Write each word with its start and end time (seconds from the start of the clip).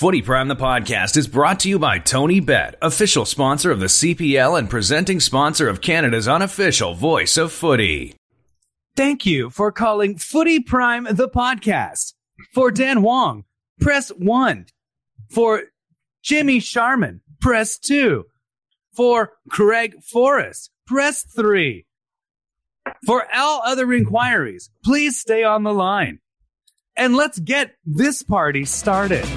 Footy 0.00 0.22
Prime 0.22 0.48
the 0.48 0.56
podcast 0.56 1.18
is 1.18 1.28
brought 1.28 1.60
to 1.60 1.68
you 1.68 1.78
by 1.78 1.98
TonyBet, 1.98 2.76
official 2.80 3.26
sponsor 3.26 3.70
of 3.70 3.80
the 3.80 3.86
CPL 3.86 4.58
and 4.58 4.70
presenting 4.70 5.20
sponsor 5.20 5.68
of 5.68 5.82
Canada's 5.82 6.26
unofficial 6.26 6.94
voice 6.94 7.36
of 7.36 7.52
footy. 7.52 8.14
Thank 8.96 9.26
you 9.26 9.50
for 9.50 9.70
calling 9.70 10.16
Footy 10.16 10.58
Prime 10.58 11.04
the 11.04 11.28
podcast. 11.28 12.14
For 12.54 12.70
Dan 12.70 13.02
Wong, 13.02 13.44
press 13.78 14.08
1. 14.08 14.64
For 15.28 15.64
Jimmy 16.22 16.60
Sharman, 16.60 17.20
press 17.38 17.78
2. 17.78 18.24
For 18.96 19.32
Craig 19.50 19.96
Forrest, 20.02 20.70
press 20.86 21.24
3. 21.24 21.84
For 23.04 23.26
all 23.34 23.60
other 23.66 23.92
inquiries, 23.92 24.70
please 24.82 25.20
stay 25.20 25.44
on 25.44 25.62
the 25.62 25.74
line. 25.74 26.20
And 26.96 27.14
let's 27.14 27.38
get 27.38 27.74
this 27.84 28.22
party 28.22 28.64
started. 28.64 29.28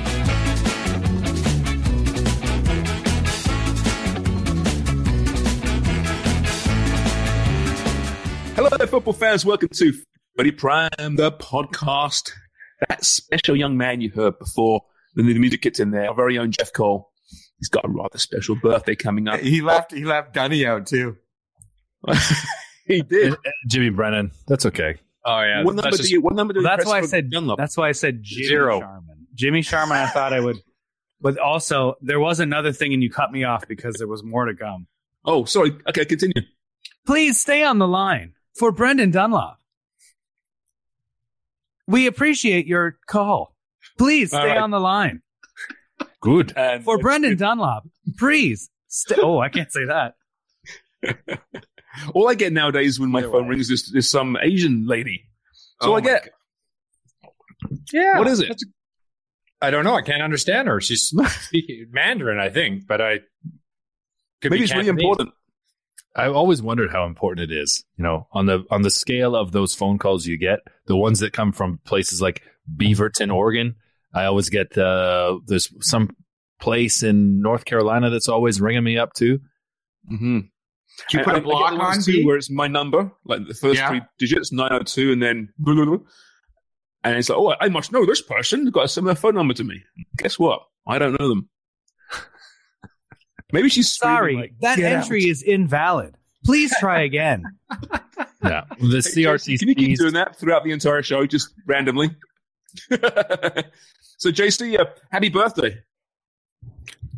Hello, 8.65 8.87
football 8.87 9.11
fans. 9.11 9.45
Welcome 9.45 9.67
to 9.73 9.91
Footy 10.37 10.51
Prime, 10.51 10.89
the 10.97 11.33
podcast. 11.33 12.31
That 12.87 13.03
special 13.03 13.57
young 13.57 13.75
man 13.75 13.99
you 13.99 14.09
heard 14.09 14.39
before 14.39 14.79
the 15.15 15.23
music 15.23 15.63
gets 15.63 15.81
in 15.81 15.91
there, 15.91 16.07
our 16.07 16.15
very 16.15 16.37
own 16.37 16.51
Jeff 16.51 16.71
Cole. 16.71 17.11
He's 17.59 17.67
got 17.67 17.83
a 17.83 17.89
rather 17.89 18.17
special 18.17 18.55
birthday 18.55 18.95
coming 18.95 19.27
up. 19.27 19.41
He 19.41 19.61
left. 19.61 19.91
He 19.91 20.05
left 20.05 20.33
Gunny 20.33 20.65
out 20.65 20.87
too. 20.87 21.17
he 22.87 23.01
did. 23.01 23.33
Uh, 23.33 23.35
uh, 23.35 23.51
Jimmy 23.67 23.89
Brennan. 23.89 24.31
That's 24.47 24.65
okay. 24.67 24.95
Oh 25.25 25.41
yeah. 25.41 25.65
What 25.65 25.75
number 25.75 25.91
That's 25.91 26.07
do 26.07 26.07
you? 26.07 26.21
What 26.21 26.33
number 26.33 26.53
do 26.53 26.61
you 26.61 26.65
That's 26.65 26.85
why 26.85 26.99
I 26.99 27.05
said 27.05 27.29
Dunlop? 27.31 27.57
That's 27.57 27.75
why 27.75 27.89
I 27.89 27.91
said 27.91 28.19
Jimmy 28.23 28.47
Zero. 28.47 28.79
Sharman. 28.79 29.27
Jimmy 29.35 29.61
Sharman, 29.61 29.97
I 29.97 30.07
thought 30.07 30.31
I 30.31 30.39
would. 30.39 30.55
But 31.19 31.37
also, 31.37 31.95
there 31.99 32.21
was 32.21 32.39
another 32.39 32.71
thing, 32.71 32.93
and 32.93 33.03
you 33.03 33.09
cut 33.09 33.29
me 33.29 33.43
off 33.43 33.67
because 33.67 33.95
there 33.97 34.07
was 34.07 34.23
more 34.23 34.45
to 34.45 34.55
come. 34.55 34.87
Oh, 35.25 35.43
sorry. 35.43 35.77
Okay, 35.89 36.05
continue. 36.05 36.43
Please 37.05 37.41
stay 37.41 37.65
on 37.65 37.77
the 37.77 37.87
line 37.89 38.35
for 38.55 38.71
Brendan 38.71 39.11
Dunlop. 39.11 39.59
We 41.87 42.07
appreciate 42.07 42.65
your 42.65 42.97
call. 43.07 43.55
Please 43.97 44.29
stay 44.29 44.37
All 44.39 44.45
right. 44.47 44.57
on 44.57 44.71
the 44.71 44.79
line 44.79 45.21
Good. 46.21 46.53
And 46.55 46.83
for 46.83 46.97
Brendan 46.97 47.35
Dunlop. 47.37 47.83
Please. 48.17 48.69
Stay- 48.87 49.15
oh, 49.21 49.39
I 49.39 49.49
can't 49.49 49.71
say 49.71 49.81
that. 49.85 50.15
all 52.13 52.29
I 52.29 52.35
get 52.35 52.53
nowadays 52.53 52.99
when 52.99 53.09
my 53.11 53.19
Neither 53.19 53.31
phone 53.33 53.43
way. 53.43 53.49
rings 53.55 53.69
is, 53.69 53.91
is 53.93 54.09
some 54.09 54.37
Asian 54.41 54.87
lady. 54.87 55.25
So 55.81 55.89
Oh 55.91 55.95
I 55.95 55.99
my 55.99 56.01
get. 56.05 56.29
Yeah. 57.91 58.17
What 58.19 58.27
is 58.27 58.39
it? 58.39 58.43
That's- 58.43 58.63
I 59.61 59.69
don't 59.71 59.83
know. 59.85 59.95
I 59.95 60.01
can't 60.01 60.21
understand 60.21 60.67
her. 60.67 60.79
She's 60.81 61.13
speaking 61.41 61.87
Mandarin, 61.91 62.37
I 62.39 62.49
think, 62.49 62.85
but 62.87 62.99
I 63.01 63.19
could 64.41 64.51
Maybe 64.51 64.57
be 64.59 64.63
it's 64.63 64.73
really 64.73 64.85
Cantonese. 64.85 65.03
important. 65.03 65.29
I've 66.15 66.35
always 66.35 66.61
wondered 66.61 66.91
how 66.91 67.05
important 67.05 67.51
it 67.51 67.55
is. 67.55 67.83
You 67.97 68.03
know, 68.03 68.27
on 68.33 68.45
the 68.45 68.63
on 68.69 68.81
the 68.83 68.91
scale 68.91 69.35
of 69.35 69.51
those 69.51 69.73
phone 69.73 69.97
calls 69.97 70.25
you 70.27 70.37
get, 70.37 70.59
the 70.85 70.95
ones 70.95 71.19
that 71.19 71.33
come 71.33 71.51
from 71.51 71.79
places 71.85 72.21
like 72.21 72.41
Beaverton, 72.77 73.33
Oregon. 73.33 73.75
I 74.13 74.25
always 74.25 74.49
get 74.49 74.77
uh, 74.77 75.39
there's 75.47 75.73
some 75.85 76.11
place 76.59 77.01
in 77.03 77.41
North 77.41 77.65
Carolina 77.65 78.09
that's 78.11 78.29
always 78.29 78.61
ringing 78.61 78.83
me 78.83 78.97
up 78.97 79.13
too. 79.13 79.39
Mm-hmm. 80.11 80.39
Do 81.09 81.17
you 81.17 81.23
put 81.23 81.35
a 81.35 81.41
block 81.41 81.73
on 81.73 82.01
too, 82.01 82.23
where 82.23 82.37
it's 82.37 82.51
my 82.51 82.67
number, 82.67 83.11
like 83.25 83.47
the 83.47 83.55
first 83.55 83.79
Yeah. 83.79 83.89
three 83.89 84.01
digits, 84.19 84.51
nine 84.51 84.69
hundred 84.69 84.85
two, 84.87 85.11
and 85.11 85.21
then 85.23 85.49
blah, 85.57 85.73
blah, 85.73 85.85
blah. 85.85 85.97
and 87.03 87.17
it's 87.17 87.29
like, 87.29 87.39
oh, 87.39 87.55
I 87.59 87.69
must 87.69 87.91
know 87.91 88.05
this 88.05 88.21
person. 88.21 88.63
They've 88.65 88.73
got 88.73 88.85
a 88.85 88.87
similar 88.87 89.15
phone 89.15 89.33
number 89.33 89.55
to 89.55 89.63
me. 89.63 89.81
Guess 90.17 90.37
what? 90.37 90.61
I 90.85 90.99
don't 90.99 91.19
know 91.19 91.27
them. 91.29 91.49
Maybe 93.53 93.69
she's 93.69 93.95
Sorry, 93.95 94.35
like, 94.35 94.53
that 94.61 94.79
entry 94.79 95.23
out." 95.23 95.29
is 95.29 95.43
invalid. 95.43 96.17
Please 96.43 96.73
try 96.79 97.03
again. 97.03 97.43
Yeah, 98.43 98.65
the 98.77 98.97
CRC. 98.97 99.53
JC, 99.53 99.59
Can 99.59 99.69
you 99.69 99.75
keep 99.75 99.97
doing 99.97 100.13
that 100.15 100.37
throughout 100.37 100.65
the 100.65 100.71
entire 100.71 101.01
show, 101.01 101.25
just 101.25 101.53
randomly? 101.65 102.09
so, 102.91 104.31
JC, 104.31 104.77
uh, 104.77 104.83
happy 105.11 105.29
birthday. 105.29 105.77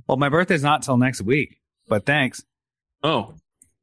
well, 0.08 0.18
my 0.18 0.30
birthday's 0.30 0.62
not 0.62 0.84
till 0.84 0.98
next 0.98 1.24
week, 1.24 1.58
but 1.88 2.06
thanks. 2.06 2.44
Oh, 3.02 3.34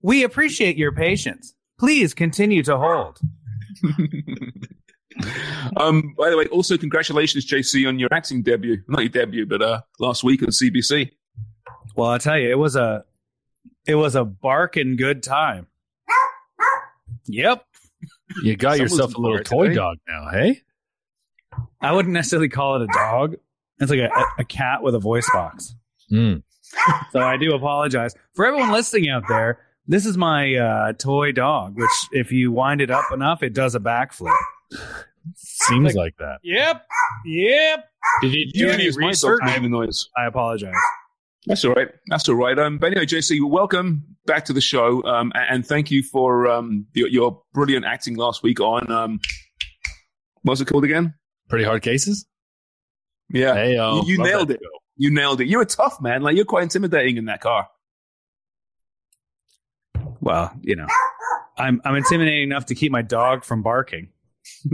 We 0.03 0.23
appreciate 0.23 0.77
your 0.77 0.93
patience. 0.93 1.53
Please 1.81 2.15
continue 2.15 2.63
to 2.63 2.79
hold. 2.79 3.19
um, 5.77 6.15
by 6.17 6.31
the 6.31 6.37
way, 6.37 6.47
also 6.47 6.79
congratulations, 6.79 7.45
JC, 7.45 7.89
on 7.89 7.99
your 7.99 8.09
acting 8.13 8.43
debut. 8.43 8.83
Not 8.87 9.01
your 9.01 9.09
debut, 9.09 9.47
but 9.47 9.63
uh, 9.63 9.81
last 9.99 10.23
week 10.23 10.43
on 10.45 10.51
CBC. 10.51 11.11
Well, 11.97 12.11
I'll 12.11 12.19
tell 12.19 12.39
you, 12.39 12.51
it 12.51 12.59
was 12.59 12.77
a 12.77 13.05
it 13.87 13.95
was 13.95 14.15
a 14.15 14.25
barking 14.25 14.97
good 14.97 15.23
time. 15.23 15.67
Yep. 17.27 17.65
You 18.43 18.57
got 18.57 18.79
yourself 18.79 19.15
a 19.15 19.21
little 19.21 19.39
toy 19.41 19.65
today. 19.65 19.77
dog 19.77 19.99
now, 20.09 20.29
hey? 20.31 20.63
I 21.81 21.93
wouldn't 21.93 22.15
necessarily 22.15 22.49
call 22.49 22.77
it 22.77 22.83
a 22.83 22.93
dog. 22.93 23.37
It's 23.79 23.91
like 23.91 24.01
a, 24.01 24.11
a 24.39 24.45
cat 24.45 24.83
with 24.83 24.95
a 24.95 24.99
voice 24.99 25.29
box. 25.33 25.75
Mm. 26.11 26.43
So 27.11 27.21
I 27.21 27.37
do 27.37 27.55
apologize. 27.55 28.15
For 28.35 28.47
everyone 28.47 28.73
listening 28.73 29.11
out 29.11 29.25
there, 29.29 29.61
this 29.87 30.07
is 30.07 30.17
my 30.17 30.55
uh, 30.55 30.93
toy 30.95 31.33
dog, 31.33 31.77
which 31.77 31.91
if 32.13 32.33
you 32.33 32.51
wind 32.53 32.81
it 32.81 32.91
up 32.91 33.05
enough, 33.13 33.43
it 33.43 33.53
does 33.53 33.75
a 33.75 33.81
backflip. 33.81 34.35
Seems 35.35 35.95
like 35.95 36.17
that. 36.19 36.39
Yep. 36.43 36.87
Yep. 37.27 37.89
Did 38.23 38.33
you 38.33 38.53
do 38.53 38.59
You 38.59 38.71
any 38.71 38.85
use 38.85 38.97
my 38.97 39.03
dog 39.03 39.09
research? 39.11 39.41
to 39.41 39.47
make 39.47 39.63
the 39.63 39.69
noise. 39.69 40.09
I 40.17 40.27
apologize. 40.27 40.75
That's 41.47 41.65
all 41.65 41.73
right. 41.73 41.89
That's 42.07 42.29
all 42.29 42.37
right. 42.37 42.59
Um, 42.59 42.79
but 42.79 42.93
anyway, 42.93 43.07
JC, 43.07 43.41
welcome 43.43 44.05
back 44.27 44.45
to 44.45 44.53
the 44.53 44.61
show. 44.61 45.03
Um, 45.05 45.33
and 45.35 45.67
thank 45.67 45.91
you 45.91 46.03
for 46.03 46.47
um, 46.49 46.87
your, 46.95 47.09
your 47.09 47.43
brilliant 47.53 47.85
acting 47.85 48.17
last 48.17 48.43
week 48.43 48.61
on 48.61 48.91
um, 48.93 49.21
what's 50.43 50.61
it 50.61 50.67
called 50.67 50.85
again? 50.85 51.15
Pretty 51.49 51.65
hard 51.65 51.83
cases. 51.83 52.27
Yeah, 53.29 53.55
Hey, 53.55 53.75
you, 53.75 54.03
you 54.07 54.19
nailed 54.19 54.51
it. 54.51 54.61
You 54.97 55.11
nailed 55.11 55.41
it. 55.41 55.49
You're 55.49 55.63
a 55.63 55.67
tough 55.67 56.01
man. 56.01 56.23
Like 56.23 56.37
you're 56.37 56.45
quite 56.45 56.65
intimidating 56.65 57.17
in 57.17 57.25
that 57.25 57.41
car. 57.41 57.67
Well, 60.21 60.53
you 60.61 60.77
know, 60.77 60.87
I'm 61.57 61.81
I'm 61.85 61.97
intimidating 61.97 62.45
enough 62.45 62.67
to 62.67 62.75
keep 62.75 62.93
my 62.93 63.03
dog 63.03 63.45
from 63.45 63.63
barking. 63.63 64.11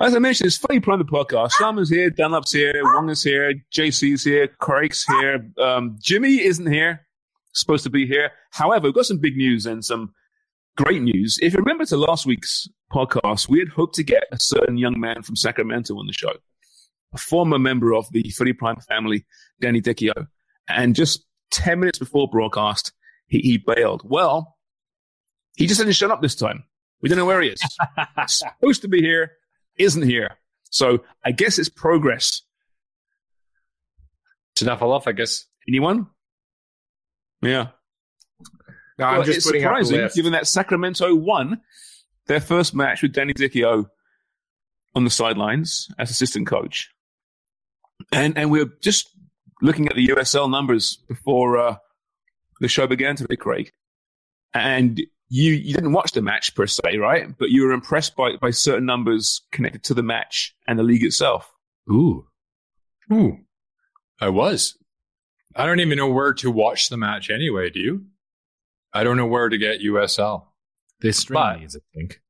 As 0.00 0.12
I 0.12 0.18
mentioned, 0.18 0.48
it's 0.48 0.56
funny 0.56 0.80
playing 0.80 0.98
the 0.98 1.04
podcast. 1.04 1.52
Sharma's 1.52 1.88
here, 1.88 2.10
Dunlop's 2.10 2.52
here, 2.52 2.82
Wong 2.82 3.08
is 3.10 3.22
here, 3.22 3.54
JC's 3.72 4.24
here, 4.24 4.48
Craig's 4.48 5.04
here. 5.04 5.48
Um, 5.56 5.96
Jimmy 6.02 6.42
isn't 6.42 6.66
here. 6.66 7.06
Supposed 7.52 7.84
to 7.84 7.90
be 7.90 8.04
here. 8.04 8.32
However, 8.50 8.88
we've 8.88 8.94
got 8.94 9.06
some 9.06 9.18
big 9.18 9.36
news 9.36 9.66
and 9.66 9.84
some 9.84 10.12
great 10.76 11.00
news. 11.00 11.38
If 11.40 11.52
you 11.52 11.60
remember 11.60 11.84
to 11.86 11.96
last 11.96 12.26
week's 12.26 12.68
podcast, 12.92 13.48
we 13.48 13.60
had 13.60 13.68
hoped 13.68 13.94
to 13.94 14.02
get 14.02 14.24
a 14.32 14.38
certain 14.40 14.76
young 14.76 14.98
man 14.98 15.22
from 15.22 15.36
Sacramento 15.36 15.96
on 15.96 16.08
the 16.08 16.12
show, 16.12 16.32
a 17.12 17.18
former 17.18 17.60
member 17.60 17.94
of 17.94 18.10
the 18.10 18.28
Footy 18.36 18.52
Prime 18.52 18.80
family, 18.88 19.24
Danny 19.60 19.80
Dichio. 19.80 20.26
And 20.66 20.96
just 20.96 21.24
10 21.52 21.78
minutes 21.78 22.00
before 22.00 22.28
broadcast, 22.28 22.92
he, 23.28 23.38
he 23.38 23.58
bailed. 23.58 24.02
Well, 24.04 24.56
he 25.56 25.68
just 25.68 25.78
didn't 25.78 25.94
shut 25.94 26.10
up 26.10 26.20
this 26.20 26.34
time. 26.34 26.64
We 27.00 27.08
don't 27.08 27.18
know 27.18 27.26
where 27.26 27.42
he 27.42 27.50
is. 27.50 27.62
Supposed 28.26 28.82
to 28.82 28.88
be 28.88 29.00
here, 29.00 29.30
isn't 29.78 30.02
here. 30.02 30.36
So 30.70 31.04
I 31.24 31.32
guess 31.32 31.58
it's 31.58 31.68
progress. 31.68 32.42
It's 34.52 34.62
enough 34.62 34.82
enough, 34.82 35.06
I 35.06 35.12
guess. 35.12 35.46
Anyone? 35.68 36.06
Yeah. 37.42 37.68
No, 38.98 39.04
I'm 39.06 39.16
Well, 39.18 39.24
just 39.24 39.38
it's 39.38 39.46
putting 39.46 39.64
up 39.64 39.78
the 39.78 39.84
surprising, 39.84 40.10
given 40.14 40.32
that 40.32 40.46
Sacramento 40.46 41.14
won 41.14 41.60
their 42.26 42.40
first 42.40 42.74
match 42.74 43.02
with 43.02 43.12
Danny 43.12 43.34
Dichio 43.34 43.86
on 44.94 45.04
the 45.04 45.10
sidelines 45.10 45.88
as 45.98 46.10
assistant 46.10 46.46
coach. 46.46 46.90
And 48.12 48.36
and 48.38 48.50
we're 48.50 48.70
just 48.82 49.08
looking 49.62 49.88
at 49.88 49.96
the 49.96 50.08
USL 50.08 50.50
numbers 50.50 50.98
before 51.08 51.58
uh, 51.58 51.76
the 52.60 52.68
show 52.68 52.86
began 52.86 53.16
today, 53.16 53.36
Craig. 53.36 53.72
And 54.52 55.00
you 55.36 55.52
you 55.52 55.74
didn't 55.74 55.92
watch 55.92 56.12
the 56.12 56.22
match 56.22 56.54
per 56.54 56.66
se, 56.66 56.96
right? 56.98 57.26
But 57.38 57.50
you 57.50 57.64
were 57.64 57.72
impressed 57.72 58.16
by, 58.16 58.36
by 58.40 58.50
certain 58.50 58.86
numbers 58.86 59.42
connected 59.52 59.82
to 59.84 59.94
the 59.94 60.02
match 60.02 60.54
and 60.66 60.78
the 60.78 60.82
league 60.82 61.04
itself. 61.04 61.50
Ooh. 61.90 62.26
Ooh, 63.12 63.38
I 64.20 64.28
was. 64.28 64.76
I 65.56 65.66
don't 65.66 65.80
even 65.80 65.98
know 65.98 66.08
where 66.10 66.32
to 66.34 66.50
watch 66.50 66.88
the 66.88 66.96
match 66.96 67.30
anyway. 67.30 67.70
Do 67.70 67.80
you? 67.80 68.04
I 68.92 69.04
don't 69.04 69.16
know 69.16 69.26
where 69.26 69.48
to 69.48 69.58
get 69.58 69.80
USL, 69.82 70.46
They 71.00 71.12
string 71.12 71.40
But- 71.40 71.60
these, 71.60 71.76
I 71.76 71.80
think. 71.94 72.20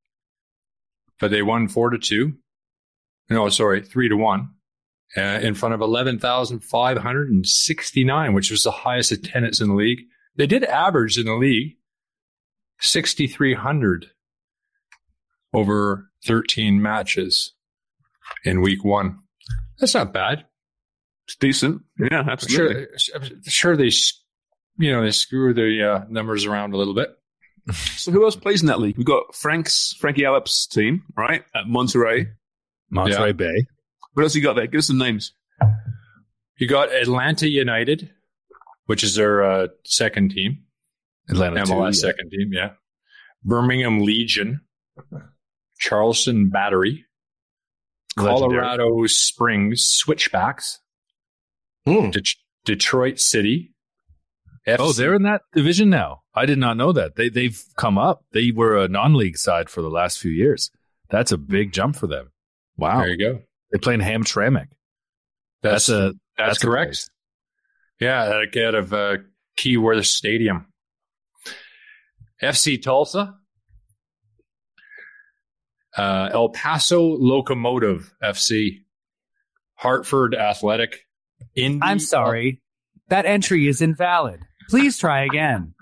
but 1.21 1.31
they 1.31 1.43
won 1.43 1.69
four 1.69 1.91
to 1.91 1.99
two. 1.99 2.35
No, 3.31 3.49
sorry, 3.51 3.83
three 3.83 4.09
to 4.09 4.17
one. 4.17 4.51
Uh, 5.17 5.39
in 5.43 5.55
front 5.55 5.75
of 5.75 5.81
11,569, 5.81 8.33
which 8.35 8.51
was 8.51 8.63
the 8.65 8.71
highest 8.71 9.13
attendance 9.13 9.61
in 9.61 9.69
the 9.69 9.75
league. 9.75 10.01
They 10.37 10.47
did 10.47 10.65
average 10.65 11.17
in 11.19 11.27
the 11.27 11.35
league 11.35 11.77
6,300 12.85 14.07
over 15.53 16.11
13 16.27 16.81
matches 16.83 17.53
in 18.45 18.61
week 18.61 18.85
one. 18.85 19.19
That's 19.79 19.95
not 19.95 20.13
bad. 20.13 20.45
It's 21.27 21.37
decent. 21.37 21.83
Yeah, 21.99 22.21
I'm 22.21 22.29
absolutely. 22.29 22.87
sure, 22.99 23.21
sure 23.47 23.77
they, 23.77 23.91
you 24.79 24.93
know, 24.93 25.03
they 25.03 25.11
screw 25.11 25.55
the 25.55 25.83
uh, 25.91 26.05
numbers 26.09 26.45
around 26.45 26.75
a 26.75 26.77
little 26.77 26.95
bit. 26.95 27.11
So 27.73 28.13
who 28.13 28.25
else 28.25 28.37
plays 28.37 28.61
in 28.61 28.67
that 28.69 28.79
league? 28.81 28.99
We've 28.99 29.07
got 29.07 29.35
Frank's 29.35 29.95
Frankie 29.99 30.21
Yallop's 30.23 30.67
team, 30.67 31.03
right? 31.17 31.43
At 31.55 31.67
Monterey. 31.67 32.29
Monterey 32.91 33.29
Yeah. 33.29 33.33
Bay. 33.33 33.67
What 34.13 34.23
else 34.25 34.35
you 34.35 34.43
got 34.43 34.55
there? 34.55 34.67
Give 34.67 34.81
us 34.81 34.87
some 34.87 34.99
names. 34.99 35.33
You 36.59 36.69
got 36.69 36.93
Atlanta 36.93 37.49
United, 37.49 38.11
which 38.87 39.03
is 39.03 39.15
their 39.15 39.43
uh, 39.43 39.69
second 39.85 40.33
team, 40.33 40.65
Atlanta 41.29 41.63
MLS 41.65 41.67
two, 41.67 42.07
yeah. 42.07 42.13
second 42.13 42.31
team, 42.31 42.51
yeah. 42.53 42.71
Birmingham 43.45 44.01
Legion, 44.01 44.61
Charleston 45.79 46.51
Battery, 46.51 47.05
Legendary. 48.17 48.61
Colorado 48.63 49.07
Springs 49.07 49.85
Switchbacks, 49.85 50.81
Hmm. 51.87 52.11
Det- 52.11 52.37
Detroit 52.65 53.19
City. 53.19 53.73
Oh, 54.67 54.93
they're 54.93 55.15
in 55.15 55.25
that 55.25 55.43
division 55.53 55.91
now. 55.91 56.23
I 56.35 56.47
did 56.47 56.57
not 56.59 56.79
know 56.79 56.93
that. 56.93 57.17
They 57.17 57.29
they've 57.29 57.63
come 57.77 57.99
up. 57.99 58.25
They 58.33 58.51
were 58.51 58.79
a 58.79 58.89
non-league 58.89 59.37
side 59.37 59.69
for 59.69 59.83
the 59.83 59.91
last 59.91 60.19
few 60.19 60.31
years. 60.31 60.71
That's 61.11 61.33
a 61.33 61.37
big 61.37 61.73
jump 61.73 61.97
for 61.97 62.07
them. 62.07 62.33
Wow. 62.79 63.01
There 63.01 63.09
you 63.11 63.19
go. 63.19 63.41
They 63.73 63.79
play 63.79 63.93
in 63.95 64.01
Hamtramck. 64.01 64.69
That's 65.63 65.87
That's 65.87 65.89
a 65.91 66.01
that's, 66.03 66.17
that's 66.39 66.59
correct. 66.63 66.89
place. 66.89 67.11
Yeah, 68.01 68.25
like 68.39 68.57
out 68.57 68.75
of 68.75 68.93
uh, 68.95 69.17
Keyworth 69.59 70.07
Stadium. 70.07 70.67
FC 72.43 72.83
Tulsa, 72.83 73.35
uh, 75.97 76.31
El 76.33 76.51
Paso 76.51 77.03
Locomotive 77.03 78.13
FC, 78.23 78.85
Hartford 79.75 80.35
Athletic. 80.35 81.07
Indy, 81.55 81.81
I'm 81.83 81.99
sorry. 81.99 82.61
That 83.09 83.27
entry 83.27 83.69
is 83.69 83.83
invalid. 83.83 84.41
Please 84.69 84.99
try 84.99 85.25
again. 85.25 85.75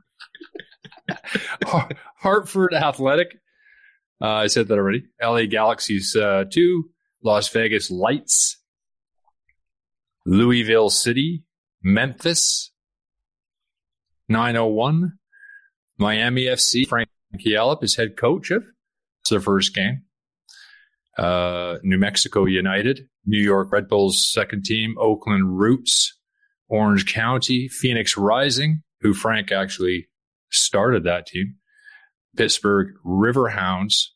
Hartford 2.16 2.74
Athletic. 2.74 3.38
Uh, 4.20 4.28
I 4.28 4.46
said 4.46 4.68
that 4.68 4.78
already. 4.78 5.04
LA 5.20 5.46
Galaxies 5.46 6.14
uh, 6.14 6.44
two, 6.50 6.90
Las 7.22 7.48
Vegas 7.48 7.90
Lights, 7.90 8.58
Louisville 10.24 10.90
City, 10.90 11.44
Memphis, 11.82 12.70
901, 14.28 15.18
Miami 15.98 16.44
FC. 16.44 16.86
Frank 16.86 17.08
Yallop 17.38 17.82
is 17.82 17.96
head 17.96 18.16
coach 18.16 18.50
of. 18.50 18.64
It's 19.22 19.30
their 19.30 19.40
first 19.40 19.74
game. 19.74 20.02
Uh, 21.16 21.76
New 21.82 21.98
Mexico 21.98 22.46
United, 22.46 23.00
New 23.26 23.42
York 23.42 23.70
Red 23.70 23.88
Bulls 23.88 24.26
second 24.32 24.64
team, 24.64 24.94
Oakland 24.98 25.58
Roots, 25.58 26.18
Orange 26.68 27.12
County, 27.12 27.68
Phoenix 27.68 28.16
Rising, 28.16 28.82
who 29.00 29.12
Frank 29.12 29.52
actually 29.52 30.08
started 30.50 31.04
that 31.04 31.26
team. 31.26 31.56
Pittsburgh 32.34 32.94
Riverhounds, 33.04 34.06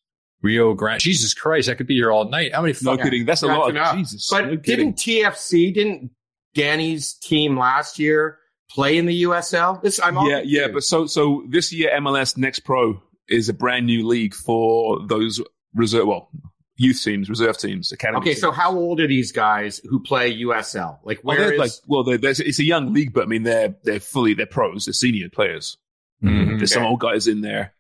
Rio 0.43 0.73
Grande. 0.73 1.01
Jesus 1.01 1.35
Christ, 1.35 1.69
I 1.69 1.75
could 1.75 1.87
be 1.87 1.97
here 1.97 2.11
all 2.11 2.31
night. 2.31 2.55
How 2.55 2.63
many 2.63 2.73
No 2.83 2.93
fucking 2.93 3.05
kidding. 3.05 3.27
That's 3.27 3.43
a 3.43 3.49
lot 3.49 3.71
enough. 3.71 3.93
of 3.93 3.99
Jesus. 3.99 4.29
But 4.31 4.47
No 4.47 4.57
didn't 4.57 4.95
TFC, 4.95 5.75
didn't 5.75 6.11
Danny's 6.55 7.13
team 7.13 7.59
last 7.59 7.99
year 7.99 8.39
play 8.77 8.99
in 8.99 9.07
the 9.07 9.23
USL? 9.25 9.83
This 9.83 9.99
I'm 10.01 10.15
yeah, 10.17 10.43
yeah. 10.45 10.67
confused. 10.67 10.73
But 10.75 10.83
so 10.85 11.07
so 11.07 11.45
this 11.49 11.73
year 11.73 11.91
MLS 11.99 12.37
Next 12.37 12.61
Pro 12.61 13.03
is 13.29 13.49
a 13.49 13.55
brand 13.55 13.87
new 13.87 14.07
league 14.07 14.35
for 14.35 15.01
those 15.07 15.41
reserve 15.75 16.07
well 16.07 16.29
youth 16.77 17.03
teams, 17.03 17.31
reserve 17.31 17.57
teams, 17.57 17.91
academy. 17.91 18.19
okay. 18.19 18.31
teams. 18.31 18.41
So 18.41 18.51
how 18.51 18.77
old 18.77 19.01
are 19.01 19.07
these 19.09 19.33
guys 19.33 19.81
who 19.89 19.99
play 20.01 20.39
USL? 20.43 20.99
Like 21.05 21.21
well, 21.25 21.37
where 21.37 21.47
they're 21.47 21.55
is? 21.55 21.59
like 21.59 21.71
well, 21.89 22.05
they're, 22.05 22.19
there's, 22.19 22.39
it's 22.39 22.59
a 22.59 22.65
young 22.65 22.93
league, 22.93 23.13
but 23.15 23.25
I 23.25 23.27
mean 23.27 23.43
they're 23.43 23.75
they're 23.83 23.99
fully 23.99 24.35
they're 24.35 24.47
pros, 24.47 24.85
they're 24.85 24.93
senior 24.93 25.29
players. 25.31 25.79
Mhm. 26.23 26.59
There's 26.59 26.73
some 26.73 26.85
old 26.85 27.01
guys 27.01 27.27
in 27.27 27.41
there, 27.41 27.75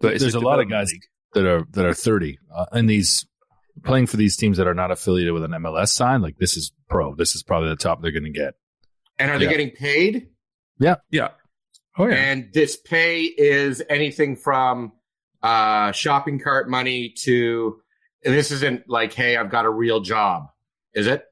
but 0.00 0.18
There's 0.18 0.34
a 0.34 0.40
lot 0.40 0.60
of 0.60 0.68
guys 0.68 0.90
league. 0.90 1.04
that 1.34 1.46
are 1.46 1.64
that 1.72 1.86
are 1.86 1.94
30 1.94 2.38
uh, 2.54 2.66
and 2.72 2.88
these 2.88 3.26
playing 3.84 4.06
for 4.06 4.16
these 4.16 4.36
teams 4.36 4.56
that 4.58 4.66
are 4.66 4.74
not 4.74 4.90
affiliated 4.90 5.32
with 5.32 5.44
an 5.44 5.52
MLS 5.52 5.88
sign. 5.88 6.22
Like 6.22 6.36
this 6.38 6.56
is 6.56 6.72
pro. 6.88 7.14
This 7.14 7.34
is 7.34 7.42
probably 7.42 7.68
the 7.70 7.76
top 7.76 8.02
they're 8.02 8.10
going 8.10 8.24
to 8.24 8.30
get. 8.30 8.54
And 9.20 9.30
are 9.30 9.38
they 9.38 9.44
yeah. 9.44 9.50
getting 9.50 9.70
paid? 9.70 10.28
Yeah, 10.78 10.96
Yeah. 11.10 11.28
Oh 11.98 12.06
yeah. 12.06 12.14
And 12.14 12.50
this 12.52 12.76
pay 12.76 13.22
is 13.24 13.82
anything 13.90 14.36
from 14.36 14.92
uh 15.42 15.92
shopping 15.92 16.38
cart 16.40 16.68
money 16.70 17.10
to. 17.24 17.80
And 18.24 18.34
this 18.34 18.50
isn't 18.50 18.88
like, 18.88 19.12
hey, 19.14 19.36
I've 19.36 19.50
got 19.50 19.64
a 19.64 19.70
real 19.70 20.00
job, 20.00 20.48
is 20.94 21.06
it? 21.06 21.24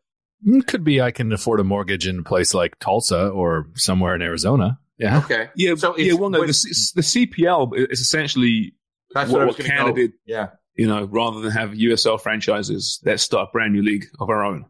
Mm, 0.47 0.67
Could 0.67 0.85
be 0.85 1.01
I 1.03 1.11
can 1.11 1.33
afford 1.33 1.61
a 1.61 1.65
mortgage 1.65 2.07
in 2.07 2.21
a 2.21 2.23
place 2.23 2.55
like 2.55 2.79
Tulsa 2.79 3.29
or 3.29 3.67
somewhere 3.75 4.15
in 4.15 4.23
Arizona. 4.23 4.79
Yeah. 4.99 5.19
Okay, 5.19 5.49
yeah, 5.55 5.75
So 5.77 5.97
yeah. 5.99 6.15
Well, 6.15 6.31
no, 6.31 6.41
when- 6.41 6.49
the, 6.49 6.93
the 6.97 7.03
CPL 7.03 7.91
is 7.93 8.01
essentially 8.01 8.75
that's 9.15 9.31
what, 9.31 9.39
what, 9.39 9.43
I 9.43 9.47
what 9.47 9.59
was 9.59 9.67
Canada 9.67 9.91
go. 9.91 9.97
did. 9.97 10.13
Yeah. 10.27 10.49
You 10.75 10.87
know, 10.87 11.05
rather 11.05 11.41
than 11.41 11.51
have 11.53 11.71
USL 11.71 12.21
franchises, 12.21 13.01
let's 13.05 13.23
start 13.23 13.49
a 13.49 13.53
brand 13.53 13.73
new 13.75 13.83
league 13.83 14.07
of 14.21 14.29
our 14.31 14.45
own. 14.45 14.67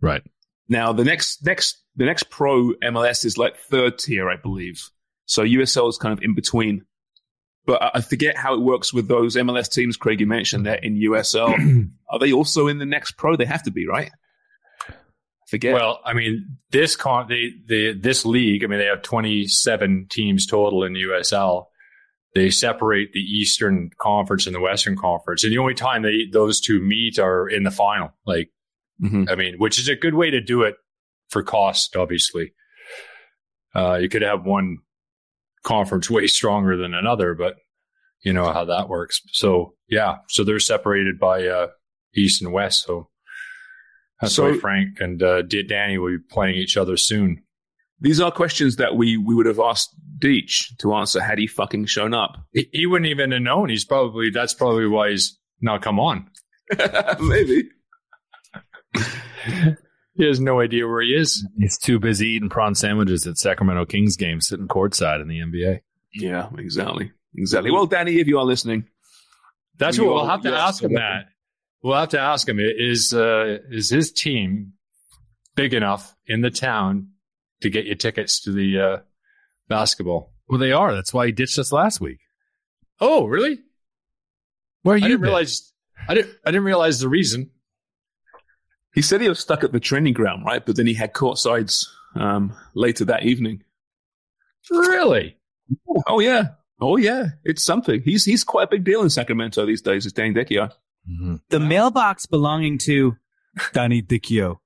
Right. 0.00 0.22
Now 0.72 0.92
the 0.92 1.04
next 1.04 1.44
next 1.44 1.82
the 1.96 2.06
next 2.06 2.30
pro 2.30 2.72
MLS 2.82 3.24
is 3.26 3.36
like 3.36 3.56
third 3.58 3.98
tier, 3.98 4.30
I 4.30 4.36
believe. 4.36 4.88
So 5.26 5.44
USL 5.44 5.88
is 5.90 5.98
kind 5.98 6.16
of 6.16 6.22
in 6.24 6.34
between. 6.34 6.84
But 7.66 7.82
I- 7.82 7.90
I 7.96 8.00
forget 8.00 8.36
how 8.36 8.54
it 8.54 8.60
works 8.60 8.92
with 8.92 9.06
those 9.06 9.36
MLS 9.36 9.68
teams. 9.70 9.96
Craig, 9.98 10.18
you 10.20 10.26
mentioned 10.26 10.66
that 10.66 10.82
in 10.82 10.96
USL. 10.96 11.54
Are 12.10 12.18
they 12.18 12.32
also 12.32 12.66
in 12.68 12.78
the 12.78 12.86
next 12.86 13.12
pro? 13.18 13.36
They 13.36 13.44
have 13.44 13.62
to 13.64 13.70
be, 13.70 13.86
right? 13.86 14.10
I 14.88 14.94
forget. 15.48 15.74
Well, 15.74 16.00
I 16.04 16.14
mean, 16.14 16.56
this 16.70 16.96
con 16.96 17.28
they, 17.28 17.50
they 17.68 17.92
this 17.92 18.24
league. 18.24 18.64
I 18.64 18.66
mean, 18.66 18.78
they 18.78 18.86
have 18.86 19.02
27 19.02 20.06
teams 20.10 20.46
total 20.46 20.84
in 20.84 20.94
USL. 20.94 21.66
They 22.34 22.48
separate 22.48 23.12
the 23.12 23.20
Eastern 23.20 23.90
Conference 23.98 24.46
and 24.46 24.54
the 24.54 24.60
Western 24.60 24.96
Conference, 24.96 25.44
and 25.44 25.52
the 25.52 25.58
only 25.58 25.74
time 25.74 26.00
they 26.02 26.26
those 26.32 26.60
two 26.60 26.80
meet 26.80 27.18
are 27.18 27.46
in 27.46 27.62
the 27.62 27.70
final. 27.70 28.08
Like, 28.26 28.50
Mhm. 29.00 29.30
I 29.30 29.34
mean, 29.34 29.54
which 29.58 29.78
is 29.78 29.88
a 29.88 29.96
good 29.96 30.14
way 30.14 30.30
to 30.30 30.40
do 30.40 30.62
it 30.62 30.74
for 31.30 31.42
cost. 31.42 31.96
Obviously, 31.96 32.52
uh, 33.74 33.94
you 34.00 34.08
could 34.08 34.22
have 34.22 34.44
one 34.44 34.78
conference 35.64 36.10
way 36.10 36.26
stronger 36.26 36.76
than 36.76 36.94
another, 36.94 37.34
but 37.34 37.54
you 38.22 38.32
know 38.32 38.52
how 38.52 38.64
that 38.64 38.88
works. 38.88 39.20
So 39.32 39.74
yeah, 39.88 40.16
so 40.28 40.44
they're 40.44 40.60
separated 40.60 41.18
by 41.18 41.46
uh, 41.46 41.68
East 42.14 42.42
and 42.42 42.52
West. 42.52 42.84
So 42.84 43.08
that's 44.20 44.34
So- 44.34 44.50
why 44.50 44.58
Frank 44.58 45.00
and 45.00 45.22
uh, 45.22 45.42
Danny 45.42 45.98
will 45.98 46.10
be 46.18 46.22
playing 46.30 46.56
each 46.56 46.76
other 46.76 46.96
soon. 46.96 47.42
These 48.00 48.20
are 48.20 48.32
questions 48.32 48.76
that 48.76 48.96
we, 48.96 49.16
we 49.16 49.32
would 49.34 49.46
have 49.46 49.60
asked 49.60 49.94
Deech 50.18 50.76
to 50.78 50.92
answer 50.94 51.20
had 51.20 51.38
he 51.38 51.46
fucking 51.46 51.86
shown 51.86 52.12
up. 52.14 52.36
He, 52.52 52.68
he 52.72 52.84
wouldn't 52.86 53.08
even 53.08 53.30
have 53.30 53.42
known. 53.42 53.68
He's 53.68 53.84
probably 53.84 54.28
that's 54.30 54.54
probably 54.54 54.88
why 54.88 55.10
he's 55.10 55.38
not 55.60 55.82
come 55.82 56.00
on. 56.00 56.28
Maybe. 57.20 57.68
He 60.14 60.26
has 60.26 60.40
no 60.40 60.60
idea 60.60 60.86
where 60.86 61.00
he 61.00 61.14
is. 61.14 61.46
He's 61.58 61.78
too 61.78 61.98
busy 61.98 62.28
eating 62.28 62.50
prawn 62.50 62.74
sandwiches 62.74 63.26
at 63.26 63.38
Sacramento 63.38 63.86
Kings 63.86 64.16
games, 64.16 64.46
sitting 64.46 64.68
courtside 64.68 65.22
in 65.22 65.28
the 65.28 65.38
NBA. 65.38 65.80
Yeah, 66.14 66.50
exactly. 66.58 67.12
Exactly. 67.34 67.70
Well, 67.70 67.86
Danny, 67.86 68.20
if 68.20 68.26
you 68.26 68.38
are 68.38 68.44
listening, 68.44 68.84
That's 69.78 69.98
what 69.98 70.08
we'll 70.08 70.26
have 70.26 70.42
to 70.42 70.50
yes, 70.50 70.60
ask 70.60 70.82
him. 70.82 70.92
That 70.94 71.28
we'll 71.82 71.96
have 71.96 72.10
to 72.10 72.20
ask 72.20 72.46
him. 72.46 72.58
Is 72.60 73.14
uh, 73.14 73.58
is 73.70 73.88
his 73.88 74.12
team 74.12 74.74
big 75.54 75.72
enough 75.72 76.14
in 76.26 76.42
the 76.42 76.50
town 76.50 77.08
to 77.62 77.70
get 77.70 77.86
you 77.86 77.94
tickets 77.94 78.42
to 78.42 78.52
the 78.52 78.78
uh, 78.80 78.96
basketball? 79.68 80.34
Well, 80.46 80.58
they 80.58 80.72
are. 80.72 80.94
That's 80.94 81.14
why 81.14 81.24
he 81.26 81.32
ditched 81.32 81.58
us 81.58 81.72
last 81.72 82.02
week. 82.02 82.18
Oh, 83.00 83.24
really? 83.24 83.60
Where 84.82 84.94
are 84.94 84.98
I 84.98 85.00
you? 85.00 85.08
didn't 85.08 85.20
been? 85.22 85.28
realize. 85.30 85.72
I 86.06 86.12
didn't. 86.14 86.34
I 86.44 86.50
didn't 86.50 86.64
realize 86.64 87.00
the 87.00 87.08
reason. 87.08 87.48
He 88.94 89.02
said 89.02 89.20
he 89.20 89.28
was 89.28 89.38
stuck 89.40 89.64
at 89.64 89.72
the 89.72 89.80
training 89.80 90.12
ground, 90.12 90.44
right? 90.44 90.64
But 90.64 90.76
then 90.76 90.86
he 90.86 90.94
had 90.94 91.12
court 91.14 91.38
sides 91.38 91.90
um, 92.14 92.54
later 92.74 93.04
that 93.06 93.24
evening. 93.24 93.62
Really? 94.70 95.36
Oh 96.06 96.20
yeah, 96.20 96.48
oh 96.80 96.96
yeah, 96.96 97.26
it's 97.44 97.64
something. 97.64 98.02
He's 98.02 98.24
he's 98.24 98.44
quite 98.44 98.64
a 98.64 98.70
big 98.70 98.84
deal 98.84 99.02
in 99.02 99.10
Sacramento 99.10 99.64
these 99.66 99.80
days. 99.82 100.06
Is 100.06 100.12
Danny 100.12 100.34
Dichio? 100.34 100.70
Mhm. 101.10 101.40
The 101.48 101.60
mailbox 101.60 102.26
belonging 102.26 102.78
to 102.78 103.16
Danny 103.72 104.02
Dichio 104.02 104.58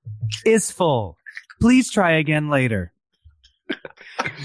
is 0.45 0.71
full. 0.71 1.17
Please 1.61 1.89
try 1.89 2.11
again 2.11 2.49
later. 2.49 2.93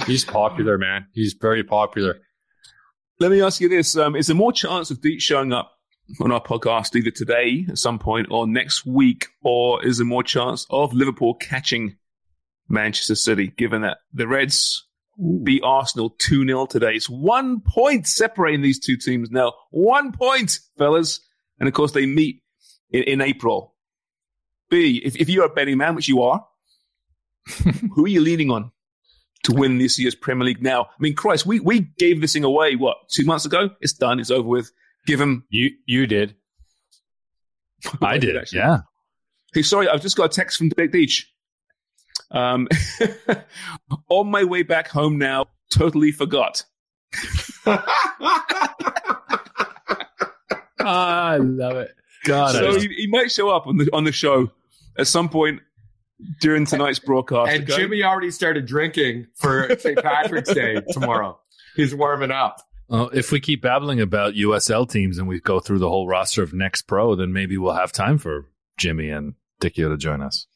He's 0.07 0.25
popular, 0.25 0.79
man. 0.79 1.07
He's 1.12 1.35
very 1.35 1.65
popular. 1.65 2.21
Let 3.21 3.31
me 3.31 3.43
ask 3.43 3.61
you 3.61 3.69
this: 3.69 3.97
um, 3.97 4.17
Is 4.17 4.29
there 4.29 4.37
more 4.37 4.53
chance 4.53 4.91
of 4.91 5.01
Deet 5.01 5.21
showing 5.21 5.53
up 5.53 5.73
on 6.21 6.33
our 6.33 6.42
podcast 6.42 6.95
either 6.97 7.11
today 7.11 7.66
at 7.69 7.78
some 7.78 7.99
point 7.99 8.28
or 8.31 8.47
next 8.47 8.85
week, 8.87 9.28
or 9.42 9.85
is 9.85 9.99
there 9.99 10.07
more 10.07 10.23
chance 10.23 10.66
of 10.71 10.92
Liverpool 10.92 11.35
catching 11.35 11.97
Manchester 12.69 13.14
City? 13.14 13.49
Given 13.57 13.83
that 13.83 13.99
the 14.12 14.28
Reds 14.28 14.87
beat 15.42 15.62
Arsenal 15.64 16.11
two 16.19 16.47
0 16.47 16.66
today, 16.66 16.95
it's 16.95 17.09
one 17.09 17.61
point 17.61 18.07
separating 18.07 18.62
these 18.62 18.78
two 18.78 18.97
teams 18.97 19.31
now. 19.31 19.52
One 19.71 20.12
point, 20.12 20.59
fellas, 20.78 21.21
and 21.59 21.69
of 21.69 21.75
course 21.75 21.92
they 21.92 22.07
meet 22.07 22.42
in, 22.90 23.02
in 23.04 23.21
April. 23.21 23.75
B, 24.71 25.02
if, 25.04 25.16
if 25.16 25.28
you're 25.28 25.45
a 25.45 25.50
betting 25.50 25.78
man, 25.78 25.95
which 25.95 26.09
you 26.09 26.23
are, 26.23 26.47
Who 27.95 28.04
are 28.04 28.09
you 28.09 28.21
leaning 28.21 28.50
on 28.50 28.71
to 29.45 29.52
win 29.52 29.78
this 29.78 29.99
year's 29.99 30.14
Premier 30.14 30.45
League 30.45 30.62
now? 30.62 30.85
I 30.85 31.00
mean, 31.00 31.14
Christ, 31.14 31.47
we, 31.47 31.61
we 31.61 31.81
gave 31.81 32.21
this 32.21 32.33
thing 32.33 32.45
away, 32.45 32.76
what, 32.76 32.97
two 33.09 33.25
months 33.25 33.45
ago? 33.45 33.71
It's 33.81 33.92
done. 33.92 34.21
It's 34.21 34.31
over 34.31 34.49
with. 34.49 34.71
Give 35.07 35.21
him. 35.21 35.45
You 35.51 35.71
you 35.87 36.07
did. 36.07 36.37
I 38.03 38.19
did. 38.19 38.37
actually. 38.37 38.61
Yeah. 38.61 38.79
Hey, 39.55 39.63
sorry, 39.63 39.89
I've 39.89 40.03
just 40.03 40.17
got 40.17 40.25
a 40.25 40.29
text 40.29 40.59
from 40.59 40.71
Big 40.77 40.93
Beach. 40.93 41.31
Um, 42.31 42.69
on 44.09 44.31
my 44.31 44.45
way 44.45 44.63
back 44.63 44.89
home 44.89 45.19
now, 45.19 45.47
totally 45.71 46.13
forgot. 46.13 46.65
I 50.79 51.37
love 51.37 51.77
it. 51.77 51.95
God, 52.25 52.53
so 52.53 52.79
he, 52.81 52.89
he 52.89 53.07
might 53.09 53.31
show 53.31 53.51
up 53.51 53.67
on 53.67 53.77
the 53.77 53.91
on 53.93 54.05
the 54.05 54.13
show 54.13 54.51
at 54.99 55.07
some 55.07 55.29
point 55.29 55.61
during 56.41 56.65
tonight's 56.67 56.99
broadcast. 56.99 57.51
and 57.51 57.65
okay? 57.65 57.83
Jimmy 57.83 58.03
already 58.03 58.31
started 58.31 58.65
drinking 58.67 59.27
for 59.35 59.77
St. 59.79 60.01
Patrick's 60.03 60.53
Day 60.55 60.81
tomorrow. 60.93 61.39
He's 61.77 61.95
warming 61.95 62.31
up. 62.31 62.63
Well, 62.93 63.09
if 63.15 63.33
we 63.33 63.41
keep 63.41 63.63
babbling 63.63 64.03
about 64.03 64.35
USL 64.35 64.87
teams 64.89 65.17
and 65.17 65.27
we 65.27 65.41
go 65.41 65.61
through 65.61 65.79
the 65.79 65.89
whole 65.89 66.07
roster 66.07 66.43
of 66.43 66.53
Next 66.53 66.83
Pro, 66.83 67.15
then 67.17 67.33
maybe 67.33 67.57
we'll 67.57 67.73
have 67.73 67.91
time 67.91 68.19
for 68.19 68.51
Jimmy 68.77 69.09
and 69.09 69.33
Dickie 69.61 69.81
to 69.83 69.97
join 69.97 70.21
us. 70.21 70.47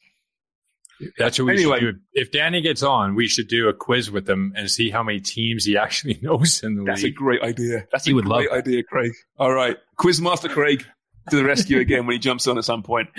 That's 1.17 1.39
what 1.39 1.45
we 1.45 1.53
Anyway. 1.53 1.79
should 1.79 1.95
do. 1.95 2.01
If 2.13 2.31
Danny 2.31 2.61
gets 2.61 2.83
on, 2.83 3.15
we 3.15 3.27
should 3.27 3.47
do 3.47 3.69
a 3.69 3.73
quiz 3.73 4.11
with 4.11 4.29
him 4.29 4.53
and 4.55 4.69
see 4.69 4.91
how 4.91 5.01
many 5.01 5.19
teams 5.19 5.65
he 5.65 5.77
actually 5.83 6.19
knows 6.21 6.61
in 6.63 6.75
the 6.75 6.83
That's 6.83 7.03
a 7.03 7.09
great 7.09 7.41
idea. 7.41 7.87
That's 7.91 8.05
He 8.05 8.11
a 8.11 8.15
would 8.15 8.25
great 8.25 8.49
that. 8.51 8.57
idea, 8.57 8.83
Craig. 8.83 9.13
All 9.39 9.51
right, 9.51 9.77
Quizmaster 9.99 10.49
Craig 10.49 10.85
to 11.31 11.35
the 11.37 11.43
rescue 11.43 11.79
again 11.79 12.05
when 12.05 12.13
he 12.13 12.19
jumps 12.19 12.45
on 12.47 12.59
at 12.59 12.65
some 12.65 12.83
point. 12.83 13.09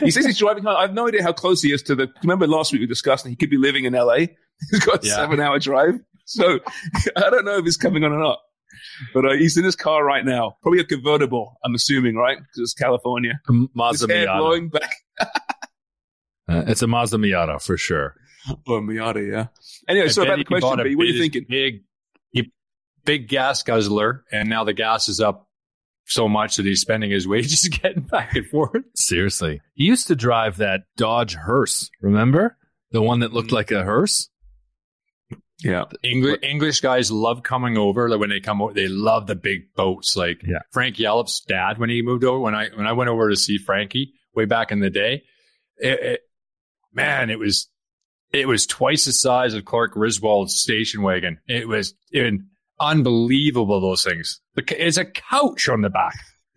He 0.00 0.10
says 0.10 0.24
he's 0.24 0.38
driving 0.38 0.64
home. 0.64 0.76
I 0.78 0.82
have 0.82 0.94
no 0.94 1.06
idea 1.06 1.22
how 1.22 1.32
close 1.34 1.60
he 1.60 1.70
is 1.70 1.82
to 1.82 1.94
the. 1.94 2.10
Remember 2.22 2.46
last 2.46 2.72
week 2.72 2.80
we 2.80 2.86
discussed 2.86 3.24
that 3.24 3.30
he 3.30 3.36
could 3.36 3.50
be 3.50 3.58
living 3.58 3.84
in 3.84 3.92
LA. 3.92 4.16
He's 4.70 4.80
got 4.80 5.04
a 5.04 5.06
Yeah. 5.06 5.16
seven-hour 5.16 5.58
drive, 5.58 5.98
so 6.24 6.60
I 7.16 7.28
don't 7.28 7.44
know 7.44 7.58
if 7.58 7.64
he's 7.64 7.76
coming 7.76 8.04
on 8.04 8.12
or 8.12 8.18
not. 8.20 8.38
But 9.12 9.26
uh, 9.26 9.32
he's 9.32 9.56
in 9.56 9.64
his 9.64 9.76
car 9.76 10.04
right 10.04 10.24
now, 10.24 10.56
probably 10.62 10.80
a 10.80 10.84
convertible. 10.84 11.56
I'm 11.64 11.74
assuming, 11.74 12.16
right? 12.16 12.38
Because 12.38 12.58
it's 12.58 12.74
California. 12.74 13.40
A 13.48 13.52
His 13.52 13.68
Mazda 13.74 14.12
hair 14.12 14.26
Miata. 14.26 14.38
blowing 14.38 14.68
back. 14.68 14.92
Uh, 16.46 16.62
it's 16.66 16.82
a 16.82 16.86
Mazda 16.86 17.16
Miata 17.16 17.58
for 17.58 17.78
sure. 17.78 18.14
Oh, 18.68 18.78
Miata, 18.78 19.26
yeah. 19.26 19.46
Anyway, 19.88 20.04
I 20.04 20.08
so 20.10 20.24
about 20.24 20.36
the 20.36 20.44
question, 20.44 20.76
B, 20.82 20.94
what 20.94 21.04
are 21.04 21.08
you 21.08 21.18
thinking? 21.18 21.46
Big, 21.48 21.84
big 23.04 23.28
gas 23.28 23.62
guzzler, 23.62 24.24
and 24.32 24.48
now 24.48 24.64
the 24.64 24.72
gas 24.74 25.08
is 25.08 25.20
up 25.20 25.48
so 26.06 26.28
much 26.28 26.56
that 26.56 26.66
he's 26.66 26.80
spending 26.80 27.10
his 27.10 27.26
wages 27.28 27.68
getting 27.68 28.02
back 28.02 28.34
and 28.34 28.46
forth. 28.48 28.82
Seriously. 28.94 29.60
He 29.74 29.84
used 29.84 30.06
to 30.08 30.16
drive 30.16 30.58
that 30.58 30.82
Dodge 30.96 31.34
hearse, 31.34 31.90
remember? 32.00 32.56
The 32.90 33.02
one 33.02 33.20
that 33.20 33.32
looked 33.32 33.52
like 33.52 33.70
a 33.70 33.82
hearse? 33.84 34.28
Yeah. 35.62 35.84
English 36.02 36.40
English 36.42 36.80
guys 36.80 37.10
love 37.12 37.42
coming 37.42 37.78
over. 37.78 38.08
Like 38.08 38.20
when 38.20 38.30
they 38.30 38.40
come 38.40 38.60
over, 38.60 38.72
they 38.74 38.88
love 38.88 39.26
the 39.26 39.36
big 39.36 39.72
boats. 39.74 40.16
Like 40.16 40.42
Yeah. 40.42 40.58
Frank 40.72 40.96
Yallop's 40.98 41.40
dad 41.40 41.78
when 41.78 41.90
he 41.90 42.02
moved 42.02 42.24
over. 42.24 42.38
When 42.40 42.54
I 42.54 42.68
when 42.70 42.86
I 42.86 42.92
went 42.92 43.10
over 43.10 43.30
to 43.30 43.36
see 43.36 43.58
Frankie 43.58 44.12
way 44.34 44.44
back 44.46 44.72
in 44.72 44.80
the 44.80 44.90
day, 44.90 45.22
it, 45.76 46.00
it, 46.00 46.20
man, 46.92 47.30
it 47.30 47.38
was 47.38 47.68
it 48.32 48.48
was 48.48 48.66
twice 48.66 49.04
the 49.04 49.12
size 49.12 49.54
of 49.54 49.64
Clark 49.64 49.92
Griswold's 49.92 50.54
station 50.56 51.02
wagon. 51.02 51.38
It 51.46 51.68
was 51.68 51.94
it, 52.10 52.34
unbelievable. 52.80 53.80
Those 53.80 54.02
things. 54.04 54.40
It's 54.56 54.96
a 54.96 55.04
couch 55.04 55.68
on 55.68 55.82
the 55.82 55.90
back. 55.90 56.14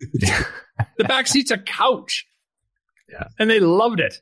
the 0.96 1.04
back 1.04 1.26
seat's 1.26 1.50
a 1.50 1.58
couch. 1.58 2.24
Yeah. 3.10 3.24
and 3.38 3.48
they 3.48 3.58
loved 3.60 4.00
it. 4.00 4.20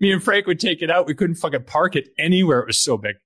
Me 0.00 0.10
and 0.10 0.22
Frank 0.22 0.46
would 0.46 0.58
take 0.58 0.82
it 0.82 0.90
out. 0.90 1.06
We 1.06 1.14
couldn't 1.14 1.36
fucking 1.36 1.64
park 1.64 1.94
it 1.94 2.08
anywhere. 2.18 2.60
It 2.60 2.66
was 2.66 2.78
so 2.78 2.96
big. 2.96 3.16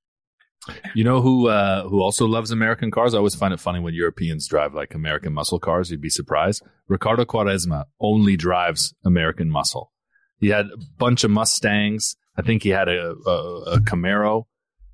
You 0.95 1.05
know 1.05 1.21
who 1.21 1.49
uh, 1.49 1.89
who 1.89 2.03
also 2.03 2.27
loves 2.27 2.51
American 2.51 2.91
cars? 2.91 3.15
I 3.15 3.19
always 3.19 3.35
find 3.35 3.55
it 3.55 3.61
funny 3.61 3.81
when 3.81 3.95
Europeans 3.95 4.49
drive 4.49 4.75
like 4.75 4.95
American 4.95 5.33
muscle 5.33 5.59
cars. 5.61 5.91
You'd 5.91 6.01
be 6.01 6.11
surprised. 6.11 6.63
Ricardo 6.89 7.25
Quaresma 7.25 7.85
only 8.01 8.37
drives 8.37 8.95
American 9.05 9.51
muscle. 9.51 9.93
He 10.39 10.49
had 10.49 10.67
a 10.67 10.77
bunch 10.99 11.25
of 11.25 11.31
Mustangs. 11.31 12.17
I 12.37 12.43
think 12.43 12.63
he 12.63 12.69
had 12.71 12.89
a, 12.89 13.15
a, 13.27 13.63
a 13.73 13.81
Camaro 13.81 14.45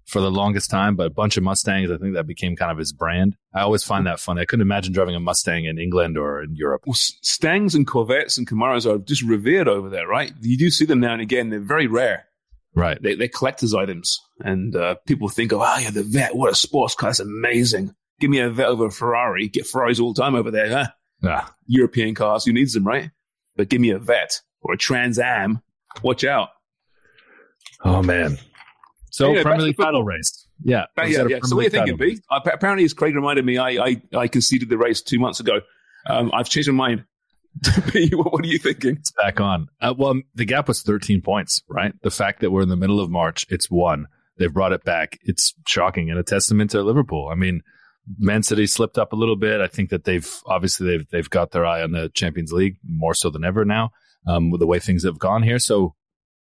for 0.06 0.20
the 0.20 0.30
longest 0.30 0.70
time, 0.70 0.94
but 0.96 1.06
a 1.06 1.10
bunch 1.10 1.36
of 1.36 1.42
Mustangs. 1.42 1.90
I 1.90 1.96
think 1.96 2.14
that 2.14 2.26
became 2.26 2.56
kind 2.56 2.70
of 2.70 2.78
his 2.78 2.92
brand. 2.92 3.36
I 3.54 3.60
always 3.60 3.82
find 3.82 4.06
that 4.06 4.20
funny. 4.20 4.42
I 4.42 4.44
couldn't 4.44 4.62
imagine 4.62 4.92
driving 4.92 5.14
a 5.14 5.20
Mustang 5.20 5.64
in 5.64 5.78
England 5.78 6.16
or 6.18 6.42
in 6.42 6.54
Europe. 6.54 6.82
Well, 6.86 6.94
Stangs 6.94 7.74
and 7.74 7.86
Corvettes 7.86 8.38
and 8.38 8.48
Camaros 8.48 8.86
are 8.86 8.98
just 8.98 9.22
revered 9.22 9.68
over 9.68 9.88
there, 9.88 10.06
right? 10.06 10.32
You 10.40 10.56
do 10.56 10.70
see 10.70 10.84
them 10.84 11.00
now 11.00 11.14
and 11.14 11.22
again. 11.22 11.50
They're 11.50 11.60
very 11.60 11.86
rare. 11.86 12.26
Right. 12.74 13.00
They, 13.02 13.14
they're 13.14 13.28
collector's 13.28 13.74
items. 13.74 14.18
And 14.40 14.74
uh, 14.74 14.94
people 15.06 15.28
think, 15.28 15.52
oh, 15.52 15.76
yeah, 15.78 15.90
the 15.90 16.02
Vet, 16.02 16.34
what 16.34 16.52
a 16.52 16.54
sports 16.54 16.94
car. 16.94 17.10
It's 17.10 17.20
amazing. 17.20 17.94
Give 18.18 18.30
me 18.30 18.38
a 18.38 18.50
Vet 18.50 18.66
over 18.66 18.86
a 18.86 18.90
Ferrari. 18.90 19.48
Get 19.48 19.66
Ferraris 19.66 20.00
all 20.00 20.14
the 20.14 20.22
time 20.22 20.34
over 20.34 20.50
there, 20.50 20.68
huh? 20.68 20.86
Yeah. 21.22 21.46
European 21.66 22.14
cars, 22.14 22.44
who 22.44 22.52
needs 22.52 22.72
them, 22.72 22.86
right? 22.86 23.10
But 23.56 23.68
give 23.68 23.80
me 23.80 23.90
a 23.90 23.98
Vet 23.98 24.40
or 24.60 24.74
a 24.74 24.78
Trans 24.78 25.18
Am. 25.18 25.60
Watch 26.02 26.24
out. 26.24 26.48
Oh 27.84 28.02
man. 28.02 28.38
So 29.10 29.34
back 29.34 29.42
Premier 29.42 29.66
League 29.66 29.76
title 29.76 30.02
race. 30.02 30.46
Yeah. 30.64 30.86
But 30.96 31.10
yeah, 31.10 31.26
yeah. 31.28 31.38
So 31.42 31.56
what 31.56 31.62
are 31.62 31.64
you 31.64 31.70
thinking, 31.70 31.98
title 31.98 32.06
race. 32.06 32.20
B? 32.20 32.24
Uh, 32.30 32.40
apparently, 32.52 32.84
as 32.84 32.94
Craig 32.94 33.14
reminded 33.14 33.44
me, 33.44 33.58
I, 33.58 33.68
I, 33.70 34.02
I 34.16 34.28
conceded 34.28 34.68
the 34.68 34.78
race 34.78 35.02
two 35.02 35.18
months 35.18 35.40
ago. 35.40 35.60
Um, 36.06 36.30
I've 36.32 36.48
changed 36.48 36.70
my 36.70 36.88
mind. 36.88 37.04
What 38.12 38.44
are 38.44 38.48
you 38.48 38.58
thinking? 38.58 38.96
It's 38.96 39.12
back 39.12 39.40
on. 39.40 39.68
Uh, 39.80 39.94
well, 39.96 40.20
the 40.34 40.44
gap 40.44 40.68
was 40.68 40.82
13 40.82 41.20
points, 41.20 41.62
right? 41.68 41.94
The 42.02 42.10
fact 42.10 42.40
that 42.40 42.50
we're 42.50 42.62
in 42.62 42.68
the 42.68 42.76
middle 42.76 43.00
of 43.00 43.10
March, 43.10 43.46
it's 43.50 43.70
one. 43.70 44.06
They've 44.38 44.52
brought 44.52 44.72
it 44.72 44.84
back. 44.84 45.18
It's 45.22 45.54
shocking 45.66 46.10
and 46.10 46.18
a 46.18 46.22
testament 46.22 46.70
to 46.70 46.82
Liverpool. 46.82 47.28
I 47.30 47.34
mean, 47.34 47.62
Man 48.18 48.42
City 48.42 48.66
slipped 48.66 48.98
up 48.98 49.12
a 49.12 49.16
little 49.16 49.36
bit. 49.36 49.60
I 49.60 49.68
think 49.68 49.90
that 49.90 50.04
they've 50.04 50.28
obviously 50.46 50.86
they've 50.86 51.08
they've 51.10 51.30
got 51.30 51.52
their 51.52 51.66
eye 51.66 51.82
on 51.82 51.92
the 51.92 52.08
Champions 52.08 52.52
League 52.52 52.78
more 52.84 53.14
so 53.14 53.30
than 53.30 53.44
ever 53.44 53.64
now 53.64 53.90
um, 54.26 54.50
with 54.50 54.60
the 54.60 54.66
way 54.66 54.78
things 54.78 55.04
have 55.04 55.18
gone 55.18 55.42
here. 55.42 55.58
So 55.58 55.94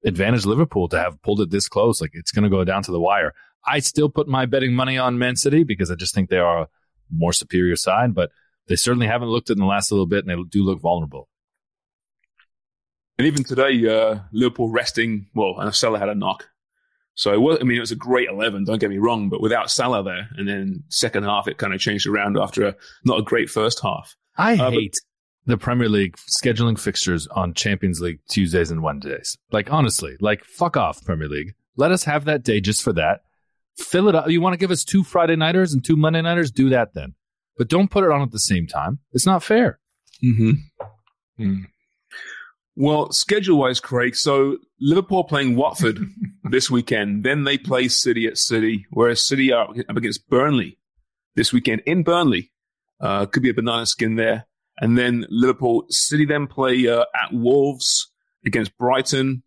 advantage 0.04 0.46
Liverpool 0.46 0.88
to 0.90 0.98
have 0.98 1.22
pulled 1.22 1.42
it 1.42 1.52
this 1.52 1.68
close. 1.68 2.02
Like 2.02 2.12
it's 2.14 2.32
going 2.32 2.44
to 2.44 2.50
go 2.50 2.64
down 2.64 2.84
to 2.84 2.92
the 2.92 3.00
wire. 3.00 3.34
I 3.66 3.80
still 3.80 4.10
put 4.10 4.28
my 4.28 4.46
betting 4.46 4.74
money 4.74 4.98
on 4.98 5.20
Man 5.20 5.36
City 5.36 5.64
because 5.64 5.92
I 5.92 5.96
just 5.96 6.16
think 6.16 6.30
they 6.30 6.40
are 6.40 6.64
a 6.64 6.68
more 7.12 7.34
superior 7.34 7.76
side, 7.76 8.16
but 8.16 8.32
they 8.72 8.76
certainly 8.78 9.08
haven't 9.08 9.30
looked 9.30 9.50
it 9.50 9.54
in 9.54 9.60
the 9.60 9.66
last 9.66 9.92
little 9.92 10.06
bit, 10.08 10.26
and 10.26 10.30
they 10.30 10.44
do 10.50 10.64
look 10.64 10.80
vulnerable. 10.82 11.28
And 13.18 13.28
even 13.28 13.44
today, 13.44 13.86
uh, 13.88 14.20
Liverpool 14.32 14.70
resting. 14.70 15.28
Well, 15.36 15.56
and 15.60 15.74
Salah 15.76 16.00
had 16.00 16.10
a 16.10 16.16
knock, 16.16 16.48
so 17.14 17.32
it 17.34 17.42
was. 17.42 17.60
I 17.62 17.64
mean, 17.64 17.78
it 17.78 17.82
was 17.82 17.92
a 17.92 17.96
great 17.96 18.30
eleven. 18.30 18.64
Don't 18.64 18.80
get 18.80 18.90
me 18.90 18.98
wrong, 18.98 19.30
but 19.30 19.42
without 19.42 19.70
Salah 19.70 20.04
there, 20.04 20.30
and 20.38 20.48
then 20.48 20.84
second 20.90 21.24
half 21.24 21.48
it 21.48 21.58
kind 21.58 21.74
of 21.74 21.80
changed 21.80 22.08
around 22.08 22.38
after 22.38 22.66
a 22.68 22.76
not 23.06 23.20
a 23.20 23.24
great 23.24 23.50
first 23.50 23.82
half. 23.82 24.16
I 24.38 24.54
Uh, 24.54 24.58
but- 24.58 24.74
hate 24.74 24.96
the 25.46 25.58
Premier 25.58 25.90
League 25.90 26.16
scheduling 26.18 26.80
fixtures 26.80 27.28
on 27.28 27.54
Champions 27.54 28.00
League 28.00 28.20
Tuesdays 28.30 28.72
and 28.72 28.82
Wednesdays. 28.82 29.38
Like 29.52 29.72
honestly, 29.72 30.16
like 30.20 30.44
fuck 30.46 30.78
off 30.78 31.04
Premier 31.04 31.28
League. 31.28 31.54
Let 31.76 31.92
us 31.92 32.04
have 32.06 32.26
that 32.26 32.44
day 32.44 32.60
just 32.62 32.82
for 32.84 32.94
that. 32.94 33.22
Fill 33.78 34.08
it 34.10 34.16
up. 34.16 34.30
You 34.30 34.42
want 34.42 34.54
to 34.54 34.58
give 34.58 34.72
us 34.72 34.84
two 34.84 35.04
Friday 35.04 35.36
nighters 35.36 35.74
and 35.74 35.84
two 35.84 35.96
Monday 35.96 36.22
nighters? 36.22 36.52
Do 36.52 36.70
that 36.70 36.94
then. 36.94 37.14
But 37.62 37.68
don't 37.68 37.92
put 37.92 38.04
it 38.04 38.10
on 38.10 38.24
at 38.24 38.32
the 38.32 38.40
same 38.40 38.66
time. 38.66 38.98
It's 39.12 39.28
not 39.28 39.44
fair. 39.44 39.80
Mm-hmm. 40.26 41.62
Well, 42.76 43.12
schedule 43.12 43.60
wise, 43.60 43.80
Craig. 43.80 44.16
So 44.16 44.58
Liverpool 44.80 45.26
playing 45.26 45.56
Watford 45.56 46.00
this 46.44 46.72
weekend. 46.72 47.24
Then 47.24 47.44
they 47.44 47.60
play 47.60 47.88
City 47.88 48.26
at 48.26 48.40
City, 48.40 48.88
whereas 48.90 49.24
City 49.24 49.52
are 49.54 49.70
up 49.88 49.96
against 49.96 50.28
Burnley 50.28 50.80
this 51.36 51.54
weekend 51.54 51.84
in 51.86 52.02
Burnley. 52.02 52.52
Uh, 53.00 53.28
could 53.28 53.44
be 53.44 53.52
a 53.52 53.54
banana 53.54 53.86
skin 53.86 54.16
there. 54.16 54.48
And 54.80 54.98
then 54.98 55.28
Liverpool 55.30 55.86
City 55.90 56.26
then 56.26 56.48
play 56.48 56.88
uh, 56.88 57.06
at 57.14 57.32
Wolves 57.32 58.12
against 58.44 58.76
Brighton, 58.76 59.44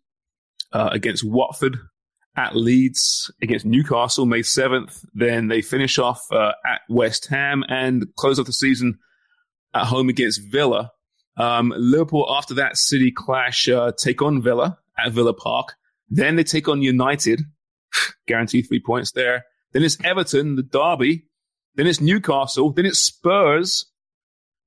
uh, 0.71 0.87
against 0.93 1.25
Watford, 1.25 1.79
at 2.37 2.55
Leeds, 2.55 3.31
against 3.41 3.65
Newcastle 3.65 4.25
May 4.25 4.41
7th. 4.41 5.05
Then 5.13 5.47
they 5.47 5.61
finish 5.61 5.97
off 5.97 6.21
uh, 6.31 6.53
at 6.65 6.81
West 6.89 7.27
Ham 7.27 7.63
and 7.69 8.05
close 8.15 8.39
off 8.39 8.45
the 8.45 8.53
season 8.53 8.99
at 9.73 9.85
home 9.85 10.09
against 10.09 10.41
Villa. 10.51 10.91
Um, 11.37 11.73
Liverpool, 11.75 12.27
after 12.29 12.53
that 12.55 12.77
City 12.77 13.11
clash, 13.11 13.67
uh, 13.67 13.91
take 13.97 14.21
on 14.21 14.41
Villa 14.41 14.77
at 14.97 15.11
Villa 15.11 15.33
Park. 15.33 15.75
Then 16.09 16.35
they 16.35 16.43
take 16.43 16.67
on 16.67 16.81
United, 16.81 17.41
guarantee 18.27 18.61
three 18.61 18.81
points 18.81 19.11
there. 19.11 19.45
Then 19.73 19.83
it's 19.83 19.97
Everton, 20.03 20.55
the 20.55 20.63
derby. 20.63 21.25
Then 21.75 21.87
it's 21.87 21.99
Newcastle. 21.99 22.71
Then 22.71 22.85
it's 22.85 22.99
Spurs, 22.99 23.85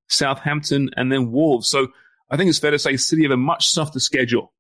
Southampton, 0.09 0.91
and 0.97 1.11
then 1.11 1.33
Wolves. 1.33 1.69
So 1.69 1.89
I 2.31 2.37
think 2.37 2.51
it's 2.51 2.59
fair 2.59 2.71
to 2.71 2.79
say 2.79 2.97
City 2.97 3.23
have 3.23 3.31
a 3.31 3.37
much 3.37 3.69
softer 3.69 4.01
schedule. 4.01 4.53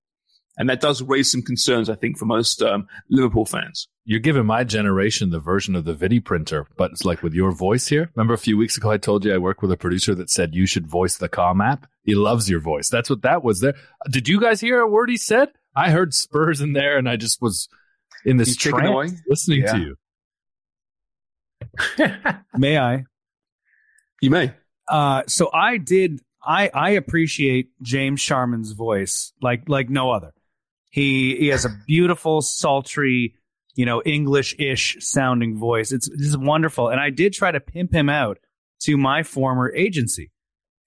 And 0.58 0.68
that 0.68 0.80
does 0.80 1.02
raise 1.02 1.30
some 1.30 1.40
concerns, 1.42 1.88
I 1.88 1.94
think, 1.94 2.18
for 2.18 2.26
most 2.26 2.60
um, 2.62 2.88
Liverpool 3.08 3.46
fans. 3.46 3.86
You're 4.04 4.18
giving 4.20 4.44
my 4.44 4.64
generation 4.64 5.30
the 5.30 5.38
version 5.38 5.76
of 5.76 5.84
the 5.84 5.94
Vidi 5.94 6.18
printer, 6.20 6.66
but 6.76 6.90
it's 6.90 7.04
like 7.04 7.22
with 7.22 7.32
your 7.32 7.52
voice 7.52 7.86
here. 7.86 8.10
Remember 8.16 8.34
a 8.34 8.38
few 8.38 8.58
weeks 8.58 8.76
ago, 8.76 8.90
I 8.90 8.98
told 8.98 9.24
you 9.24 9.32
I 9.32 9.38
work 9.38 9.62
with 9.62 9.70
a 9.70 9.76
producer 9.76 10.14
that 10.16 10.30
said 10.30 10.54
you 10.56 10.66
should 10.66 10.86
voice 10.86 11.16
the 11.16 11.28
Calm 11.28 11.60
app. 11.60 11.86
He 12.02 12.16
loves 12.16 12.50
your 12.50 12.60
voice. 12.60 12.88
That's 12.88 13.08
what 13.08 13.22
that 13.22 13.44
was 13.44 13.60
there. 13.60 13.74
Did 14.10 14.28
you 14.28 14.40
guys 14.40 14.60
hear 14.60 14.80
a 14.80 14.88
word 14.88 15.10
he 15.10 15.16
said? 15.16 15.50
I 15.76 15.90
heard 15.90 16.12
Spurs 16.12 16.60
in 16.60 16.72
there, 16.72 16.98
and 16.98 17.08
I 17.08 17.16
just 17.16 17.40
was 17.40 17.68
in 18.24 18.36
this 18.36 18.48
He's 18.48 18.56
trance 18.56 19.12
listening 19.28 19.60
Yeah. 19.62 19.72
to 19.72 19.78
you. 19.78 19.96
May 22.56 22.78
I? 22.78 23.04
You 24.20 24.30
may. 24.30 24.52
Uh, 24.88 25.22
so 25.28 25.50
I 25.52 25.76
did. 25.76 26.20
I 26.42 26.70
I 26.72 26.90
appreciate 26.90 27.70
James 27.82 28.20
Sharman's 28.20 28.72
voice 28.72 29.32
like 29.40 29.68
like 29.68 29.88
no 29.90 30.10
other. 30.10 30.32
He 30.90 31.36
he 31.36 31.48
has 31.48 31.64
a 31.64 31.70
beautiful, 31.86 32.40
sultry, 32.40 33.34
you 33.74 33.84
know, 33.84 34.02
English-ish 34.02 34.96
sounding 35.00 35.58
voice. 35.58 35.92
It's 35.92 36.08
this 36.08 36.28
is 36.28 36.38
wonderful, 36.38 36.88
and 36.88 37.00
I 37.00 37.10
did 37.10 37.32
try 37.32 37.50
to 37.50 37.60
pimp 37.60 37.92
him 37.92 38.08
out 38.08 38.38
to 38.82 38.96
my 38.96 39.22
former 39.22 39.72
agency, 39.74 40.30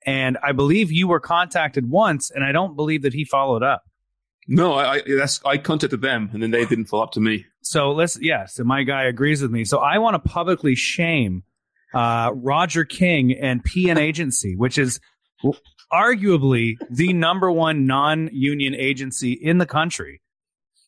and 0.06 0.38
I 0.44 0.54
believe 0.54 0.92
you 0.92 1.08
were 1.08 1.20
contacted 1.20 1.90
once, 1.90 2.32
and 2.32 2.44
I 2.44 2.52
don't 2.52 2.76
believe 2.76 3.04
that 3.04 3.14
he 3.14 3.26
followed 3.26 3.64
up. 3.64 3.84
No, 4.48 4.74
I, 4.74 4.96
I 4.96 5.02
that's 5.08 5.40
I 5.46 5.58
contacted 5.58 6.02
them 6.02 6.30
and 6.34 6.42
then 6.42 6.52
they 6.52 6.66
didn't 6.66 6.86
follow 6.86 7.04
up 7.04 7.12
to 7.12 7.20
me. 7.20 7.46
So 7.62 7.92
let's 7.92 8.20
yeah. 8.20 8.46
So 8.46 8.64
my 8.64 8.84
guy 8.84 9.04
agrees 9.04 9.42
with 9.42 9.52
me. 9.52 9.66
So 9.66 9.78
I 9.78 10.00
want 10.00 10.16
to 10.16 10.30
publicly 10.30 10.76
shame 10.76 11.44
uh, 11.94 12.32
Roger 12.34 12.84
King 12.84 13.34
and 13.34 13.64
PN 13.64 13.98
Agency, 13.98 14.56
which 14.56 14.78
is 14.78 15.00
arguably 15.92 16.78
the 16.90 17.14
number 17.14 17.52
one 17.52 17.86
non-union 17.86 18.76
agency 18.76 19.34
in 19.34 19.58
the 19.58 19.66
country. 19.66 20.22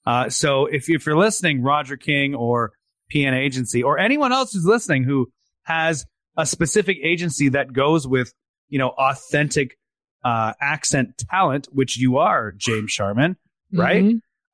Uh, 0.06 0.30
so 0.30 0.66
if 0.66 0.90
if 0.90 1.06
you're 1.06 1.18
listening, 1.18 1.62
Roger 1.62 1.98
King 1.98 2.36
or 2.36 2.72
PN 3.14 3.34
Agency 3.34 3.84
or 3.84 4.00
anyone 4.00 4.32
else 4.32 4.54
who's 4.54 4.66
listening 4.66 5.04
who 5.04 5.32
has 5.64 6.06
a 6.38 6.46
specific 6.46 6.98
agency 7.04 7.50
that 7.50 7.72
goes 7.72 8.08
with 8.08 8.34
you 8.70 8.80
know 8.80 8.90
authentic 8.90 9.78
uh, 10.24 10.54
accent 10.62 11.18
talent, 11.30 11.68
which 11.72 11.98
you 11.98 12.18
are, 12.18 12.52
James 12.52 12.92
Sharman, 12.92 13.38
right? 13.74 14.04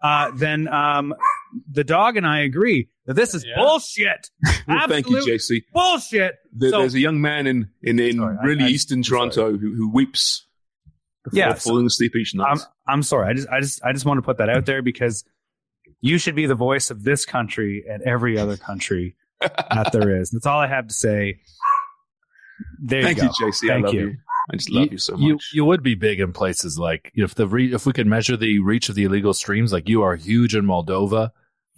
uh, 0.02 0.32
then 0.36 0.68
um, 0.68 1.14
the 1.72 1.84
dog 1.84 2.18
and 2.18 2.28
I 2.28 2.42
agree 2.42 2.90
that 3.06 3.16
this 3.16 3.34
is 3.34 3.44
Yeah. 3.46 3.56
bullshit. 3.58 4.30
Well, 4.68 4.88
thank 4.88 5.10
you, 5.10 5.18
JC. 5.18 5.64
bullshit. 5.74 6.36
There, 6.54 6.70
So- 6.72 6.80
there's 6.80 6.94
a 6.96 7.00
young 7.00 7.22
man 7.22 7.48
in 7.48 7.70
in, 7.82 8.00
in 8.00 8.18
Sorry, 8.18 8.38
I- 8.42 8.46
really 8.46 8.66
I- 8.66 8.70
eastern 8.70 9.02
Toronto 9.04 9.58
who, 9.58 9.74
who 9.76 9.90
weeps 9.92 10.46
before 11.24 11.38
Yeah, 11.38 11.54
so- 11.56 11.70
falling 11.72 11.86
asleep 11.86 12.16
each 12.16 12.34
night. 12.36 12.48
I'm 12.52 12.60
I'm 12.88 13.04
sorry. 13.04 13.30
I 13.30 13.34
just 13.34 13.50
I 13.50 13.60
just 13.62 13.84
I 13.84 13.94
just 13.94 14.06
want 14.06 14.18
to 14.18 14.22
put 14.22 14.38
that 14.38 14.50
out 14.50 14.66
there 14.66 14.82
because 14.82 15.24
you 16.02 16.18
should 16.18 16.36
be 16.36 16.46
the 16.46 16.56
voice 16.56 16.92
of 16.92 17.04
this 17.04 17.26
country 17.26 17.84
and 17.90 18.02
every 18.04 18.38
other 18.38 18.56
country 18.58 19.16
that 19.42 19.90
there 19.92 20.20
is. 20.22 20.30
That's 20.32 20.46
all 20.46 20.60
I 20.60 20.68
have 20.68 20.88
to 20.88 20.94
say. 20.94 21.40
There 22.82 23.02
Thank 23.04 23.18
you 23.18 23.24
you, 23.24 23.30
go. 23.40 23.48
JC. 23.48 23.70
I 23.70 23.74
Thank 23.74 23.86
love 23.86 23.94
you. 23.94 24.08
you. 24.08 24.16
I 24.52 24.56
just 24.56 24.70
love 24.72 24.92
you, 24.92 24.98
so 24.98 25.14
much. 25.14 25.22
You 25.22 25.40
you 25.54 25.66
would 25.66 25.84
be 25.84 25.96
big 25.96 26.20
in 26.20 26.34
places 26.34 26.78
like 26.80 27.12
if 27.16 27.36
the 27.36 27.48
re- 27.48 27.74
if 27.74 27.86
we 27.86 27.94
could 27.94 28.08
measure 28.08 28.36
the 28.36 28.60
reach 28.60 28.90
of 28.90 28.96
the 28.96 29.04
illegal 29.04 29.34
streams, 29.34 29.72
like 29.72 29.88
you 29.88 30.02
are 30.02 30.16
huge 30.16 30.56
in 30.56 30.66
Moldova, 30.66 31.30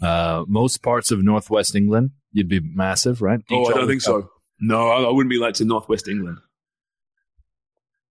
uh, 0.01 0.43
most 0.47 0.81
parts 0.83 1.11
of 1.11 1.23
northwest 1.23 1.75
England, 1.75 2.11
you'd 2.31 2.49
be 2.49 2.59
massive, 2.59 3.21
right? 3.21 3.39
oh, 3.51 3.65
I 3.67 3.73
don't 3.73 3.87
think 3.87 4.01
so. 4.01 4.29
No, 4.59 4.87
I, 4.89 5.03
I 5.03 5.09
wouldn't 5.11 5.29
be 5.31 5.37
like 5.39 5.55
to 5.55 5.65
northwest 5.65 6.07
England. 6.07 6.37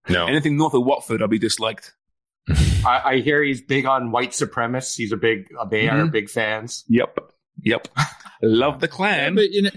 No. 0.09 0.27
Anything 0.27 0.57
north 0.57 0.75
of 0.75 0.85
Watford, 0.85 1.23
I'd 1.23 1.31
be 1.31 1.39
disliked. 1.39 1.95
I, 2.85 3.01
I 3.05 3.21
hear 3.21 3.43
he's 3.43 3.61
big 3.61 3.87
on 3.87 4.11
white 4.11 4.31
supremacists. 4.31 4.97
He's 4.97 5.13
a 5.13 5.17
big. 5.17 5.49
uh, 5.59 5.67
They 5.67 5.89
are 5.89 5.99
Mhm. 6.07 6.11
big 6.13 6.31
fans. 6.31 6.85
Yep, 6.89 7.19
yep. 7.63 7.87
love 8.43 8.81
the 8.81 8.87
Yeah, 8.87 8.91
clan. 8.91 9.35
but 9.35 9.51
you 9.51 9.63
know, 9.63 9.71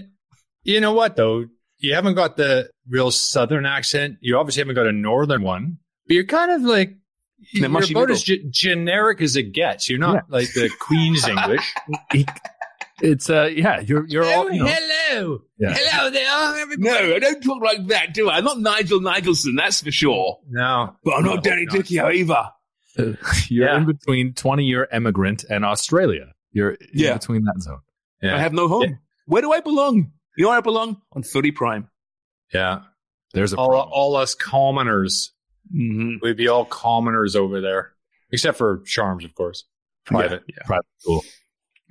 you 0.62 0.80
know 0.80 0.92
what 0.92 1.16
though? 1.16 1.44
You 1.78 1.94
haven't 1.94 2.14
got 2.14 2.36
the 2.36 2.70
real 2.88 3.10
southern 3.10 3.66
accent. 3.66 4.16
You 4.20 4.38
obviously 4.38 4.62
haven't 4.62 4.76
got 4.76 4.86
a 4.86 4.92
northern 4.92 5.42
one. 5.42 5.78
But 6.06 6.14
you're 6.14 6.24
kind 6.24 6.50
of 6.50 6.62
like 6.62 6.96
you're 7.52 7.68
mushy 7.68 7.92
about 7.94 8.00
middle. 8.08 8.14
as 8.16 8.22
ge- 8.22 8.44
generic 8.50 9.20
as 9.20 9.36
it 9.36 9.52
gets. 9.52 9.88
You're 9.88 9.98
not 9.98 10.30
like 10.30 10.52
the 10.54 10.70
Queen's 10.80 11.26
English. 11.28 11.72
It's 13.02 13.28
uh 13.28 13.50
yeah, 13.52 13.80
you're 13.80 14.06
you're 14.06 14.24
all 14.24 14.50
you 14.52 14.62
know, 14.62 14.70
hello, 14.72 15.38
Yeah. 15.58 15.74
hello 15.76 16.10
there. 16.10 16.76
no, 16.78 17.14
I 17.16 17.18
don't 17.18 17.40
talk 17.42 17.60
like 17.62 17.86
that, 17.88 18.14
do 18.14 18.30
I? 18.30 18.36
I'm 18.38 18.44
not 18.44 18.60
Nigel 18.60 19.00
Nigelson, 19.00 19.56
that's 19.56 19.82
for 19.82 19.90
sure. 19.90 20.38
No, 20.48 20.94
But 21.04 21.14
I'm 21.16 21.24
not 21.24 21.42
Danny 21.42 21.64
no. 21.66 21.72
Dichio 21.74 22.14
either. 22.14 22.50
you're 23.50 23.68
Yeah. 23.68 23.76
in 23.78 23.86
between 23.86 24.32
twenty 24.34 24.64
year 24.64 24.86
immigrant 24.92 25.44
and 25.50 25.64
Australia. 25.64 26.32
You're 26.52 26.70
in 26.72 26.78
Yeah. 26.92 27.14
between 27.14 27.42
that 27.44 27.60
zone. 27.60 27.80
Yeah. 28.22 28.36
I 28.36 28.38
have 28.38 28.52
no 28.52 28.68
home. 28.68 28.82
Yeah. 28.84 28.90
Where 29.26 29.42
do 29.42 29.52
I 29.52 29.60
belong? 29.60 30.12
You 30.36 30.44
know 30.44 30.48
where 30.50 30.58
I 30.58 30.60
belong? 30.60 31.00
On 31.12 31.22
Footy 31.24 31.50
Prime. 31.50 31.88
yeah. 32.52 32.82
There's 33.32 33.52
a 33.52 33.56
All, 33.56 33.74
all 33.74 34.14
us 34.14 34.36
commoners, 34.36 35.32
Mm-hmm. 35.74 36.16
we'd 36.22 36.36
be 36.36 36.48
all 36.48 36.64
commoners 36.64 37.34
over 37.36 37.60
there, 37.60 37.92
except 38.30 38.58
for 38.58 38.78
Sharms, 38.80 39.24
of 39.24 39.34
course. 39.34 39.64
Private. 40.06 40.42
Yeah, 40.48 40.62
private 40.66 40.86
school. 40.98 41.24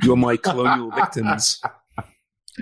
You're 0.02 0.16
my 0.16 0.38
colonial 0.38 0.92
victims. 0.96 1.62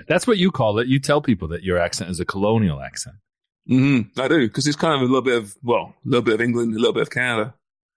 That's 0.08 0.26
what 0.26 0.38
you 0.38 0.50
call 0.50 0.78
it. 0.78 0.86
You 0.88 0.98
tell 0.98 1.20
people 1.20 1.48
that 1.48 1.62
your 1.62 1.78
accent 1.78 2.10
is 2.10 2.18
a 2.20 2.24
colonial 2.24 2.80
accent. 2.80 3.16
Mm-hmm. 3.70 4.18
I 4.20 4.28
do, 4.28 4.46
because 4.48 4.66
it's 4.66 4.76
kind 4.76 4.94
of 4.94 5.00
a 5.02 5.04
little 5.04 5.22
bit 5.22 5.36
of, 5.36 5.54
well, 5.62 5.94
a 6.04 6.08
little 6.08 6.22
bit 6.22 6.34
of 6.34 6.40
England, 6.40 6.74
a 6.74 6.78
little 6.78 6.94
bit 6.94 7.02
of 7.02 7.10
Canada. 7.10 7.54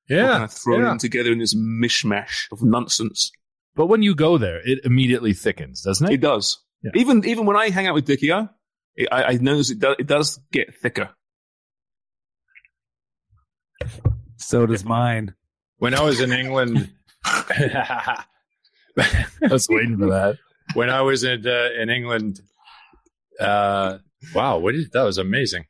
Yeah. 0.08 0.28
kind 0.28 0.44
of 0.44 0.52
thrown 0.52 0.84
yeah. 0.84 0.98
together 0.98 1.32
in 1.32 1.40
this 1.40 1.56
mishmash 1.56 2.52
of 2.52 2.62
nonsense. 2.62 3.32
But 3.76 3.88
when 3.88 4.04
you 4.04 4.14
go 4.14 4.38
there, 4.38 4.62
it 4.64 4.86
immediately 4.86 5.34
thickens, 5.34 5.82
doesn't 5.82 6.08
It 6.08 6.16
it? 6.16 6.22
does. 6.22 6.60
Yeah. 6.84 6.92
Even 6.96 7.26
even 7.26 7.46
when 7.48 7.58
I 7.58 7.70
hang 7.70 7.88
out 7.88 7.96
with 7.96 8.06
Dickie, 8.06 8.30
it, 8.30 9.08
I, 9.12 9.24
I 9.24 9.34
notice 9.38 9.72
it 9.72 9.80
does, 9.80 9.96
it 9.98 10.06
does 10.08 10.40
get 10.52 10.76
thicker. 10.76 11.10
So 14.38 14.66
does 14.66 14.84
mine. 14.86 15.34
When 15.78 15.94
I 15.94 16.02
was 16.02 16.20
in 16.22 16.32
England, 16.32 16.90
I 17.26 18.24
was 19.50 19.68
waiting 19.70 19.98
for 19.98 20.10
that. 20.10 20.38
when 20.74 20.90
I 20.90 21.02
was 21.02 21.24
in 21.24 21.46
uh, 21.48 21.70
in 21.80 21.90
England, 21.90 22.42
uh, 23.40 23.98
wow, 24.34 24.58
what 24.60 24.74
did 24.74 24.92
that 24.94 25.04
was 25.04 25.18
amazing. 25.18 25.66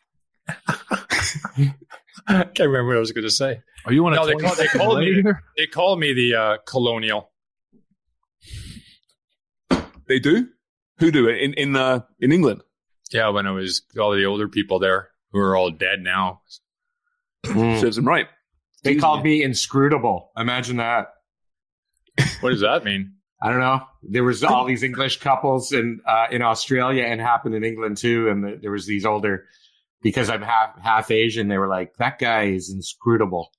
I 2.27 2.43
can't 2.43 2.59
remember 2.59 2.87
what 2.89 2.97
I 2.97 2.99
was 2.99 3.11
going 3.11 3.23
to 3.25 3.31
say. 3.31 3.61
Are 3.85 3.93
you 3.93 4.05
on 4.05 4.13
a 4.13 4.15
No, 4.15 4.25
they 4.25 4.33
call- 4.33 4.55
they 4.55 4.65
second 4.65 4.79
called 4.81 4.99
me- 4.99 5.23
They 5.57 5.67
call 5.67 5.95
me 5.95 6.13
the 6.13 6.35
uh, 6.35 6.57
colonial. 6.65 7.31
They 10.07 10.19
do? 10.19 10.49
Who 10.99 11.11
do 11.11 11.27
it? 11.27 11.41
In 11.41 11.53
in 11.53 11.75
uh, 11.75 12.01
in 12.19 12.31
England? 12.31 12.61
Yeah, 13.11 13.29
when 13.29 13.45
I 13.47 13.51
was 13.51 13.81
all 13.99 14.11
the 14.15 14.25
older 14.25 14.47
people 14.47 14.79
there 14.79 15.09
who 15.31 15.39
are 15.39 15.55
all 15.55 15.71
dead 15.71 15.99
now. 16.01 16.41
Serves 17.45 17.95
them 17.95 18.07
right. 18.07 18.27
They 18.83 18.91
Excuse 18.91 19.01
called 19.01 19.23
me. 19.23 19.39
me 19.39 19.43
inscrutable. 19.43 20.31
Imagine 20.37 20.77
that. 20.77 21.07
What 22.41 22.51
does 22.51 22.61
that 22.61 22.83
mean? 22.83 23.13
I 23.41 23.49
don't 23.51 23.59
know. 23.59 23.81
There 24.03 24.23
was 24.23 24.43
all 24.43 24.65
these 24.65 24.83
English 24.83 25.19
couples 25.19 25.71
in 25.71 25.99
uh, 26.07 26.27
in 26.31 26.41
Australia 26.41 27.03
and 27.03 27.19
happened 27.19 27.55
in 27.55 27.63
England 27.63 27.97
too. 27.97 28.29
And 28.29 28.43
the, 28.43 28.59
there 28.61 28.71
was 28.71 28.85
these 28.87 29.05
older 29.05 29.45
because 30.01 30.29
I'm 30.29 30.41
half 30.41 30.79
half 30.81 31.11
Asian. 31.11 31.47
They 31.47 31.57
were 31.57 31.67
like, 31.67 31.95
"That 31.97 32.17
guy 32.19 32.43
is 32.43 32.71
inscrutable." 32.71 33.51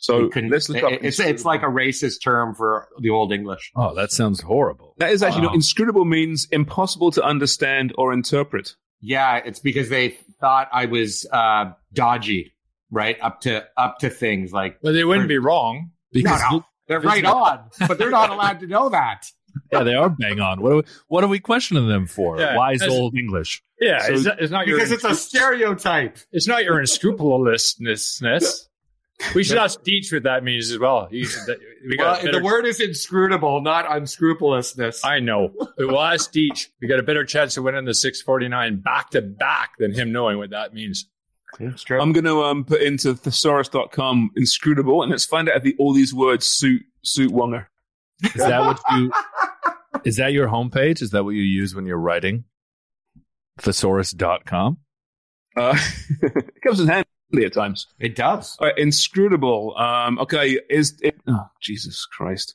So 0.00 0.30
You 0.34 0.48
let's 0.48 0.68
look 0.68 0.82
up. 0.82 0.92
it's 1.02 1.18
it's 1.20 1.44
like 1.44 1.62
a 1.62 1.66
racist 1.66 2.22
term 2.22 2.54
for 2.54 2.88
the 3.00 3.10
old 3.10 3.32
English. 3.32 3.70
Oh, 3.76 3.94
that 3.94 4.12
sounds 4.12 4.40
horrible. 4.40 4.94
that 4.98 5.10
is 5.10 5.22
actually 5.22 5.42
Wow. 5.42 5.46
not 5.48 5.54
inscrutable 5.56 6.04
means 6.04 6.46
impossible 6.52 7.10
to 7.12 7.22
understand 7.22 7.92
or 7.98 8.12
interpret. 8.12 8.76
Yeah, 9.00 9.36
it's 9.44 9.58
because 9.60 9.88
they 9.88 10.16
thought 10.40 10.68
I 10.72 10.86
was 10.86 11.26
uh, 11.32 11.72
dodgy, 11.92 12.52
right? 12.90 13.16
Up 13.20 13.40
to 13.42 13.64
up 13.76 13.98
to 14.00 14.10
things 14.10 14.52
like 14.52 14.78
Well, 14.82 14.92
they 14.92 15.04
wouldn't 15.04 15.28
be 15.28 15.38
wrong. 15.38 15.90
Because 16.12 16.40
no, 16.50 16.58
no, 16.58 16.64
they're 16.86 17.00
right 17.00 17.24
on, 17.24 17.68
but 17.86 17.98
they're 17.98 18.10
not 18.10 18.30
allowed 18.30 18.60
to 18.60 18.66
know 18.66 18.88
that. 18.88 19.26
yeah, 19.72 19.82
they 19.82 19.94
are 19.94 20.08
bang 20.08 20.40
on. 20.40 20.60
What 20.62 20.72
are 20.72 20.76
we, 20.76 20.82
what 21.08 21.24
are 21.24 21.28
we 21.28 21.38
questioning 21.38 21.86
them 21.88 22.06
for? 22.06 22.38
Yeah, 22.38 22.56
Wise 22.56 22.82
old 22.82 23.14
English. 23.16 23.62
Yeah, 23.80 23.98
So- 24.06 24.12
it's, 24.14 24.24
not, 24.24 24.40
it's 24.40 24.50
not 24.52 24.66
your 24.66 24.76
Because 24.78 24.92
it's 24.92 25.04
a 25.04 25.14
stereotype. 25.14 26.18
it's 26.32 26.46
not 26.48 26.64
your 26.64 26.78
unscrupulousness. 26.78 28.68
We 29.34 29.42
should 29.42 29.58
ask 29.58 29.82
Deech 29.82 30.12
what 30.12 30.22
that 30.22 30.44
means 30.44 30.70
as 30.70 30.78
well. 30.78 31.08
You 31.10 31.24
should, 31.24 31.40
we 31.88 31.96
got 31.96 32.04
Well, 32.04 32.24
better, 32.26 32.38
the 32.38 32.44
word 32.44 32.66
is 32.66 32.80
inscrutable, 32.80 33.60
not 33.60 33.84
unscrupulousness. 33.90 35.04
I 35.04 35.18
know. 35.18 35.52
We'll 35.76 36.00
ask 36.00 36.32
Deech. 36.32 36.68
We 36.80 36.86
got 36.86 37.00
a 37.00 37.02
better 37.02 37.24
chance 37.24 37.56
of 37.56 37.64
winning 37.64 37.84
the 37.84 37.94
649 37.94 38.76
back 38.76 39.10
to 39.10 39.22
back 39.22 39.72
than 39.78 39.92
him 39.92 40.12
knowing 40.12 40.38
what 40.38 40.50
that 40.50 40.72
means. 40.72 41.08
It's 41.60 41.82
true. 41.82 42.00
I'm 42.00 42.12
going 42.12 42.24
to 42.24 42.42
um, 42.42 42.64
put 42.64 42.82
into 42.82 43.14
thesaurus.com 43.14 44.30
inscrutable 44.36 45.02
and 45.02 45.10
let's 45.10 45.24
find 45.24 45.48
out 45.48 45.56
if 45.56 45.62
the, 45.62 45.76
all 45.78 45.92
these 45.92 46.14
words 46.14 46.46
suit 46.46 46.82
suit 47.02 47.30
Wonger. 47.32 47.66
Is 48.22 48.34
that 48.34 48.60
what 48.60 48.80
you? 48.92 49.12
Is 50.04 50.16
that 50.16 50.32
your 50.32 50.48
homepage? 50.48 51.02
Is 51.02 51.10
that 51.10 51.24
what 51.24 51.30
you 51.30 51.42
use 51.42 51.74
when 51.74 51.86
you're 51.86 51.98
writing? 51.98 52.44
Thesaurus.com. 53.60 54.78
Uh, 55.56 55.78
it 56.22 56.62
comes 56.62 56.80
in 56.80 56.86
handy 56.88 57.06
at 57.44 57.52
times. 57.52 57.86
it 57.98 58.14
does. 58.14 58.56
All 58.60 58.68
right, 58.68 58.78
inscrutable. 58.78 59.76
Um, 59.76 60.18
okay, 60.20 60.60
is 60.70 60.98
it? 61.02 61.20
Oh, 61.26 61.46
Jesus 61.60 62.06
Christ! 62.06 62.54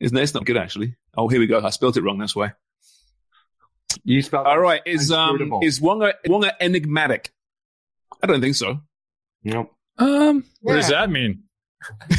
Isn't 0.00 0.16
it's 0.16 0.34
not 0.34 0.44
good 0.44 0.56
actually? 0.56 0.96
Oh, 1.16 1.28
here 1.28 1.40
we 1.40 1.46
go. 1.46 1.60
I 1.60 1.70
spelled 1.70 1.96
it 1.96 2.02
wrong. 2.02 2.18
That's 2.18 2.34
why. 2.36 2.52
You 4.04 4.22
spelled 4.22 4.46
All 4.46 4.58
right, 4.58 4.82
is 4.86 5.10
um 5.10 5.60
is 5.62 5.80
Wonga 5.80 6.14
Wonga 6.26 6.52
enigmatic? 6.62 7.32
I 8.22 8.26
don't 8.26 8.40
think 8.40 8.54
so. 8.56 8.80
Nope. 9.44 9.72
Um, 9.98 10.44
What 10.60 10.74
does 10.74 10.88
that 10.88 11.10
mean? 11.10 11.42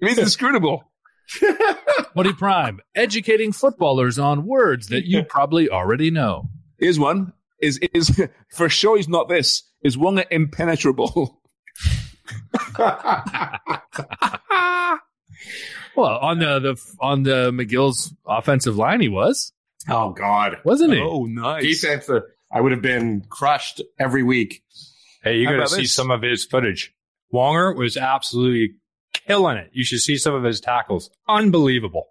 It 0.00 0.04
means 0.04 0.18
inscrutable. 0.18 0.84
Footy 2.14 2.32
Prime, 2.32 2.78
educating 2.94 3.50
footballers 3.52 4.16
on 4.16 4.46
words 4.46 4.86
that 4.88 5.04
you 5.06 5.22
probably 5.28 5.68
already 5.68 6.12
know. 6.12 6.48
Here's 6.78 7.00
one. 7.00 7.32
Is 7.60 7.78
is 7.92 8.24
for 8.52 8.68
sure 8.68 8.96
he's 8.96 9.08
not 9.08 9.28
this. 9.28 9.64
Is 9.82 9.98
Wonga 9.98 10.24
impenetrable? 10.32 11.40
Well, 15.96 16.18
on 16.18 16.38
the, 16.38 16.60
the 16.60 16.76
on 17.00 17.24
the 17.24 17.50
McGill's 17.50 18.14
offensive 18.24 18.76
line, 18.76 19.00
he 19.00 19.08
was, 19.08 19.52
oh 19.88 20.10
God, 20.10 20.58
wasn't 20.64 20.92
he? 20.94 21.00
oh, 21.00 21.24
nice. 21.24 21.64
defense! 21.64 22.08
Uh, 22.52 22.56
I 22.56 22.60
would 22.60 22.72
have 22.72 22.82
been 22.82 23.22
crushed 23.28 23.82
every 23.98 24.22
week. 24.22 24.62
Hey, 25.22 25.38
you 25.38 25.46
How 25.48 25.56
got 25.56 25.68
to 25.68 25.74
see 25.74 25.82
this? 25.82 25.94
some 25.94 26.10
of 26.10 26.22
his 26.22 26.44
footage. 26.44 26.94
Wonger 27.32 27.76
was 27.76 27.96
absolutely 27.96 28.74
killing 29.12 29.56
it. 29.56 29.70
You 29.72 29.84
should 29.84 30.00
see 30.00 30.16
some 30.16 30.34
of 30.34 30.44
his 30.44 30.60
tackles. 30.60 31.10
Unbelievable. 31.28 32.06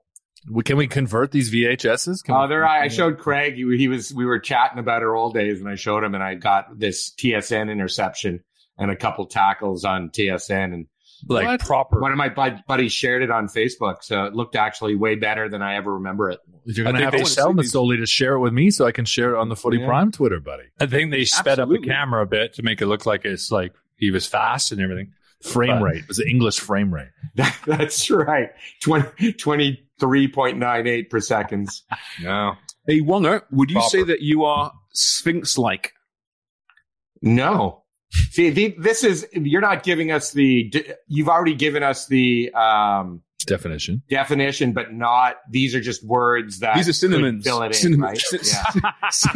Can 0.63 0.77
we 0.77 0.87
convert 0.87 1.31
these 1.31 1.51
VHSs? 1.53 2.23
Can 2.23 2.35
Oh, 2.35 2.43
we- 2.43 2.47
there 2.49 2.65
I, 2.65 2.83
I 2.83 2.87
showed 2.87 3.17
Craig. 3.17 3.55
He, 3.55 3.77
he 3.77 3.87
was. 3.87 4.13
We 4.13 4.25
were 4.25 4.39
chatting 4.39 4.79
about 4.79 5.01
our 5.03 5.15
old 5.15 5.33
days, 5.33 5.59
and 5.59 5.67
I 5.69 5.75
showed 5.75 6.03
him, 6.03 6.13
and 6.15 6.23
I 6.23 6.35
got 6.35 6.77
this 6.79 7.13
TSN 7.15 7.69
interception 7.71 8.41
and 8.77 8.91
a 8.91 8.95
couple 8.95 9.25
tackles 9.25 9.83
on 9.83 10.09
TSN, 10.09 10.73
and 10.73 10.85
Like 11.27 11.45
What? 11.47 11.59
proper. 11.61 11.99
one 11.99 12.11
of 12.11 12.17
my 12.17 12.29
bud- 12.29 12.63
buddies 12.67 12.93
shared 12.93 13.23
it 13.23 13.31
on 13.31 13.47
Facebook, 13.47 14.03
so 14.03 14.25
it 14.25 14.33
looked 14.35 14.55
actually 14.55 14.95
way 14.95 15.15
better 15.15 15.49
than 15.49 15.61
I 15.61 15.75
ever 15.75 15.95
remember 15.95 16.29
it. 16.29 16.39
You're 16.65 16.87
I 16.87 16.91
gonna 16.91 16.97
think 16.99 17.03
have 17.05 17.11
they 17.13 17.23
to 17.23 17.29
sell 17.29 17.45
sell 17.45 17.53
these- 17.53 17.73
Masoli 17.73 17.97
to 17.99 18.05
share 18.05 18.33
it 18.33 18.39
with 18.39 18.53
me, 18.53 18.69
so 18.71 18.85
I 18.85 18.91
can 18.91 19.05
share 19.05 19.33
it 19.35 19.39
on 19.39 19.49
the 19.49 19.55
Footy 19.55 19.77
Yeah. 19.79 19.87
Prime 19.87 20.11
Twitter, 20.11 20.39
buddy. 20.39 20.63
I 20.79 20.85
think 20.85 21.11
they 21.11 21.25
sped 21.25 21.59
up 21.59 21.69
the 21.69 21.79
camera 21.79 22.21
a 22.23 22.25
bit 22.27 22.53
to 22.53 22.63
make 22.63 22.81
it 22.81 22.87
look 22.87 23.05
like 23.05 23.25
it's 23.25 23.51
like 23.51 23.73
he 23.95 24.11
was 24.11 24.27
fast 24.27 24.71
and 24.71 24.79
everything. 24.81 25.13
Frame 25.43 25.79
But- 25.79 25.83
rate 25.85 25.97
it 25.97 26.07
was 26.07 26.17
the 26.17 26.27
English 26.27 26.59
frame 26.59 26.93
rate. 26.93 27.09
That's 27.65 28.09
right. 28.09 28.49
20, 28.81 29.33
23.98 29.33 31.09
per 31.09 31.19
seconds. 31.19 31.83
No. 32.21 32.53
Hey, 32.87 33.01
Wonga, 33.01 33.43
would 33.51 33.69
you 33.69 33.75
Proper. 33.75 33.89
say 33.89 34.03
that 34.03 34.21
you 34.21 34.45
are 34.45 34.71
Sphinx-like? 34.93 35.91
No. 37.21 37.83
See, 38.11 38.49
the, 38.49 38.75
this 38.79 39.03
is, 39.03 39.27
you're 39.33 39.61
not 39.61 39.83
giving 39.83 40.11
us 40.11 40.31
the, 40.31 40.71
you've 41.07 41.27
already 41.27 41.55
given 41.55 41.83
us 41.83 42.07
the 42.07 42.51
um, 42.53 43.21
Definition. 43.45 44.01
definition, 44.09 44.73
but 44.73 44.93
not, 44.93 45.35
these 45.49 45.75
are 45.75 45.81
just 45.81 46.03
words 46.05 46.59
that 46.59 46.75
These 46.75 46.89
are 46.89 46.93
synonyms. 46.93 47.45
fill 47.45 47.61
it 47.63 47.67
in, 47.67 47.73
Synonyms. 47.73 48.23
right? 48.33 48.83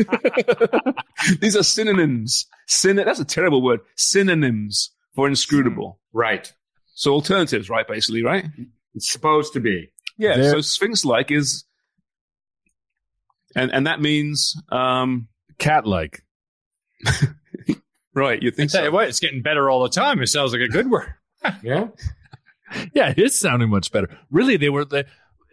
Yeah. 0.07 0.91
These 1.39 1.55
are 1.55 1.63
synonyms. 1.63 2.45
Syn- 2.67 2.95
that's 2.97 3.19
a 3.19 3.25
terrible 3.25 3.61
word. 3.61 3.81
Synonyms 3.95 4.91
for 5.15 5.27
inscrutable. 5.27 5.99
Right. 6.13 6.51
So 6.95 7.13
alternatives, 7.13 7.69
right? 7.69 7.87
Basically, 7.87 8.23
right? 8.23 8.45
It's 8.95 9.11
supposed 9.11 9.53
to 9.53 9.59
be. 9.59 9.91
Yeah. 10.17 10.37
There- 10.37 10.51
So 10.51 10.61
Sphinx-like 10.61 11.29
is, 11.31 11.65
and 13.55 13.71
and 13.73 13.85
that 13.87 14.01
means, 14.01 14.55
um, 14.71 15.27
Cat 15.57 15.85
like. 15.85 16.23
right? 18.13 18.41
You 18.41 18.49
I 18.49 18.55
think 18.55 18.71
tell 18.71 18.83
you 18.83 18.89
so? 18.89 18.93
what, 18.93 19.07
it's 19.07 19.19
getting 19.19 19.41
better 19.41 19.69
all 19.69 19.83
the 19.83 19.89
time. 19.89 20.21
It 20.21 20.27
sounds 20.27 20.51
like 20.53 20.61
a 20.61 20.67
good 20.67 20.89
word. 20.89 21.13
Yeah. 21.63 21.87
Yeah, 22.93 23.09
it 23.09 23.19
is 23.19 23.37
sounding 23.39 23.69
much 23.69 23.91
better. 23.91 24.07
Really, 24.29 24.55
they 24.57 24.69
were 24.69 24.85
they, 24.85 25.03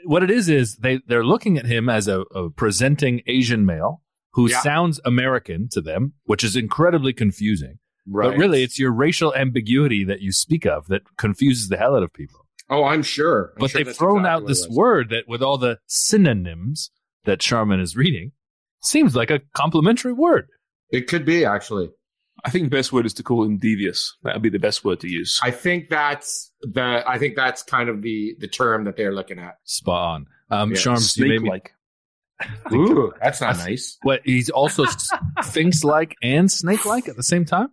what 0.04 0.22
it 0.22 0.30
is 0.30 0.48
is 0.48 0.76
they 0.76 1.00
they're 1.08 1.24
looking 1.24 1.58
at 1.58 1.66
him 1.66 1.88
as 1.88 2.06
a, 2.06 2.20
a 2.34 2.50
presenting 2.50 3.22
Asian 3.26 3.66
male 3.66 4.02
who 4.34 4.48
Yeah. 4.50 4.60
sounds 4.60 5.00
American 5.04 5.68
to 5.72 5.80
them, 5.80 6.12
which 6.24 6.44
is 6.44 6.54
incredibly 6.56 7.12
confusing. 7.12 7.78
Right. 8.06 8.28
But 8.30 8.38
really, 8.38 8.62
it's 8.62 8.78
your 8.78 8.92
racial 8.92 9.34
ambiguity 9.34 10.04
that 10.04 10.20
you 10.20 10.30
speak 10.30 10.64
of 10.66 10.86
that 10.88 11.02
confuses 11.16 11.68
the 11.68 11.76
hell 11.76 11.96
out 11.96 12.02
of 12.02 12.12
people. 12.12 12.46
oh, 12.70 12.84
I'm 12.84 13.02
sure. 13.02 13.52
I'm 13.56 13.60
but 13.60 13.70
sure 13.70 13.82
they've 13.82 13.96
thrown 13.96 14.20
exactly 14.20 14.44
out 14.44 14.46
this 14.48 14.68
word 14.68 15.08
that, 15.10 15.24
with 15.26 15.42
all 15.42 15.58
the 15.58 15.78
synonyms 15.86 16.90
that 17.24 17.42
Sharman 17.42 17.80
is 17.80 17.96
reading, 17.96 18.32
seems 18.82 19.16
like 19.16 19.30
a 19.30 19.40
complimentary 19.54 20.12
word. 20.12 20.48
It 20.90 21.06
could 21.08 21.24
be, 21.24 21.44
actually. 21.44 21.90
I 22.44 22.50
think 22.50 22.64
the 22.70 22.76
best 22.76 22.92
word 22.92 23.04
is 23.06 23.14
to 23.14 23.22
call 23.22 23.44
him 23.44 23.58
devious. 23.58 24.16
That 24.22 24.34
would 24.34 24.42
be 24.42 24.48
the 24.48 24.58
best 24.58 24.84
word 24.84 25.00
to 25.00 25.08
use. 25.08 25.40
I 25.42 25.50
think 25.50 25.88
that's 25.88 26.52
the, 26.62 27.02
I 27.06 27.18
think 27.18 27.34
that's 27.36 27.62
kind 27.62 27.88
of 27.88 28.02
the, 28.02 28.36
the 28.38 28.46
term 28.48 28.84
that 28.84 28.96
they're 28.96 29.14
looking 29.14 29.38
at. 29.38 29.56
Spot 29.64 29.96
on. 30.14 30.26
Um, 30.50 30.70
Yeah, 30.70 30.76
Sharms, 30.76 31.16
you 31.16 31.24
made 31.26 31.42
me 31.42 31.48
Snake-like. 31.48 31.72
Ooh, 32.72 33.12
that's 33.20 33.40
not 33.40 33.56
nice. 33.58 33.98
What 34.02 34.20
he's 34.24 34.48
also 34.50 34.84
sphinx 35.42 35.82
like 35.82 36.14
and 36.22 36.50
snake 36.50 36.84
like 36.86 37.08
at 37.08 37.16
the 37.16 37.22
same 37.24 37.44
time. 37.44 37.68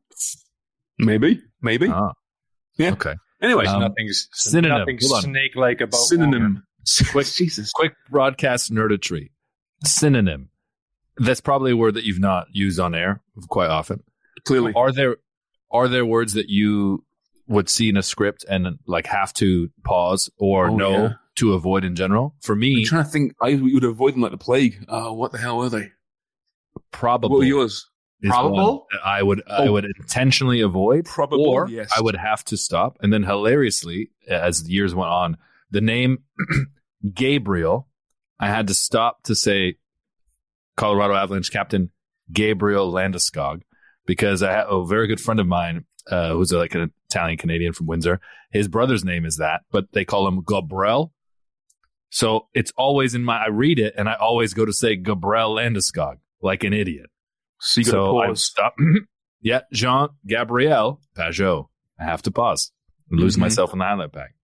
Maybe, 0.97 1.41
maybe. 1.61 1.87
Ah, 1.89 2.13
Yeah. 2.77 2.93
Okay. 2.93 3.13
anyway, 3.41 3.65
Um, 3.65 3.81
nothing's 3.81 4.27
synonym. 4.33 4.79
nothing 4.79 4.99
snake-like 4.99 5.81
about 5.81 5.99
synonym. 5.99 6.63
Quick, 7.11 7.27
Jesus. 7.35 7.71
Quick 7.71 7.93
broadcast 8.09 8.71
nerdetry. 8.73 9.29
Synonym. 9.83 10.49
That's 11.17 11.41
probably 11.41 11.71
a 11.71 11.77
word 11.77 11.93
that 11.93 12.03
you've 12.03 12.19
not 12.19 12.47
used 12.51 12.79
on 12.79 12.95
air 12.95 13.21
quite 13.49 13.69
often. 13.69 14.03
Clearly, 14.45 14.73
Are 14.75 14.91
there 14.91 15.17
are 15.71 15.87
there 15.87 16.05
words 16.05 16.33
that 16.33 16.49
you 16.49 17.03
would 17.47 17.69
see 17.69 17.89
in 17.89 17.97
a 17.97 18.03
script 18.03 18.45
and 18.49 18.79
like 18.87 19.07
have 19.07 19.33
to 19.33 19.69
pause 19.83 20.29
or 20.37 20.69
Oh, 20.69 20.75
know 20.75 20.91
yeah. 21.03 21.13
to 21.35 21.53
avoid 21.53 21.83
in 21.83 21.95
general? 21.95 22.35
For 22.41 22.53
I'm 22.53 22.59
me, 22.59 22.85
trying 22.85 23.03
to 23.03 23.09
think. 23.09 23.33
I 23.41 23.55
would 23.55 23.83
avoid 23.83 24.13
them 24.13 24.21
like 24.21 24.31
the 24.31 24.37
plague. 24.37 24.85
Oh, 24.87 25.13
what 25.13 25.31
the 25.31 25.37
hell 25.37 25.61
are 25.63 25.69
they? 25.69 25.91
Probably. 26.91 27.29
What 27.29 27.37
were 27.39 27.43
yours? 27.45 27.89
Probable? 28.23 28.87
I 29.03 29.21
would 29.21 29.41
I 29.47 29.67
Oh. 29.67 29.73
would 29.73 29.85
intentionally 29.85 30.61
avoid. 30.61 31.05
Probable, 31.05 31.45
or 31.49 31.67
yes. 31.69 31.91
I 31.95 32.01
would 32.01 32.15
have 32.15 32.43
to 32.45 32.57
stop. 32.57 32.97
And 33.01 33.11
then 33.13 33.23
hilariously, 33.23 34.11
as 34.27 34.63
the 34.63 34.71
years 34.71 34.95
went 34.95 35.11
on, 35.11 35.37
the 35.69 35.81
name 35.81 36.19
Gabriel, 37.13 37.87
I 38.39 38.47
had 38.47 38.67
to 38.67 38.73
stop 38.73 39.23
to 39.23 39.35
say 39.35 39.75
Colorado 40.77 41.13
Avalanche 41.13 41.51
captain 41.51 41.91
Gabriel 42.31 42.91
Landeskog 42.91 43.61
because 44.05 44.43
I 44.43 44.51
have 44.51 44.67
a 44.69 44.85
very 44.85 45.07
good 45.07 45.19
friend 45.21 45.39
of 45.39 45.47
mine 45.47 45.85
uh, 46.09 46.33
who's 46.33 46.51
like 46.51 46.75
an 46.75 46.91
Italian 47.09 47.37
Canadian 47.37 47.73
from 47.73 47.87
Windsor. 47.87 48.19
His 48.51 48.67
brother's 48.67 49.03
name 49.03 49.25
is 49.25 49.37
that, 49.37 49.61
but 49.71 49.85
they 49.93 50.05
call 50.05 50.27
him 50.27 50.43
Gabriel. 50.47 51.11
So 52.09 52.47
it's 52.53 52.71
always 52.77 53.13
in 53.15 53.23
my, 53.23 53.37
I 53.43 53.47
read 53.47 53.79
it 53.79 53.93
and 53.97 54.07
I 54.07 54.13
always 54.13 54.53
go 54.53 54.65
to 54.65 54.71
say 54.73 54.95
Gabriel 54.95 55.55
Landeskog 55.55 56.15
like 56.41 56.63
an 56.63 56.71
idiot. 56.73 57.07
So 57.59 57.81
you 57.81 57.85
So 57.85 58.17
I 58.19 58.33
stop. 58.33 58.75
yeah, 59.41 59.61
Jean 59.73 60.09
Gabriel 60.25 61.01
Pageau. 61.17 61.67
I 61.99 62.03
have 62.05 62.21
to 62.23 62.31
pause. 62.31 62.71
I 63.11 63.15
lose 63.15 63.35
Mhm. 63.35 63.39
myself 63.41 63.73
in 63.73 63.79
the 63.79 63.85
highlight 63.85 64.13
pack. 64.13 64.35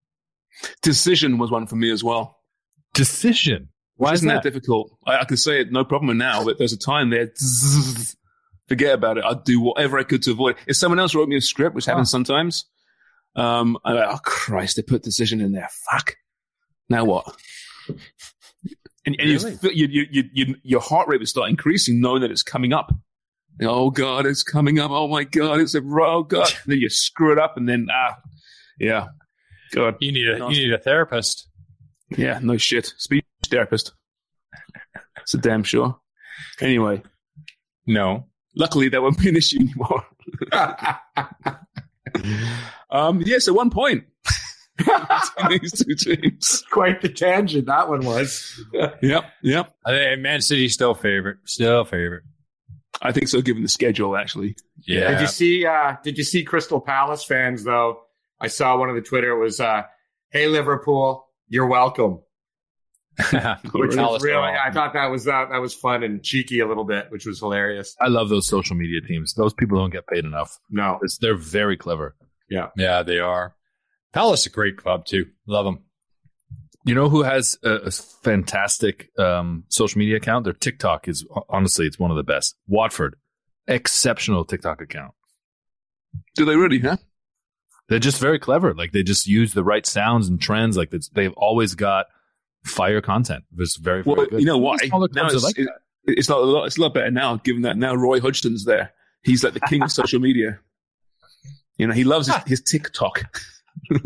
Decision 0.81 1.37
was 1.37 1.49
one 1.51 1.67
for 1.67 1.75
me 1.75 1.91
as 1.91 2.03
well. 2.03 2.39
Decision. 2.93 3.69
Why 3.95 4.09
Why 4.09 4.13
is 4.13 4.19
isn't 4.19 4.27
that, 4.29 4.43
that? 4.43 4.49
difficult? 4.49 4.91
I, 5.05 5.19
I 5.19 5.25
can 5.25 5.37
say 5.37 5.61
it 5.61 5.71
no 5.71 5.85
problem 5.85 6.17
now, 6.17 6.43
but 6.43 6.57
there's 6.57 6.73
a 6.73 6.77
time 6.77 7.09
there. 7.09 7.31
Forget 8.71 8.93
about 8.93 9.17
it. 9.17 9.25
I'd 9.25 9.43
do 9.43 9.59
whatever 9.59 9.99
I 9.99 10.03
could 10.03 10.23
to 10.23 10.31
avoid. 10.31 10.55
If 10.65 10.77
someone 10.77 10.97
else 10.97 11.13
wrote 11.13 11.27
me 11.27 11.35
a 11.35 11.41
script, 11.41 11.75
which 11.75 11.83
happens 11.83 12.09
sometimes, 12.09 12.63
um, 13.35 13.77
I'm 13.83 13.95
like, 13.95 14.07
oh 14.09 14.19
Christ, 14.23 14.77
they 14.77 14.81
put 14.81 15.03
decision 15.03 15.41
in 15.41 15.51
there. 15.51 15.67
Fuck. 15.91 16.15
Now 16.87 17.03
what? 17.03 17.25
And, 19.05 19.15
and 19.19 19.29
Really? 19.43 19.57
you, 19.63 19.87
you, 19.87 19.87
you, 19.87 20.05
you, 20.11 20.23
you, 20.33 20.55
your 20.63 20.79
heart 20.79 21.09
rate 21.09 21.19
would 21.19 21.27
start 21.27 21.49
increasing, 21.49 21.99
knowing 21.99 22.21
that 22.21 22.31
it's 22.31 22.43
coming 22.43 22.71
up. 22.71 22.93
And, 23.59 23.67
oh 23.67 23.89
God, 23.89 24.25
it's 24.25 24.41
coming 24.43 24.79
up. 24.79 24.89
Oh 24.91 25.09
my 25.09 25.25
God, 25.25 25.59
it's 25.59 25.75
a 25.75 25.81
oh 25.83 26.23
God. 26.23 26.47
And 26.47 26.57
then 26.73 26.77
you 26.79 26.87
screw 26.89 27.33
it 27.33 27.39
up, 27.39 27.57
and 27.57 27.67
then 27.67 27.87
ah, 27.91 28.15
yeah, 28.79 29.07
God, 29.73 29.97
You 29.99 30.13
need 30.13 30.29
a 30.29 30.39
Nasty. 30.39 30.55
you 30.55 30.67
need 30.67 30.73
a 30.73 30.77
therapist. 30.77 31.49
yeah, 32.17 32.39
no 32.41 32.55
shit. 32.55 32.93
Speech 32.97 33.25
therapist. 33.49 33.91
It's 35.21 35.33
a 35.33 35.37
damn 35.39 35.63
sure. 35.63 35.99
Anyway, 36.61 37.01
No. 37.85 38.27
Luckily 38.55 38.89
that 38.89 39.01
won't 39.01 39.19
be 39.19 39.29
an 39.29 39.35
issue 39.35 39.59
anymore. 39.59 40.05
um, 42.89 43.21
yeah, 43.21 43.39
so 43.39 43.53
one 43.53 43.69
point 43.69 44.05
these 45.49 45.71
two 45.71 45.95
teams. 45.95 46.63
Quite 46.71 47.01
the 47.01 47.09
tangent 47.09 47.67
that 47.67 47.89
one 47.89 48.05
was. 48.05 48.63
Yep, 48.73 49.25
yep. 49.41 49.73
I 49.85 49.91
think 49.91 50.21
Man 50.21 50.41
City's 50.41 50.73
still 50.73 50.93
favorite. 50.93 51.37
Still 51.45 51.83
favorite. 51.85 52.23
I 53.01 53.11
think 53.11 53.27
so, 53.27 53.41
given 53.41 53.63
the 53.63 53.69
schedule, 53.69 54.15
actually. 54.15 54.55
Yeah. 54.85 55.11
Did 55.11 55.21
you 55.21 55.27
see? 55.27 55.65
Uh, 55.65 55.95
did 56.03 56.17
you 56.17 56.23
see 56.23 56.43
Crystal 56.43 56.79
Palace 56.79 57.23
fans 57.23 57.63
though? 57.63 58.01
I 58.39 58.47
saw 58.47 58.77
one 58.77 58.89
of 58.89 58.95
the 58.95 59.01
Twitter 59.01 59.31
It 59.31 59.39
was, 59.39 59.59
uh, 59.59 59.83
"Hey 60.31 60.47
Liverpool, 60.47 61.27
you're 61.47 61.67
welcome." 61.67 62.21
Which 63.73 63.95
Palace 63.95 63.95
was 63.95 64.23
really, 64.23 64.37
I 64.37 64.71
thought 64.71 64.93
that 64.93 65.07
was 65.07 65.27
uh, 65.27 65.45
that 65.51 65.59
was 65.59 65.73
fun 65.73 66.03
and 66.03 66.23
cheeky 66.23 66.59
a 66.59 66.67
little 66.67 66.85
bit, 66.85 67.07
which 67.09 67.25
was 67.25 67.39
hilarious. 67.39 67.95
I 67.99 68.07
love 68.07 68.29
those 68.29 68.47
social 68.47 68.75
media 68.75 69.01
teams. 69.01 69.33
Those 69.33 69.53
people 69.53 69.77
don't 69.77 69.89
get 69.91 70.07
paid 70.07 70.23
enough. 70.23 70.57
No, 70.69 70.97
It's, 71.01 71.17
they're 71.17 71.35
very 71.35 71.75
clever. 71.75 72.15
Yeah, 72.49 72.69
yeah, 72.77 73.03
they 73.03 73.19
are. 73.19 73.55
Palace 74.13 74.41
is 74.41 74.45
a 74.47 74.49
great 74.49 74.77
club 74.77 75.05
too. 75.05 75.25
Love 75.45 75.65
them. 75.65 75.79
You 76.85 76.95
know 76.95 77.09
who 77.09 77.23
has 77.23 77.57
a, 77.63 77.69
a 77.69 77.91
fantastic 77.91 79.09
um, 79.19 79.65
social 79.67 79.99
media 79.99 80.15
account? 80.17 80.45
Their 80.45 80.53
TikTok 80.53 81.07
is 81.07 81.25
honestly, 81.49 81.85
it's 81.85 81.99
one 81.99 82.11
of 82.11 82.17
the 82.17 82.23
best. 82.23 82.55
Watford, 82.67 83.17
exceptional 83.67 84.45
TikTok 84.45 84.81
account. 84.81 85.13
Do 86.35 86.45
they 86.45 86.55
really, 86.55 86.79
huh? 86.79 86.97
They're 87.87 87.99
just 87.99 88.19
very 88.21 88.39
clever. 88.39 88.73
Like 88.73 88.93
they 88.93 89.03
just 89.03 89.27
use 89.27 89.53
the 89.53 89.63
right 89.63 89.85
sounds 89.85 90.27
and 90.29 90.39
trends. 90.41 90.77
Like 90.77 90.93
they've 91.13 91.33
always 91.35 91.75
got 91.75 92.05
fire 92.65 93.01
content. 93.01 93.43
It's 93.57 93.77
very, 93.77 94.03
very 94.03 94.15
Well, 94.15 94.25
good. 94.27 94.39
you 94.39 94.45
know 94.45 94.57
what? 94.57 94.81
Now 95.13 95.27
it's, 95.27 95.43
like 95.43 95.57
it- 95.57 95.69
it's 96.05 96.29
not 96.29 96.39
a 96.39 96.45
lot. 96.45 96.65
It's 96.65 96.77
a 96.77 96.81
lot 96.81 96.93
better 96.93 97.11
now, 97.11 97.37
given 97.37 97.61
that 97.63 97.77
now 97.77 97.93
Roy 97.95 98.19
Hodgson's 98.19 98.65
there. 98.65 98.93
He's 99.23 99.43
like 99.43 99.53
the 99.53 99.59
king 99.61 99.83
of 99.83 99.91
social 100.01 100.19
media. 100.19 100.59
You 101.77 101.87
know, 101.87 101.93
he 101.93 102.03
loves 102.03 102.27
his, 102.27 102.35
ah. 102.35 102.43
his 102.45 102.61
TikTok. 102.61 103.23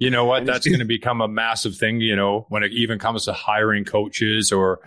You 0.00 0.08
know 0.08 0.24
what? 0.24 0.46
That's 0.46 0.66
going 0.66 0.78
to 0.78 0.86
become 0.86 1.20
a 1.20 1.28
massive 1.28 1.76
thing, 1.76 2.00
you 2.00 2.16
know, 2.16 2.46
when 2.48 2.62
it 2.62 2.72
even 2.72 2.98
comes 2.98 3.26
to 3.26 3.34
hiring 3.34 3.84
coaches 3.84 4.50
or 4.50 4.80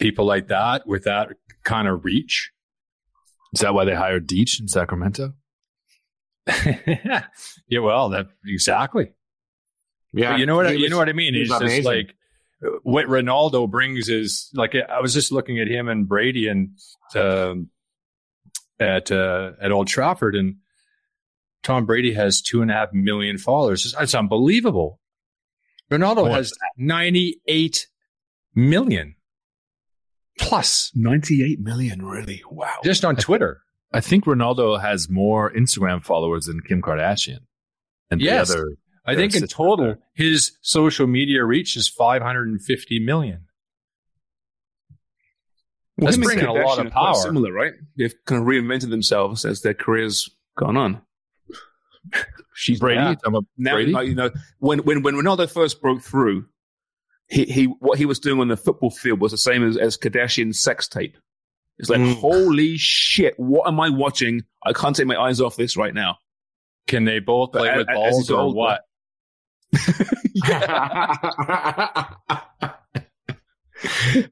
people 0.00 0.24
like 0.24 0.48
that 0.48 0.84
with 0.84 1.04
that 1.04 1.28
kind 1.62 1.86
of 1.86 2.04
reach. 2.04 2.50
Is 3.54 3.60
that 3.60 3.72
why 3.72 3.84
they 3.84 3.94
hired 3.94 4.28
Deech 4.28 4.58
in 4.58 4.66
Sacramento? 4.66 5.34
yeah, 6.48 7.78
well, 7.80 8.08
that 8.08 8.26
exactly. 8.44 9.12
Yeah, 10.12 10.32
But 10.32 10.40
you 10.40 10.46
know 10.46 10.56
what? 10.56 10.66
I, 10.66 10.72
he 10.74 10.78
you 10.82 10.88
know 10.90 10.96
what 10.98 11.08
I 11.08 11.12
mean. 11.12 11.34
he 11.34 11.40
It's 11.42 11.50
just 11.50 11.62
amazing. 11.62 11.84
like 11.84 12.14
what 12.82 13.06
Ronaldo 13.06 13.70
brings 13.70 14.08
is 14.08 14.50
like 14.54 14.74
I 14.74 15.00
was 15.00 15.14
just 15.14 15.32
looking 15.32 15.58
at 15.60 15.68
him 15.68 15.88
and 15.88 16.08
Brady 16.08 16.48
and 16.48 16.70
um, 17.14 17.70
at 18.78 19.10
uh, 19.12 19.52
at 19.62 19.70
Old 19.72 19.86
Trafford, 19.88 20.34
and 20.34 20.56
Tom 21.62 21.86
Brady 21.86 22.12
has 22.14 22.40
two 22.42 22.60
and 22.62 22.70
a 22.70 22.74
half 22.74 22.92
million 22.92 23.38
followers. 23.38 23.84
It's, 23.86 23.94
it's 24.00 24.14
unbelievable. 24.14 24.98
Ronaldo 25.90 26.22
What? 26.22 26.32
has 26.32 26.52
ninety 26.76 27.40
eight 27.46 27.86
million 28.54 29.16
plus 30.38 30.90
98 30.94 31.60
million, 31.60 32.02
really? 32.04 32.42
Wow. 32.50 32.78
just 32.82 33.04
on 33.04 33.16
Twitter. 33.16 33.60
I 33.92 34.00
think 34.00 34.24
Ronaldo 34.24 34.80
has 34.80 35.08
more 35.10 35.52
Instagram 35.52 36.02
followers 36.02 36.46
than 36.46 36.60
Kim 36.60 36.80
Kardashian. 36.80 37.40
And 38.10 38.20
Yes. 38.20 38.48
the 38.48 38.54
other, 38.54 38.66
I 39.06 39.14
think 39.16 39.34
in 39.34 39.46
total, 39.46 39.96
his 40.14 40.52
social 40.60 41.06
media 41.06 41.44
reach 41.44 41.76
is 41.76 41.88
five 41.88 42.22
hundred 42.22 42.48
and 42.48 42.62
fifty 42.62 42.98
million. 42.98 43.46
That's 45.96 46.16
him 46.16 46.22
bringing 46.22 46.44
a 46.46 46.52
lot 46.52 46.84
of 46.84 46.92
power. 46.92 47.14
Similar, 47.14 47.52
right? 47.52 47.72
They've 47.96 48.14
kind 48.26 48.40
of 48.40 48.46
reinvented 48.46 48.90
themselves 48.90 49.44
as 49.44 49.62
their 49.62 49.74
careers 49.74 50.30
gone 50.56 50.76
on. 50.76 51.02
She's 52.54 52.80
Brady, 52.80 53.16
I'm 53.24 53.34
a 53.34 53.40
now 53.58 53.74
Brady? 53.74 53.92
like, 53.92 54.08
you 54.08 54.14
know 54.14 54.30
when 54.58 54.80
when 54.80 55.02
when 55.02 55.14
Ronaldo 55.14 55.50
first 55.50 55.80
broke 55.82 56.02
through, 56.02 56.46
he 57.28 57.44
he 57.44 57.64
what 57.64 57.98
he 57.98 58.06
was 58.06 58.18
doing 58.18 58.40
on 58.40 58.48
the 58.48 58.56
football 58.56 58.90
field 58.90 59.20
was 59.20 59.32
the 59.32 59.38
same 59.38 59.62
as 59.66 59.76
as 59.76 59.96
Kardashian's 59.98 60.60
sex 60.60 60.88
tape. 60.88 61.16
It's 61.78 61.88
like 61.90 62.00
Mm. 62.00 62.14
holy 62.20 62.76
shit, 62.76 63.34
what 63.38 63.66
am 63.68 63.80
I 63.80 63.88
watching? 63.90 64.42
I 64.64 64.72
can't 64.72 64.94
take 64.96 65.06
my 65.06 65.16
eyes 65.16 65.40
off 65.40 65.56
this 65.56 65.76
right 65.76 65.94
now. 65.94 66.18
Can 66.86 67.04
they 67.04 67.18
both 67.18 67.52
play 67.52 67.68
a- 67.68 67.76
with 67.78 67.88
as 67.90 67.94
balls 67.94 68.16
he's 68.18 68.30
or 68.30 68.52
what? 68.54 68.82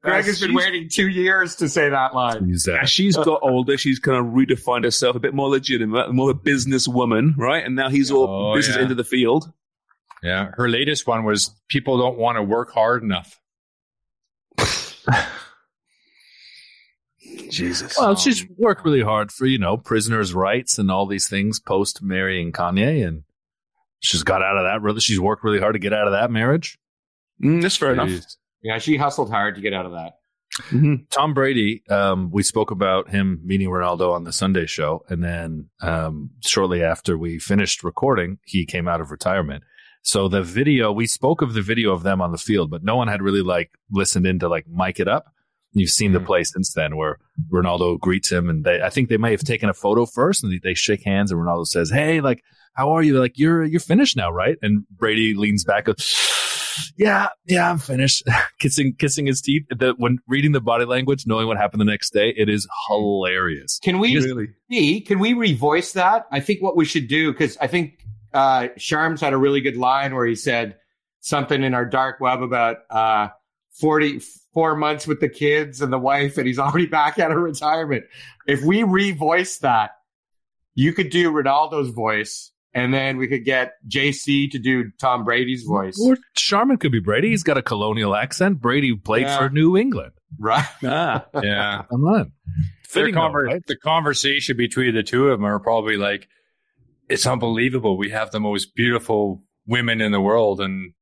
Greg 0.02 0.24
has 0.26 0.40
been 0.40 0.54
waiting 0.54 0.88
two 0.92 1.08
years 1.08 1.56
to 1.56 1.68
say 1.68 1.88
that 1.88 2.14
line. 2.14 2.48
Use 2.48 2.64
that. 2.64 2.82
As 2.82 2.90
she's 2.90 3.16
got 3.16 3.40
older, 3.42 3.78
she's 3.78 3.98
kind 3.98 4.18
of 4.18 4.26
redefined 4.34 4.84
herself 4.84 5.16
a 5.16 5.20
bit 5.20 5.32
more 5.34 5.48
legitimate, 5.48 6.12
more 6.12 6.30
of 6.30 6.36
a 6.36 6.40
businesswoman, 6.40 7.34
right? 7.36 7.64
And 7.64 7.74
now 7.76 7.88
he's 7.88 8.10
all 8.10 8.28
Oh, 8.28 8.54
business 8.54 8.76
yeah. 8.76 8.82
into 8.82 8.94
the 8.94 9.04
field. 9.04 9.50
Yeah, 10.22 10.50
her 10.54 10.68
latest 10.68 11.06
one 11.06 11.24
was 11.24 11.54
people 11.68 11.96
don't 11.96 12.18
want 12.18 12.36
to 12.36 12.42
work 12.42 12.72
hard 12.72 13.02
enough. 13.02 13.40
Jesus. 17.50 17.96
Well, 17.98 18.16
she's 18.16 18.42
oh, 18.44 18.46
worked 18.58 18.84
really 18.84 19.02
hard 19.02 19.32
for, 19.32 19.46
you 19.46 19.58
know, 19.58 19.76
prisoners' 19.76 20.34
rights 20.34 20.78
and 20.78 20.90
all 20.90 21.06
these 21.06 21.28
things 21.28 21.60
post 21.60 22.02
marrying 22.02 22.52
Kanye. 22.52 23.06
And 23.06 23.22
she's 24.00 24.22
got 24.22 24.42
out 24.42 24.56
of 24.56 24.64
that. 24.64 24.82
Really, 24.82 25.00
she's 25.00 25.20
worked 25.20 25.44
really 25.44 25.60
hard 25.60 25.74
to 25.74 25.78
get 25.78 25.92
out 25.92 26.06
of 26.06 26.12
that 26.12 26.30
marriage. 26.30 26.78
Mm, 27.42 27.62
that's 27.62 27.76
fair 27.76 27.92
enough. 27.92 28.10
Yeah, 28.62 28.78
she 28.78 28.96
hustled 28.96 29.30
hard 29.30 29.54
to 29.54 29.60
get 29.60 29.72
out 29.72 29.86
of 29.86 29.92
that. 29.92 30.14
Mhm. 30.70 31.08
Tom 31.10 31.34
Brady, 31.34 31.82
um, 31.88 32.30
we 32.32 32.42
spoke 32.42 32.70
about 32.70 33.10
him 33.10 33.40
meeting 33.44 33.68
Ronaldo 33.68 34.12
on 34.12 34.24
the 34.24 34.32
Sunday 34.32 34.66
show. 34.66 35.04
And 35.08 35.22
then 35.22 35.68
um, 35.80 36.30
shortly 36.44 36.82
after 36.82 37.16
we 37.16 37.38
finished 37.38 37.84
recording, 37.84 38.38
he 38.44 38.66
came 38.66 38.88
out 38.88 39.00
of 39.00 39.10
retirement. 39.10 39.62
So 40.02 40.26
the 40.28 40.42
video, 40.42 40.90
we 40.90 41.06
spoke 41.06 41.42
of 41.42 41.54
the 41.54 41.62
video 41.62 41.92
of 41.92 42.02
them 42.02 42.20
on 42.20 42.32
the 42.32 42.38
field, 42.38 42.70
but 42.70 42.82
no 42.82 42.96
one 42.96 43.08
had 43.08 43.22
really 43.22 43.42
like 43.42 43.70
listened 43.90 44.26
in 44.26 44.38
to 44.40 44.48
like 44.48 44.66
mic 44.66 44.98
it 44.98 45.06
up. 45.08 45.32
You've 45.78 45.90
seen 45.90 46.12
the 46.12 46.20
Mhm. 46.20 46.26
play 46.26 46.44
since 46.44 46.72
then 46.72 46.96
where 46.96 47.18
Ronaldo 47.52 47.98
greets 48.00 48.30
him 48.30 48.48
and 48.50 48.64
they, 48.64 48.82
I 48.82 48.90
think 48.90 49.08
they 49.08 49.16
may 49.16 49.30
have 49.32 49.40
taken 49.44 49.68
a 49.68 49.74
photo 49.74 50.06
first 50.06 50.42
and 50.44 50.52
they, 50.52 50.58
they 50.62 50.74
shake 50.74 51.04
hands 51.04 51.30
and 51.32 51.40
Ronaldo 51.40 51.66
says, 51.66 51.90
Hey, 51.90 52.20
like, 52.20 52.42
how 52.74 52.90
are 52.92 53.02
you? 53.02 53.12
They're 53.12 53.22
like, 53.22 53.38
you're, 53.38 53.64
you're 53.64 53.80
finished 53.80 54.16
now, 54.16 54.30
right? 54.30 54.56
And 54.62 54.84
Brady 54.90 55.34
leans 55.34 55.64
back, 55.64 55.86
goes, 55.86 56.14
yeah, 56.96 57.28
yeah, 57.46 57.68
I'm 57.70 57.78
finished. 57.78 58.22
kissing, 58.60 58.94
kissing 58.98 59.26
his 59.26 59.40
teeth. 59.40 59.64
The, 59.68 59.94
when 59.98 60.18
reading 60.28 60.52
the 60.52 60.60
body 60.60 60.84
language, 60.84 61.24
knowing 61.26 61.48
what 61.48 61.56
happened 61.56 61.80
the 61.80 61.84
next 61.84 62.12
day, 62.12 62.32
it 62.36 62.48
is 62.48 62.68
hilarious. 62.88 63.80
Can 63.82 63.98
we 63.98 64.16
Really? 64.16 64.48
see? 64.70 65.00
Can 65.00 65.18
we 65.18 65.34
revoice 65.34 65.92
that? 65.94 66.26
I 66.30 66.38
think 66.40 66.62
what 66.62 66.76
we 66.76 66.84
should 66.84 67.08
do 67.08 67.32
because 67.32 67.56
I 67.60 67.66
think 67.66 67.98
uh, 68.32 68.68
Sharms 68.78 69.20
had 69.20 69.32
a 69.32 69.36
really 69.36 69.60
good 69.60 69.76
line 69.76 70.14
where 70.14 70.26
he 70.26 70.34
said 70.36 70.76
something 71.20 71.62
in 71.62 71.74
our 71.74 71.84
dark 71.84 72.20
web 72.20 72.42
about 72.42 72.76
uh, 72.90 73.28
forty 73.80 74.20
four 74.58 74.74
months 74.74 75.06
with 75.06 75.20
the 75.20 75.28
kids 75.28 75.80
and 75.80 75.92
the 75.92 75.98
wife, 75.98 76.36
and 76.36 76.44
he's 76.48 76.58
already 76.64 76.86
back 76.86 77.20
out 77.20 77.30
of 77.30 77.36
retirement. 77.38 78.02
If 78.44 78.60
we 78.64 78.82
revoice 78.82 79.60
that, 79.60 79.92
you 80.74 80.92
could 80.92 81.10
do 81.10 81.30
Ronaldo's 81.30 81.90
voice, 81.90 82.50
and 82.74 82.92
then 82.92 83.18
we 83.18 83.28
could 83.28 83.44
get 83.44 83.74
JC 83.88 84.50
to 84.50 84.58
do 84.58 84.90
Tom 85.00 85.22
Brady's 85.24 85.62
voice. 85.62 85.96
Or 86.04 86.16
Sharman 86.36 86.78
could 86.78 86.90
be 86.90 86.98
Brady. 86.98 87.28
He's 87.30 87.44
got 87.44 87.56
a 87.56 87.62
colonial 87.62 88.16
accent. 88.16 88.60
Brady 88.60 88.96
played 88.96 89.22
Yeah. 89.26 89.38
for 89.38 89.48
New 89.50 89.76
England. 89.76 90.10
Right? 90.40 90.66
Ah. 90.84 91.24
Yeah. 91.40 91.82
Come 91.88 92.04
on. 92.04 92.14
Their 92.16 93.04
Fitting 93.04 93.14
though, 93.14 93.20
conver- 93.20 93.46
right? 93.46 93.62
The 93.64 93.76
conversation 93.76 94.56
between 94.56 94.92
the 94.96 95.04
two 95.04 95.28
of 95.28 95.38
them 95.38 95.44
are 95.46 95.60
probably 95.60 95.96
like, 95.96 96.26
it's 97.08 97.26
unbelievable. 97.28 97.96
We 97.96 98.10
have 98.10 98.32
the 98.32 98.40
most 98.40 98.74
beautiful 98.74 99.44
women 99.68 100.00
in 100.00 100.10
the 100.10 100.20
world, 100.20 100.60
and 100.60 100.94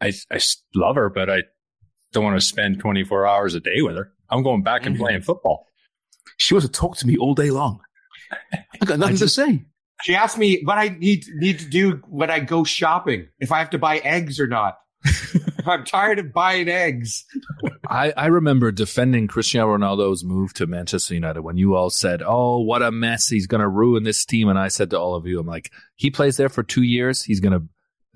I, 0.00 0.12
I 0.30 0.40
love 0.74 0.94
her, 0.96 1.08
but 1.10 1.28
I 1.30 1.42
don't 2.12 2.24
want 2.24 2.38
to 2.40 2.44
spend 2.46 2.78
24 2.80 3.26
hours 3.26 3.54
a 3.54 3.60
day 3.60 3.80
with 3.82 3.96
her. 3.96 4.12
I'm 4.30 4.42
going 4.42 4.62
back 4.62 4.86
and 4.86 4.96
Mhm. 4.96 5.00
playing 5.00 5.20
football. 5.22 5.66
She 6.36 6.54
wants 6.54 6.66
to 6.66 6.72
talk 6.72 6.96
to 6.98 7.06
me 7.06 7.16
all 7.16 7.34
day 7.34 7.50
long. 7.50 7.80
I 8.80 8.84
got 8.84 8.98
nothing 8.98 9.16
to 9.16 9.28
say. 9.28 9.64
She 10.02 10.14
asked 10.14 10.38
me 10.38 10.60
what 10.64 10.78
I 10.78 10.88
need 10.90 11.24
need 11.34 11.58
to 11.60 11.66
do 11.68 12.00
when 12.08 12.30
I 12.30 12.40
go 12.40 12.62
shopping, 12.64 13.28
if 13.40 13.50
I 13.50 13.58
have 13.58 13.70
to 13.70 13.78
buy 13.78 13.98
eggs 13.98 14.38
or 14.38 14.46
not. 14.46 14.78
I'm 15.66 15.84
tired 15.84 16.18
of 16.18 16.32
buying 16.32 16.68
eggs. 16.68 17.24
I, 17.88 18.12
I 18.16 18.26
remember 18.26 18.70
defending 18.72 19.26
Cristiano 19.26 19.76
Ronaldo's 19.76 20.24
move 20.24 20.54
to 20.54 20.66
Manchester 20.66 21.14
United 21.14 21.42
when 21.42 21.56
you 21.56 21.74
all 21.74 21.90
said, 21.90 22.22
Oh, 22.24 22.60
what 22.60 22.82
a 22.82 22.90
mess. 22.90 23.28
He's 23.28 23.46
going 23.46 23.60
to 23.60 23.68
ruin 23.68 24.02
this 24.04 24.24
team. 24.24 24.48
And 24.48 24.58
I 24.58 24.68
said 24.68 24.90
to 24.90 24.98
all 24.98 25.14
of 25.14 25.26
you, 25.26 25.38
I'm 25.40 25.46
like, 25.46 25.70
he 25.96 26.10
plays 26.10 26.36
there 26.36 26.48
for 26.48 26.62
two 26.62 26.82
years. 26.82 27.22
He's 27.22 27.40
going 27.40 27.52
to 27.60 27.68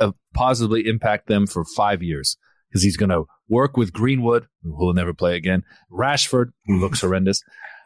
uh, 0.07 0.13
positively 0.35 0.87
impact 0.89 1.27
them 1.29 1.47
for 1.47 1.65
five 1.65 2.03
years 2.03 2.37
because 2.73 2.83
he's 2.83 2.97
going 2.97 3.11
to 3.11 3.25
work 3.49 3.77
with 3.77 3.93
Greenwood, 3.93 4.47
who 4.63 4.75
will 4.75 4.95
never 4.95 5.13
play 5.13 5.37
again, 5.37 5.63
Rashford, 5.91 6.53
who 6.65 6.81
looks 6.81 7.01
horrendous, 7.03 7.43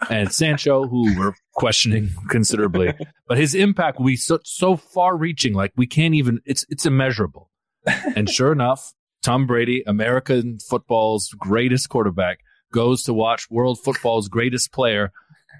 and 0.09 0.33
Sancho, 0.33 0.87
who 0.87 1.18
we're 1.18 1.35
questioning 1.55 2.11
considerably. 2.31 2.94
But 3.27 3.38
his 3.38 3.55
impact 3.55 3.99
will 3.99 4.07
be 4.07 4.16
so, 4.16 4.38
so 4.44 4.77
far 4.77 5.16
reaching, 5.16 5.55
like 5.55 5.72
we 5.77 5.87
can't 5.87 6.14
even, 6.14 6.40
it's, 6.44 6.64
it's 6.68 6.87
immeasurable. 6.87 7.51
and 8.14 8.31
sure 8.31 8.53
enough, 8.53 8.92
Tom 9.22 9.46
Brady, 9.46 9.83
American 9.87 10.59
football's 10.61 11.35
greatest 11.37 11.88
quarterback, 11.88 12.38
goes 12.72 13.03
to 13.05 13.14
watch 13.14 13.51
world 13.51 13.79
football's 13.83 14.29
greatest 14.29 14.72
player. 14.72 15.11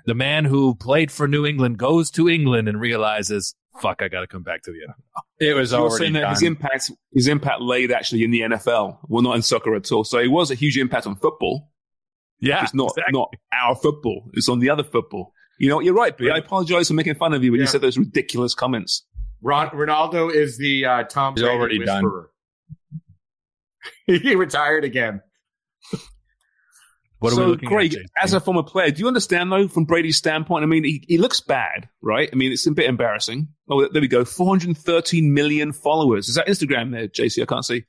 The 0.07 0.14
man 0.14 0.45
who 0.45 0.75
played 0.75 1.11
for 1.11 1.27
New 1.27 1.45
England 1.45 1.79
goes 1.79 2.11
to 2.12 2.29
England 2.29 2.69
and 2.69 2.81
realizes, 2.81 3.55
fuck, 3.81 4.03
I 4.03 4.09
got 4.09 4.21
to 4.21 4.27
come 4.27 4.42
back 4.42 4.62
to 4.62 4.73
the 4.73 4.79
NFL. 4.79 5.23
It 5.38 5.55
was 5.55 5.73
You're 5.73 5.81
already 5.81 5.97
saying 5.97 6.12
that 6.14 6.21
done. 6.21 6.31
his 6.31 6.42
impact, 6.42 6.90
his 7.12 7.29
impact 7.29 7.61
laid 7.61 7.90
actually 7.92 8.25
in 8.25 8.31
the 8.31 8.40
NFL, 8.40 8.99
well, 9.09 9.23
not 9.23 9.37
in 9.37 9.42
soccer 9.42 9.75
at 9.75 9.90
all. 9.90 10.05
So 10.05 10.19
it 10.19 10.29
was 10.29 10.51
a 10.51 10.55
huge 10.55 10.79
impact 10.79 11.07
on 11.07 11.16
football. 11.16 11.71
Yeah. 12.40 12.62
it's 12.62 12.75
not 12.75 12.90
exactly. 12.90 13.19
not 13.19 13.35
our 13.53 13.75
football. 13.75 14.31
It's 14.35 14.49
on 14.49 14.61
the 14.61 14.71
other 14.71 14.85
football. 14.85 15.33
You 15.59 15.71
know, 15.71 15.81
you're 15.81 15.95
right, 15.95 16.16
B. 16.16 16.31
I 16.31 16.38
apologize 16.38 16.88
for 16.88 16.95
making 16.95 17.14
fun 17.14 17.33
of 17.33 17.42
you 17.42 17.51
when 17.53 17.61
you 17.61 17.66
said 17.66 17.81
those 17.81 17.97
ridiculous 17.97 18.55
comments. 18.55 19.05
Ron, 19.42 19.69
Ronaldo 19.71 20.33
is 20.33 20.59
the 20.59 20.85
uh, 20.85 21.03
Tom 21.05 21.35
He's 21.35 21.42
Brady 21.42 21.57
already 21.57 21.79
done. 21.85 22.05
he 24.07 24.35
retired 24.35 24.85
again. 24.85 25.23
What 27.27 27.33
are 27.33 27.37
so, 27.37 27.45
we 27.45 27.51
looking 27.53 27.69
Craig, 27.69 27.95
at? 27.95 28.01
JP? 28.01 28.05
as 28.23 28.33
a 28.33 28.41
former 28.41 28.62
player, 28.62 28.91
do 28.91 29.01
you 29.01 29.09
understand 29.09 29.53
though, 29.53 29.69
from 29.69 29.85
Brady's 29.85 30.17
standpoint? 30.17 30.62
I 30.62 30.67
mean, 30.67 30.85
he, 30.85 31.05
he 31.07 31.19
looks 31.19 31.41
bad, 31.41 31.89
right? 32.03 32.29
I 32.33 32.37
mean, 32.37 32.53
it's 32.53 32.67
a 32.67 32.71
bit 32.73 32.87
embarrassing. 32.89 33.49
Oh, 33.69 33.87
there 33.89 34.01
we 34.01 34.09
go. 34.09 34.25
413 34.25 35.33
million 35.35 35.73
followers. 35.73 36.29
Is 36.29 36.37
that 36.37 36.47
Instagram 36.47 36.93
there, 36.93 37.09
JC? 37.09 37.43
I 37.43 37.47
can't 37.47 37.65
see. 37.65 37.85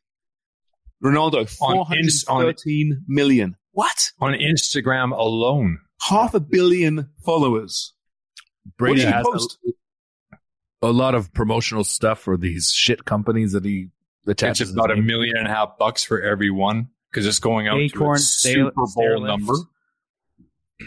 Ronaldo, 1.04 1.48
On 1.62 1.78
on- 1.78 1.86
413 1.86 3.04
million. 3.08 3.56
What? 3.72 4.12
on 4.20 4.34
Instagram 4.34 5.16
alone. 5.16 5.80
Half 6.02 6.34
a 6.34 6.40
billion 6.40 7.10
followers. 7.24 7.94
Brady 8.78 9.06
what 9.06 9.14
has 9.14 9.26
post? 9.26 9.58
A, 10.82 10.88
a 10.88 10.92
lot 10.92 11.14
of 11.16 11.32
promotional 11.34 11.84
stuff 11.84 12.20
for 12.20 12.38
these 12.38 12.72
shit 12.72 13.06
companies 13.06 13.52
that 13.52 13.64
he 13.66 13.90
It's 14.26 14.32
attaches. 14.42 14.72
about 14.72 14.92
a 14.92 14.96
million 14.96 15.38
and 15.38 15.48
a 15.48 15.50
half 15.52 15.78
bucks 15.78 16.04
for 16.04 16.20
every 16.22 16.50
one 16.50 16.88
because 17.18 17.28
it's 17.28 17.40
going 17.40 17.68
out 17.68 17.80
Acorn, 17.80 18.18
to 18.18 18.22
a 18.22 18.24
Super 18.24 18.72
Bowl 18.76 18.88
Stairlift. 18.88 19.28
number. 19.28 19.54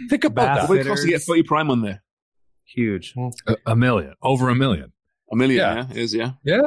Think 0.08 0.24
about 0.24 0.34
Bath 0.56 0.68
that. 0.68 0.68
What 0.68 0.86
cost 0.86 1.02
to 1.02 1.08
get 1.08 1.22
Footy 1.22 1.42
Prime 1.42 1.70
on 1.70 1.82
there? 1.82 2.02
Huge. 2.64 3.14
A, 3.48 3.56
a 3.66 3.76
million, 3.76 4.14
over 4.22 4.48
a 4.48 4.54
million. 4.54 4.92
A 5.32 5.36
million, 5.36 5.58
Yeah. 5.58 5.86
yeah, 5.90 6.00
is 6.00 6.14
yeah. 6.14 6.30
Yeah. 6.44 6.62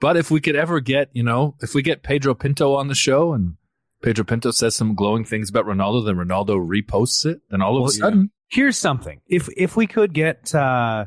But 0.00 0.16
if 0.16 0.30
we 0.30 0.40
could 0.40 0.56
ever 0.56 0.80
get, 0.80 1.10
you 1.12 1.22
know, 1.22 1.56
if 1.60 1.74
we 1.74 1.82
get 1.82 2.02
Pedro 2.02 2.34
Pinto 2.34 2.74
on 2.74 2.88
the 2.88 2.94
show 2.94 3.32
and 3.34 3.56
Pedro 4.02 4.24
Pinto 4.24 4.50
says 4.50 4.74
some 4.74 4.94
glowing 4.94 5.24
things 5.24 5.50
about 5.50 5.66
Ronaldo, 5.66 6.04
then 6.06 6.16
Ronaldo 6.16 6.56
reposts 6.66 7.24
it, 7.26 7.40
then 7.50 7.60
all 7.62 7.76
of 7.76 7.82
Well, 7.82 7.90
a 7.90 7.92
sudden, 7.92 8.30
Here's 8.48 8.78
something. 8.78 9.20
If 9.26 9.48
if 9.56 9.76
we 9.76 9.86
could 9.86 10.12
get 10.14 10.54
uh 10.54 11.06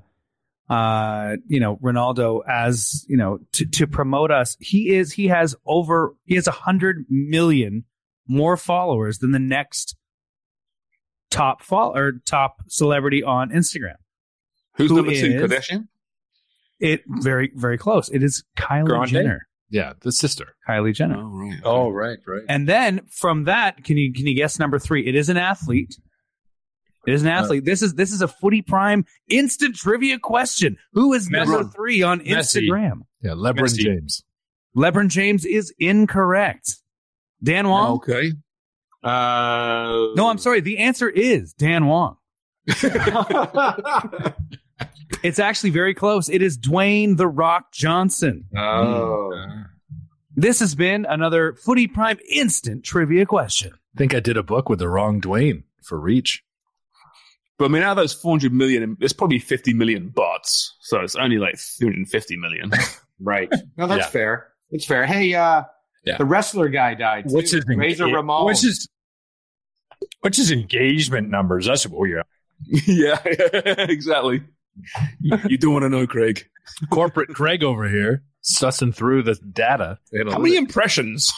uh 0.69 1.36
you 1.47 1.60
know 1.60 1.77
Ronaldo 1.77 2.41
as 2.47 3.05
you 3.10 3.17
know 3.17 3.39
to, 3.53 3.65
to 3.65 3.88
promote 3.88 4.32
us, 4.32 4.55
he 4.60 4.95
is 4.95 5.13
he 5.13 5.27
has 5.27 5.55
over 5.65 6.13
he 6.25 6.36
has 6.36 6.47
a 6.47 6.51
hundred 6.51 7.05
million 7.10 7.86
more 8.27 8.55
followers 8.58 9.17
than 9.19 9.32
the 9.32 9.39
next 9.39 9.95
top 11.32 11.62
follow 11.63 11.95
or 11.95 12.13
top 12.25 12.58
celebrity 12.67 13.23
on 13.23 13.49
Instagram. 13.49 13.95
Who's 14.75 14.89
Who 14.89 14.97
number 14.97 15.12
two? 15.12 15.25
is- 15.25 15.41
Kardashian? 15.51 15.88
It 16.79 17.01
very 17.08 17.51
very 17.55 17.77
close. 17.77 18.10
It 18.10 18.23
is 18.23 18.43
Kylie 18.58 18.86
Grande? 18.86 19.10
Jenner. 19.10 19.47
yeah, 19.69 19.93
the 19.99 20.12
sister. 20.13 20.55
Kylie 20.67 20.93
Jenner. 20.93 21.17
Oh, 21.17 21.27
right. 21.27 21.60
Oh, 21.65 21.89
right, 21.89 22.17
right. 22.25 22.43
And 22.47 22.69
then 22.69 23.01
from 23.10 23.43
that, 23.45 23.84
can 23.84 23.97
you 23.97 24.13
can 24.13 24.27
you 24.27 24.36
guess 24.36 24.60
number 24.60 24.79
three? 24.79 25.05
It 25.05 25.13
is 25.15 25.27
an 25.27 25.36
athlete. 25.36 25.97
It 27.08 27.14
is 27.14 27.22
an 27.22 27.30
athlete. 27.30 27.66
this 27.66 27.82
is 27.82 27.94
this 27.96 28.12
is 28.12 28.22
a 28.22 28.28
footy 28.28 28.62
prime 28.62 29.06
instant 29.30 29.76
trivia 29.76 30.20
question. 30.20 30.78
Who 30.94 31.14
is 31.14 31.30
number 31.30 31.64
three 31.64 32.02
on 32.04 32.20
Messi. 32.20 32.68
Instagram? 32.70 33.02
Yeah, 33.22 33.32
LeBron 33.32 33.60
Messi. 33.60 33.78
James. 33.80 34.24
LeBron 34.76 35.08
James 35.10 35.46
is 35.46 35.74
incorrect. 35.80 36.76
Dan 37.42 37.68
Wong? 37.70 37.94
Okay. 37.98 38.32
Uh, 39.04 40.08
No, 40.16 40.28
I'm 40.30 40.38
sorry. 40.38 40.60
The 40.60 40.80
answer 40.80 41.10
is 41.10 41.54
Dan 41.54 41.86
Wong. 41.88 42.18
It's 45.24 45.40
actually 45.40 45.72
very 45.72 45.94
close. 45.96 46.30
It 46.30 46.42
is 46.42 46.58
Dwayne 46.58 47.18
the 47.18 47.28
Rock 47.28 47.72
Johnson. 47.74 48.46
oh. 48.56 49.34
This 50.36 50.60
has 50.62 50.76
been 50.76 51.06
another 51.10 51.56
Footy 51.56 51.88
Prime 51.88 52.20
instant 52.32 52.86
trivia 52.86 53.26
question. 53.26 53.74
I 53.74 53.98
think 53.98 54.14
I 54.14 54.22
did 54.22 54.38
a 54.38 54.44
book 54.44 54.70
with 54.70 54.80
the 54.80 54.88
wrong 54.88 55.20
Dwayne 55.20 55.64
for 55.84 56.00
Reach. 56.00 56.44
But 57.60 57.65
I 57.65 57.67
mean, 57.67 57.84
out 57.84 57.91
of 57.91 57.98
those 57.98 58.13
400 58.13 58.52
million, 58.54 58.95
there's 59.00 59.13
probably 59.13 59.38
50 59.38 59.74
million 59.74 60.08
bots. 60.10 60.76
So 60.82 61.02
it's 61.02 61.15
only 61.15 61.38
like 61.38 61.58
350 61.60 62.38
million. 62.38 62.72
Right. 63.22 63.52
No, 63.76 63.86
that's 63.86 64.06
Yeah. 64.06 64.10
fair. 64.12 64.48
It's 64.72 64.86
fair. 64.86 65.06
Hey, 65.06 65.34
uh, 65.34 65.63
Yeah. 66.06 66.15
the 66.15 66.24
wrestler 66.24 66.69
guy 66.69 66.93
died. 66.93 67.28
Too. 67.28 67.36
What's 67.36 67.52
his 67.52 67.65
Razor 67.67 68.06
enga- 68.06 68.13
Ramon? 68.15 68.45
What's 68.45 68.62
his 68.62 68.88
What's 70.22 70.38
his 70.38 70.52
engagement 70.52 71.30
numbers? 71.30 71.65
That's 71.65 71.86
what 71.86 72.00
we 72.00 72.13
are. 72.13 72.24
yeah, 72.88 73.19
exactly. 73.26 74.41
You 75.19 75.58
do 75.58 75.69
want 75.69 75.84
to 75.84 75.89
know, 75.89 76.08
Craig. 76.08 76.45
Corporate 76.91 77.28
Craig 77.30 77.62
over 77.62 77.89
here 77.89 78.24
sussing 78.41 78.95
through 78.95 79.24
the 79.24 79.36
data. 79.36 80.00
How 80.30 80.39
many 80.39 80.56
impressions? 80.56 81.34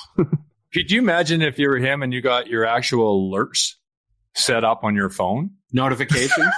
Could 0.74 0.92
you 0.92 1.00
imagine 1.00 1.42
if 1.42 1.58
you 1.58 1.68
were 1.68 1.78
him 1.78 2.04
and 2.04 2.14
you 2.14 2.22
got 2.22 2.46
your 2.46 2.64
actual 2.66 3.32
alerts 3.32 3.74
set 4.36 4.64
up 4.64 4.84
on 4.84 4.96
your 4.96 5.10
phone? 5.10 5.52
notifications? 5.74 6.48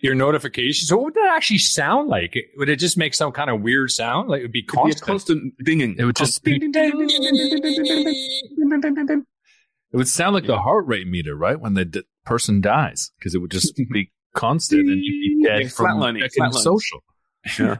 Your 0.00 0.14
notifications. 0.14 0.88
So 0.88 0.96
what 0.96 1.04
would 1.06 1.14
that 1.14 1.32
actually 1.34 1.56
sound 1.56 2.08
like? 2.08 2.36
Would 2.58 2.68
it 2.68 2.76
just 2.76 2.98
make 2.98 3.14
some 3.14 3.32
kind 3.32 3.48
of 3.48 3.62
weird 3.62 3.90
sound? 3.90 4.28
Like 4.28 4.40
it 4.40 4.44
would 4.44 4.52
be 4.52 4.58
It'd 4.58 4.74
be 4.74 4.78
a 4.78 4.82
constant. 4.94 5.06
constant 5.06 5.54
dinging. 5.64 5.96
It 5.98 6.04
would 6.04 6.16
just 6.16 6.44
be, 6.44 6.60
it 6.62 8.16
would 9.92 10.08
sound 10.08 10.34
like 10.34 10.46
the 10.46 10.58
heart 10.58 10.86
rate 10.86 11.06
meter, 11.08 11.34
right? 11.34 11.58
When 11.58 11.74
the 11.74 11.84
d- 11.86 12.02
person 12.24 12.60
dies, 12.60 13.10
because 13.18 13.34
it 13.34 13.38
would 13.38 13.50
just 13.50 13.74
be 13.92 14.12
constant 14.34 14.82
and 14.88 15.00
you'd 15.02 15.38
be 15.40 15.44
dead 15.44 15.62
Yeah, 15.62 15.68
from 15.68 15.86
flatlining, 15.98 16.28
flatlining. 16.38 16.52
social. 16.54 17.02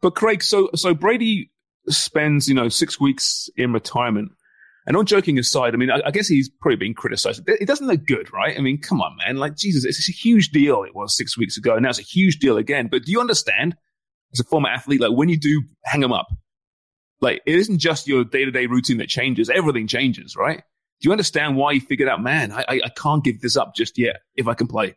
But 0.00 0.14
Craig, 0.14 0.42
so 0.42 0.70
so 0.74 0.94
Brady 0.94 1.50
spends 1.88 2.48
you 2.48 2.54
know 2.54 2.68
six 2.68 3.00
weeks 3.00 3.48
in 3.56 3.72
retirement, 3.72 4.32
and 4.86 4.96
all 4.96 5.04
joking 5.04 5.38
aside, 5.38 5.74
I 5.74 5.76
mean, 5.76 5.90
I, 5.90 6.00
I 6.06 6.10
guess 6.10 6.26
he's 6.26 6.48
probably 6.48 6.76
being 6.76 6.94
criticized. 6.94 7.42
It 7.46 7.66
doesn't 7.66 7.86
look 7.86 8.04
good, 8.04 8.32
right? 8.32 8.56
I 8.56 8.60
mean, 8.60 8.80
come 8.80 9.00
on, 9.00 9.16
man! 9.18 9.36
Like 9.36 9.56
Jesus, 9.56 9.84
it's 9.84 10.08
a 10.08 10.12
huge 10.12 10.50
deal. 10.50 10.82
It 10.82 10.94
was 10.94 11.16
six 11.16 11.38
weeks 11.38 11.56
ago, 11.56 11.74
and 11.74 11.82
now 11.82 11.90
it's 11.90 11.98
a 11.98 12.02
huge 12.02 12.38
deal 12.38 12.56
again. 12.56 12.88
But 12.90 13.04
do 13.04 13.12
you 13.12 13.20
understand, 13.20 13.76
as 14.32 14.40
a 14.40 14.44
former 14.44 14.68
athlete, 14.68 15.00
like 15.00 15.12
when 15.12 15.28
you 15.28 15.38
do 15.38 15.62
hang 15.84 16.02
him 16.02 16.12
up, 16.12 16.28
like 17.20 17.42
it 17.46 17.54
isn't 17.54 17.78
just 17.78 18.08
your 18.08 18.24
day 18.24 18.44
to 18.44 18.50
day 18.50 18.66
routine 18.66 18.98
that 18.98 19.08
changes; 19.08 19.48
everything 19.48 19.86
changes, 19.86 20.36
right? 20.36 20.62
Do 21.00 21.08
you 21.08 21.12
understand 21.12 21.56
why 21.56 21.74
he 21.74 21.80
figured 21.80 22.08
out, 22.08 22.22
man, 22.22 22.52
I, 22.52 22.64
I, 22.68 22.80
I 22.84 22.88
can't 22.88 23.24
give 23.24 23.40
this 23.40 23.56
up 23.56 23.74
just 23.74 23.98
yet 23.98 24.20
if 24.36 24.46
I 24.46 24.54
can 24.54 24.68
play? 24.68 24.94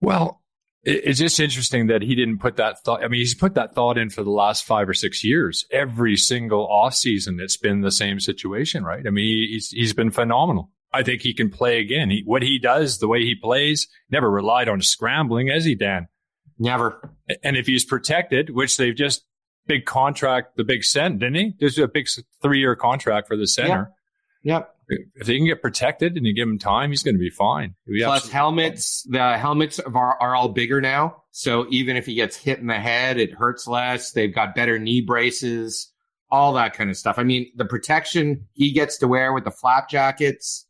Well, 0.00 0.41
it's 0.84 1.18
just 1.18 1.38
interesting 1.38 1.86
that 1.88 2.02
he 2.02 2.14
didn't 2.14 2.38
put 2.38 2.56
that 2.56 2.82
thought. 2.84 3.04
I 3.04 3.08
mean, 3.08 3.20
he's 3.20 3.34
put 3.34 3.54
that 3.54 3.74
thought 3.74 3.98
in 3.98 4.10
for 4.10 4.22
the 4.24 4.30
last 4.30 4.64
five 4.64 4.88
or 4.88 4.94
six 4.94 5.22
years. 5.22 5.64
Every 5.70 6.16
single 6.16 6.66
off 6.66 6.94
season, 6.94 7.38
it's 7.40 7.56
been 7.56 7.82
the 7.82 7.92
same 7.92 8.18
situation, 8.20 8.82
right? 8.84 9.06
I 9.06 9.10
mean, 9.10 9.24
he- 9.24 9.48
he's 9.52 9.68
he's 9.70 9.92
been 9.92 10.10
phenomenal. 10.10 10.70
I 10.92 11.02
think 11.02 11.22
he 11.22 11.32
can 11.32 11.48
play 11.50 11.78
again. 11.80 12.10
He, 12.10 12.22
what 12.26 12.42
he 12.42 12.58
does, 12.58 12.98
the 12.98 13.08
way 13.08 13.20
he 13.22 13.34
plays, 13.34 13.88
never 14.10 14.30
relied 14.30 14.68
on 14.68 14.82
scrambling, 14.82 15.48
has 15.48 15.64
he, 15.64 15.74
Dan? 15.74 16.08
Never. 16.58 17.14
And 17.42 17.56
if 17.56 17.66
he's 17.66 17.84
protected, 17.84 18.50
which 18.50 18.76
they've 18.76 18.94
just 18.94 19.24
big 19.66 19.84
contract, 19.86 20.56
the 20.56 20.64
big 20.64 20.84
cent, 20.84 21.18
didn't 21.20 21.34
he? 21.36 21.52
There's 21.58 21.78
a 21.78 21.88
big 21.88 22.08
three 22.42 22.58
year 22.58 22.76
contract 22.76 23.26
for 23.28 23.36
the 23.36 23.46
center. 23.46 23.90
Yep. 24.44 24.68
If 24.88 25.26
they 25.26 25.36
can 25.38 25.46
get 25.46 25.62
protected 25.62 26.16
and 26.16 26.26
you 26.26 26.34
give 26.34 26.46
him 26.48 26.58
time, 26.58 26.90
he's 26.90 27.02
going 27.02 27.14
to 27.14 27.18
be 27.20 27.30
fine. 27.30 27.74
Be 27.86 28.00
Plus 28.02 28.16
absolutely 28.16 28.32
helmets. 28.38 29.06
The 29.08 29.38
helmets 29.38 29.80
are, 29.80 30.20
are 30.20 30.34
all 30.34 30.48
bigger 30.48 30.80
now. 30.80 31.22
So 31.30 31.66
even 31.70 31.96
if 31.96 32.04
he 32.04 32.14
gets 32.14 32.36
hit 32.36 32.58
in 32.58 32.66
the 32.66 32.74
head, 32.78 33.18
it 33.18 33.32
hurts 33.32 33.66
less. 33.66 34.12
They've 34.12 34.34
got 34.34 34.54
better 34.54 34.78
knee 34.78 35.00
braces, 35.00 35.90
all 36.30 36.52
that 36.54 36.74
kind 36.74 36.90
of 36.90 36.96
stuff. 36.96 37.18
I 37.18 37.22
mean, 37.22 37.50
the 37.56 37.64
protection 37.64 38.48
he 38.52 38.72
gets 38.72 38.98
to 38.98 39.08
wear 39.08 39.32
with 39.32 39.44
the 39.44 39.50
flap 39.50 39.88
jackets, 39.88 40.66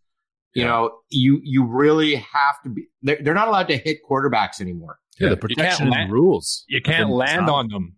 you 0.54 0.62
Yeah. 0.62 0.68
know, 0.68 0.98
you, 1.08 1.40
you 1.42 1.64
really 1.64 2.14
have 2.16 2.62
to 2.62 2.68
be, 2.68 2.87
they're, 3.02 3.18
they're 3.20 3.35
not 3.35 3.48
allowed 3.48 3.68
to 3.68 3.76
hit 3.76 3.98
quarterbacks 4.08 4.61
anymore. 4.61 4.98
Yeah, 5.18 5.30
the 5.30 5.35
You 5.35 5.40
protection 5.40 5.90
land- 5.90 6.12
rules. 6.12 6.64
You 6.68 6.80
can't 6.80 7.11
land 7.11 7.48
on 7.50 7.68
them. 7.68 7.96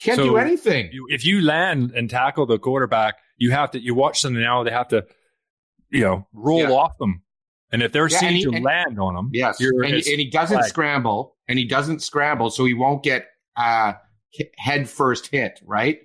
Can't 0.00 0.16
So 0.16 0.24
do 0.24 0.36
anything. 0.36 0.90
You, 0.92 1.06
if 1.10 1.24
you 1.24 1.40
land 1.40 1.92
and 1.96 2.08
tackle 2.10 2.46
the 2.46 2.58
quarterback, 2.58 3.14
you 3.36 3.50
have 3.52 3.70
to. 3.72 3.80
You 3.80 3.94
watch 3.94 4.22
them 4.22 4.34
now; 4.40 4.62
they 4.62 4.70
have 4.70 4.88
to, 4.88 5.04
you 5.90 6.00
know, 6.02 6.26
roll 6.32 6.60
Yeah. 6.60 6.70
off 6.70 6.96
them. 6.98 7.22
And 7.72 7.82
if 7.82 7.90
they're 7.92 8.08
Yeah, 8.08 8.18
seeing 8.18 8.28
and 8.30 8.36
he- 8.54 8.58
you 8.58 8.64
land 8.64 9.00
on 9.00 9.14
them, 9.14 9.30
Yes, 9.32 9.58
you're, 9.58 9.82
and, 9.82 9.94
he, 9.94 10.12
and 10.12 10.20
he 10.20 10.30
doesn't 10.30 10.58
flag. 10.58 10.68
scramble, 10.68 11.36
and 11.48 11.58
he 11.58 11.64
doesn't 11.64 12.00
scramble, 12.02 12.50
so 12.50 12.64
he 12.64 12.74
won't 12.74 13.02
get 13.02 13.26
uh, 13.56 13.94
he- 14.30 14.50
head 14.56 14.88
first 14.88 15.28
hit. 15.28 15.60
Right? 15.64 16.00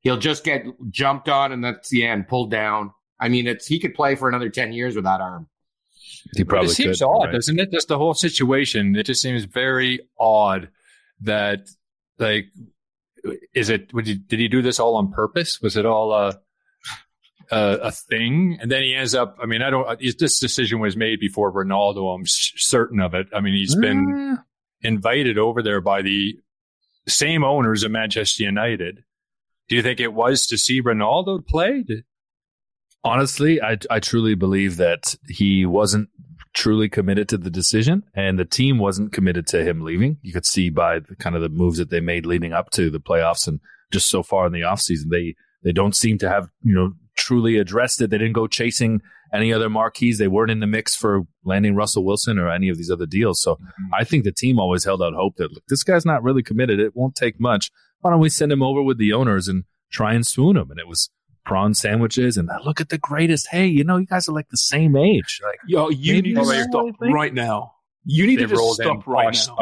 He'll 0.00 0.18
just 0.18 0.44
get 0.44 0.64
jumped 0.90 1.28
on, 1.28 1.52
and 1.52 1.62
that's 1.64 1.88
the 1.88 2.04
end. 2.06 2.28
Pulled 2.28 2.50
down. 2.50 2.92
I 3.20 3.28
mean, 3.28 3.46
it's 3.46 3.66
he 3.66 3.78
could 3.78 3.94
play 3.94 4.14
for 4.16 4.28
another 4.28 4.48
ten 4.50 4.72
years 4.72 4.94
with 4.96 5.04
that 5.04 5.20
arm. 5.20 5.48
He 6.36 6.42
But 6.44 6.48
probably 6.50 6.70
it 6.70 6.74
seems 6.74 6.98
could. 6.98 7.06
odd, 7.06 7.24
right. 7.26 7.32
doesn't 7.32 7.58
it? 7.58 7.70
Just 7.72 7.88
the 7.88 7.98
whole 7.98 8.14
situation. 8.14 8.94
It 8.96 9.06
just 9.06 9.22
seems 9.22 9.44
very 9.44 10.00
odd 10.18 10.68
that, 11.22 11.68
like, 12.18 12.46
is 13.54 13.70
it? 13.70 13.92
Would 13.94 14.08
you, 14.08 14.16
did 14.16 14.38
he 14.38 14.48
do 14.48 14.62
this 14.62 14.80
all 14.80 14.96
on 14.96 15.12
purpose? 15.12 15.60
Was 15.60 15.76
it 15.76 15.86
all 15.86 16.12
a 16.12 16.40
a, 17.50 17.78
a 17.82 17.90
thing? 17.92 18.58
And 18.60 18.70
then 18.70 18.82
he 18.82 18.94
ends 18.94 19.14
up. 19.14 19.36
I 19.40 19.46
mean, 19.46 19.62
I 19.62 19.70
don't. 19.70 20.00
This 20.18 20.38
decision 20.38 20.80
was 20.80 20.96
made 20.96 21.20
before 21.20 21.52
Ronaldo. 21.52 22.14
I'm 22.14 22.22
s- 22.22 22.52
certain 22.56 23.00
of 23.00 23.14
it. 23.14 23.28
I 23.34 23.40
mean, 23.40 23.54
he's 23.54 23.76
been 23.76 24.36
uh. 24.38 24.42
invited 24.82 25.38
over 25.38 25.62
there 25.62 25.80
by 25.80 26.02
the 26.02 26.38
same 27.06 27.44
owners 27.44 27.82
of 27.82 27.90
Manchester 27.90 28.44
United. 28.44 29.04
Do 29.68 29.76
you 29.76 29.82
think 29.82 30.00
it 30.00 30.12
was 30.12 30.46
to 30.48 30.58
see 30.58 30.82
Ronaldo 30.82 31.46
play? 31.46 31.84
Honestly, 33.04 33.60
I 33.60 33.78
I 33.90 34.00
truly 34.00 34.34
believe 34.34 34.76
that 34.76 35.14
he 35.28 35.66
wasn't 35.66 36.08
truly 36.54 36.88
committed 36.88 37.28
to 37.30 37.38
the 37.38 37.50
decision, 37.50 38.02
and 38.14 38.38
the 38.38 38.44
team 38.44 38.78
wasn't 38.78 39.12
committed 39.12 39.46
to 39.48 39.64
him 39.64 39.80
leaving. 39.80 40.18
You 40.22 40.32
could 40.32 40.46
see 40.46 40.70
by 40.70 41.00
the 41.00 41.16
kind 41.16 41.34
of 41.34 41.42
the 41.42 41.48
moves 41.48 41.78
that 41.78 41.90
they 41.90 42.00
made 42.00 42.26
leading 42.26 42.52
up 42.52 42.70
to 42.70 42.90
the 42.90 43.00
playoffs, 43.00 43.46
and 43.46 43.60
just 43.90 44.08
so 44.08 44.22
far 44.22 44.46
in 44.46 44.52
the 44.52 44.60
offseason, 44.60 45.10
they 45.10 45.34
they 45.64 45.72
don't 45.72 45.96
seem 45.96 46.18
to 46.18 46.28
have 46.28 46.48
you 46.62 46.74
know 46.74 46.92
truly 47.16 47.58
addressed 47.58 48.00
it. 48.00 48.10
They 48.10 48.18
didn't 48.18 48.34
go 48.34 48.46
chasing 48.46 49.00
any 49.32 49.52
other 49.52 49.70
marquees. 49.70 50.18
They 50.18 50.28
weren't 50.28 50.50
in 50.50 50.60
the 50.60 50.66
mix 50.66 50.94
for 50.94 51.22
landing 51.44 51.74
Russell 51.74 52.04
Wilson 52.04 52.38
or 52.38 52.50
any 52.50 52.68
of 52.68 52.76
these 52.76 52.90
other 52.90 53.06
deals. 53.06 53.40
So 53.40 53.54
mm-hmm. 53.54 53.94
I 53.94 54.04
think 54.04 54.24
the 54.24 54.32
team 54.32 54.58
always 54.58 54.84
held 54.84 55.02
out 55.02 55.14
hope 55.14 55.36
that 55.36 55.52
look, 55.52 55.64
this 55.68 55.82
guy's 55.82 56.04
not 56.04 56.22
really 56.22 56.42
committed. 56.42 56.80
It 56.80 56.96
won't 56.96 57.14
take 57.14 57.40
much. 57.40 57.70
Why 58.00 58.10
don't 58.10 58.20
we 58.20 58.28
send 58.28 58.52
him 58.52 58.62
over 58.62 58.82
with 58.82 58.98
the 58.98 59.12
owners 59.12 59.48
and 59.48 59.64
try 59.90 60.12
and 60.12 60.26
swoon 60.26 60.56
him? 60.56 60.70
And 60.70 60.80
it 60.80 60.88
was 60.88 61.10
prawn 61.44 61.74
sandwiches 61.74 62.36
and 62.36 62.48
look 62.64 62.80
at 62.80 62.88
the 62.88 62.98
greatest. 62.98 63.48
Hey, 63.50 63.66
you 63.66 63.84
know, 63.84 63.96
you 63.96 64.06
guys 64.06 64.28
are 64.28 64.32
like 64.32 64.48
the 64.50 64.56
same 64.56 64.96
age. 64.96 65.40
Like, 65.42 65.58
Yo, 65.66 65.90
you 65.90 66.22
need 66.22 66.34
to 66.34 66.44
stop 66.44 66.72
what 66.72 66.94
I 66.94 67.04
think. 67.04 67.14
right 67.14 67.34
now. 67.34 67.72
You 68.04 68.26
need 68.26 68.36
they 68.36 68.46
to 68.46 68.48
just 68.48 68.74
stop 68.74 69.06
right 69.06 69.36
now. 69.48 69.56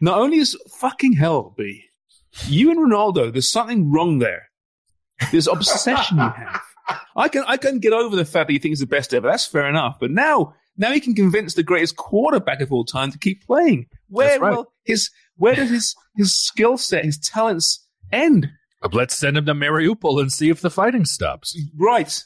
Not 0.00 0.18
only 0.18 0.38
is 0.38 0.56
fucking 0.78 1.14
hell, 1.14 1.54
B, 1.56 1.84
you 2.46 2.70
and 2.70 2.78
Ronaldo, 2.78 3.32
there's 3.32 3.50
something 3.50 3.90
wrong 3.90 4.18
there. 4.18 4.48
There's 5.30 5.48
obsession 5.48 6.18
you 6.18 6.22
have. 6.28 6.60
I 7.16 7.28
can 7.28 7.44
I 7.46 7.56
can 7.56 7.80
get 7.80 7.92
over 7.92 8.16
the 8.16 8.24
fact 8.24 8.48
that 8.48 8.52
you 8.52 8.58
think 8.58 8.70
he's 8.70 8.80
the 8.80 8.86
best 8.86 9.12
ever. 9.12 9.28
That's 9.28 9.46
fair 9.46 9.68
enough. 9.68 9.98
But 10.00 10.10
now 10.10 10.54
now 10.76 10.92
he 10.92 11.00
can 11.00 11.14
convince 11.14 11.54
the 11.54 11.62
greatest 11.62 11.96
quarterback 11.96 12.60
of 12.60 12.72
all 12.72 12.84
time 12.84 13.10
to 13.12 13.18
keep 13.18 13.44
playing. 13.44 13.86
Where 14.08 14.40
right. 14.40 14.56
will 14.56 14.72
his 14.84 15.10
where 15.36 15.54
does 15.54 15.70
his 15.70 15.94
his 16.16 16.38
skill 16.38 16.78
set, 16.78 17.04
his 17.04 17.18
talents 17.18 17.86
end? 18.12 18.50
Let's 18.92 19.16
send 19.16 19.36
him 19.36 19.46
to 19.46 19.54
Mariupol 19.54 20.20
and 20.20 20.32
see 20.32 20.50
if 20.50 20.60
the 20.60 20.70
fighting 20.70 21.04
stops. 21.04 21.58
Right. 21.76 22.22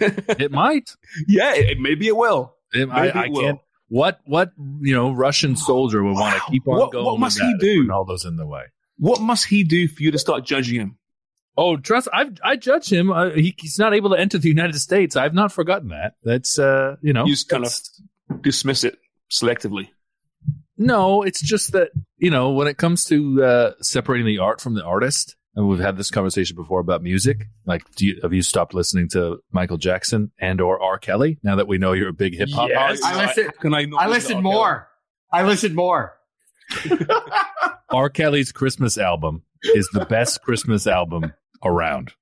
It 0.00 0.50
might. 0.50 0.90
Yeah, 1.28 1.54
it, 1.54 1.78
maybe 1.78 2.06
it 2.08 2.16
will. 2.16 2.54
It- 2.72 2.88
I, 2.90 3.02
Maybe 3.06 3.18
I 3.18 3.24
it 3.26 3.32
will. 3.32 3.40
can't. 3.42 3.58
What 3.88 4.20
what 4.24 4.52
you 4.80 4.94
know 4.94 5.12
Russian 5.12 5.54
soldier 5.56 6.02
would 6.02 6.14
want 6.14 6.34
to 6.42 6.50
keep 6.50 6.66
on 6.66 6.78
What- 6.78 6.92
going? 6.92 7.04
what 7.04 7.18
must 7.20 7.38
he 7.40 7.54
do? 7.60 7.86
Ronaldo's 7.86 8.24
in 8.24 8.36
the 8.36 8.46
way. 8.46 8.62
What 8.96 9.20
must 9.20 9.46
he 9.46 9.64
do 9.64 9.88
for 9.88 10.02
you 10.02 10.10
to 10.10 10.18
start 10.18 10.44
judging 10.46 10.80
him? 10.80 10.98
Oh, 11.56 11.76
trust. 11.76 12.08
I 12.12 12.30
I 12.42 12.56
judge 12.56 12.90
him. 12.90 13.12
Uh, 13.12 13.30
he, 13.30 13.54
he's 13.58 13.78
not 13.78 13.92
able 13.92 14.08
to 14.10 14.16
enter 14.18 14.38
the 14.38 14.48
United 14.48 14.78
States. 14.78 15.16
I've 15.16 15.34
not 15.34 15.52
forgotten 15.52 15.88
that. 15.90 16.14
That's 16.22 16.58
uh, 16.58 16.96
you 17.02 17.12
know, 17.12 17.26
You 17.26 17.32
just 17.34 17.50
kind 17.50 17.66
of 17.66 17.72
dismiss 18.42 18.84
it 18.84 18.98
selectively. 19.30 19.88
no. 20.78 21.22
It's 21.22 21.42
just 21.42 21.72
that 21.72 21.90
you 22.16 22.30
know 22.30 22.50
when 22.52 22.68
it 22.68 22.78
comes 22.78 23.04
to 23.06 23.44
uh, 23.44 23.70
separating 23.80 24.26
the 24.26 24.38
art 24.38 24.60
from 24.62 24.74
the 24.74 24.84
artist, 24.84 25.36
and 25.54 25.68
we've 25.68 25.78
had 25.80 25.96
this 25.96 26.10
conversation 26.10 26.56
before 26.56 26.80
about 26.80 27.02
music. 27.02 27.44
Like, 27.66 27.82
do 27.96 28.06
you, 28.06 28.20
have 28.22 28.32
you 28.32 28.42
stopped 28.42 28.74
listening 28.74 29.08
to 29.10 29.38
Michael 29.52 29.76
Jackson 29.76 30.32
and 30.38 30.60
or 30.60 30.80
R. 30.82 30.98
Kelly 30.98 31.38
now 31.42 31.56
that 31.56 31.68
we 31.68 31.78
know 31.78 31.92
you're 31.92 32.08
a 32.08 32.12
big 32.14 32.34
hip 32.36 32.50
hop? 32.50 32.68
Yes. 32.70 33.02
I 33.02 33.26
listen- 33.26 33.44
How 33.46 33.50
Can 33.60 33.74
I, 33.74 33.84
not 33.84 34.02
I 34.02 34.08
listen 34.08 34.38
listened 34.38 34.44
to 34.44 34.48
R. 34.48 34.52
Kelly? 34.52 34.54
more. 34.54 34.88
I 35.32 35.42
listened 35.44 35.74
more. 35.74 36.14
R. 37.90 38.08
Kelly's 38.10 38.52
Christmas 38.52 38.96
album 38.98 39.42
is 39.62 39.88
the 39.92 40.06
best 40.06 40.42
Christmas 40.42 40.86
album 40.86 41.32
around. 41.64 42.12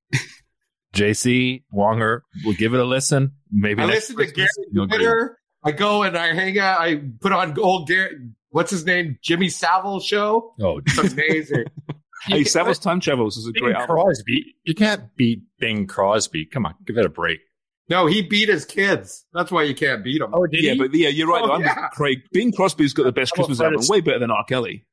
JC 0.93 1.63
Wonger 1.73 2.23
we'll 2.45 2.57
give 2.57 2.75
it 2.75 2.81
a 2.81 2.85
listen. 2.85 3.33
Maybe 3.53 3.81
I 3.81 3.87
next 3.87 4.11
listen 4.11 4.17
to 4.17 4.25
Gary 4.25 4.35
Christmas 4.49 4.67
you'll 4.73 4.85
agree. 4.85 4.99
Twitter. 4.99 5.39
I 5.63 5.71
go 5.73 6.03
and 6.03 6.17
I 6.19 6.35
hang 6.35 6.59
out. 6.59 6.81
I 6.81 7.01
put 7.21 7.33
on 7.33 7.57
old 7.61 7.87
Gary. 7.87 8.17
What's 8.49 8.73
his 8.73 8.85
name? 8.85 9.17
Jimmy 9.23 9.49
Savile 9.51 10.01
show. 10.01 10.55
Oh, 10.61 10.81
It's 10.85 10.99
amazing. 10.99 11.65
Hey, 12.23 12.43
Savile's 12.45 12.79
Time 12.79 13.01
Travels 13.01 13.37
is 13.37 13.47
a 13.47 13.53
Bing 13.53 13.63
great 13.65 13.77
album. 13.77 13.97
Crosby. 13.97 14.55
You 14.65 14.75
can't 14.75 15.15
beat 15.17 15.43
Bing 15.59 15.87
Crosby. 15.87 16.47
Come 16.47 16.67
on, 16.67 16.75
give 16.87 16.97
it 16.99 17.07
a 17.07 17.09
break. 17.11 17.41
no, 17.89 18.07
he 18.07 18.23
beat 18.23 18.49
his 18.49 18.65
kids. 18.65 19.25
That's 19.33 19.51
why 19.51 19.63
you 19.65 19.75
can't 19.75 20.05
beat 20.05 20.21
him. 20.21 20.31
Oh, 20.33 20.47
did 20.47 20.63
Yeah, 20.63 20.73
he? 20.75 20.79
but 20.79 20.95
yeah, 20.95 21.09
you're 21.09 21.29
right. 21.29 21.43
Oh. 21.43 21.53
I'm 21.53 21.63
yeah. 21.63 21.89
Craig. 21.89 22.19
Bing 22.33 22.53
Crosby's 22.53 22.93
got 22.93 23.05
the 23.05 23.13
best 23.13 23.33
Christmas 23.33 23.59
Fred 23.59 23.69
album, 23.69 23.81
Astaire? 23.81 23.91
way 23.91 24.01
better 24.01 24.19
than 24.19 24.31
R. 24.31 24.45
Kelly. 24.45 24.85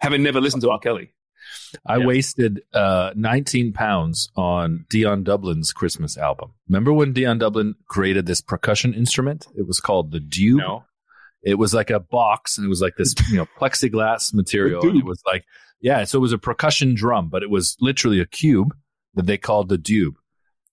Having 0.00 0.22
never 0.22 0.40
listened 0.40 0.62
to 0.62 0.70
R. 0.70 0.78
Kelly. 0.78 1.10
I 1.86 1.98
Yeah. 1.98 2.06
wasted 2.06 2.62
uh, 2.72 3.12
19 3.14 3.72
pounds 3.72 4.30
on 4.36 4.86
Dion 4.90 5.22
Dublin's 5.24 5.72
Christmas 5.72 6.16
album. 6.18 6.52
Remember 6.68 6.92
when 6.92 7.12
Dion 7.12 7.38
Dublin 7.38 7.74
created 7.88 8.26
this 8.26 8.40
percussion 8.40 8.92
instrument? 8.94 9.46
It 9.56 9.66
was 9.66 9.78
called 9.80 10.10
the 10.10 10.18
Dube. 10.20 10.58
no. 10.58 10.84
It 11.46 11.58
was 11.58 11.72
like 11.72 11.90
a 11.90 12.00
box, 12.00 12.58
and 12.58 12.66
it 12.66 12.68
was 12.68 12.80
like 12.80 12.96
this, 12.98 13.14
you 13.30 13.36
know, 13.36 13.46
plexiglass 13.58 14.34
material. 14.34 14.82
And 14.86 14.98
it 14.98 15.04
was 15.04 15.22
like, 15.26 15.44
yeah, 15.80 16.04
so 16.04 16.18
it 16.18 16.20
was 16.20 16.32
a 16.32 16.38
percussion 16.38 16.94
drum, 16.94 17.28
but 17.28 17.42
it 17.42 17.50
was 17.50 17.76
literally 17.80 18.20
a 18.20 18.26
cube 18.26 18.74
that 19.14 19.26
they 19.26 19.38
called 19.38 19.68
the 19.68 19.78
dube. 19.78 20.16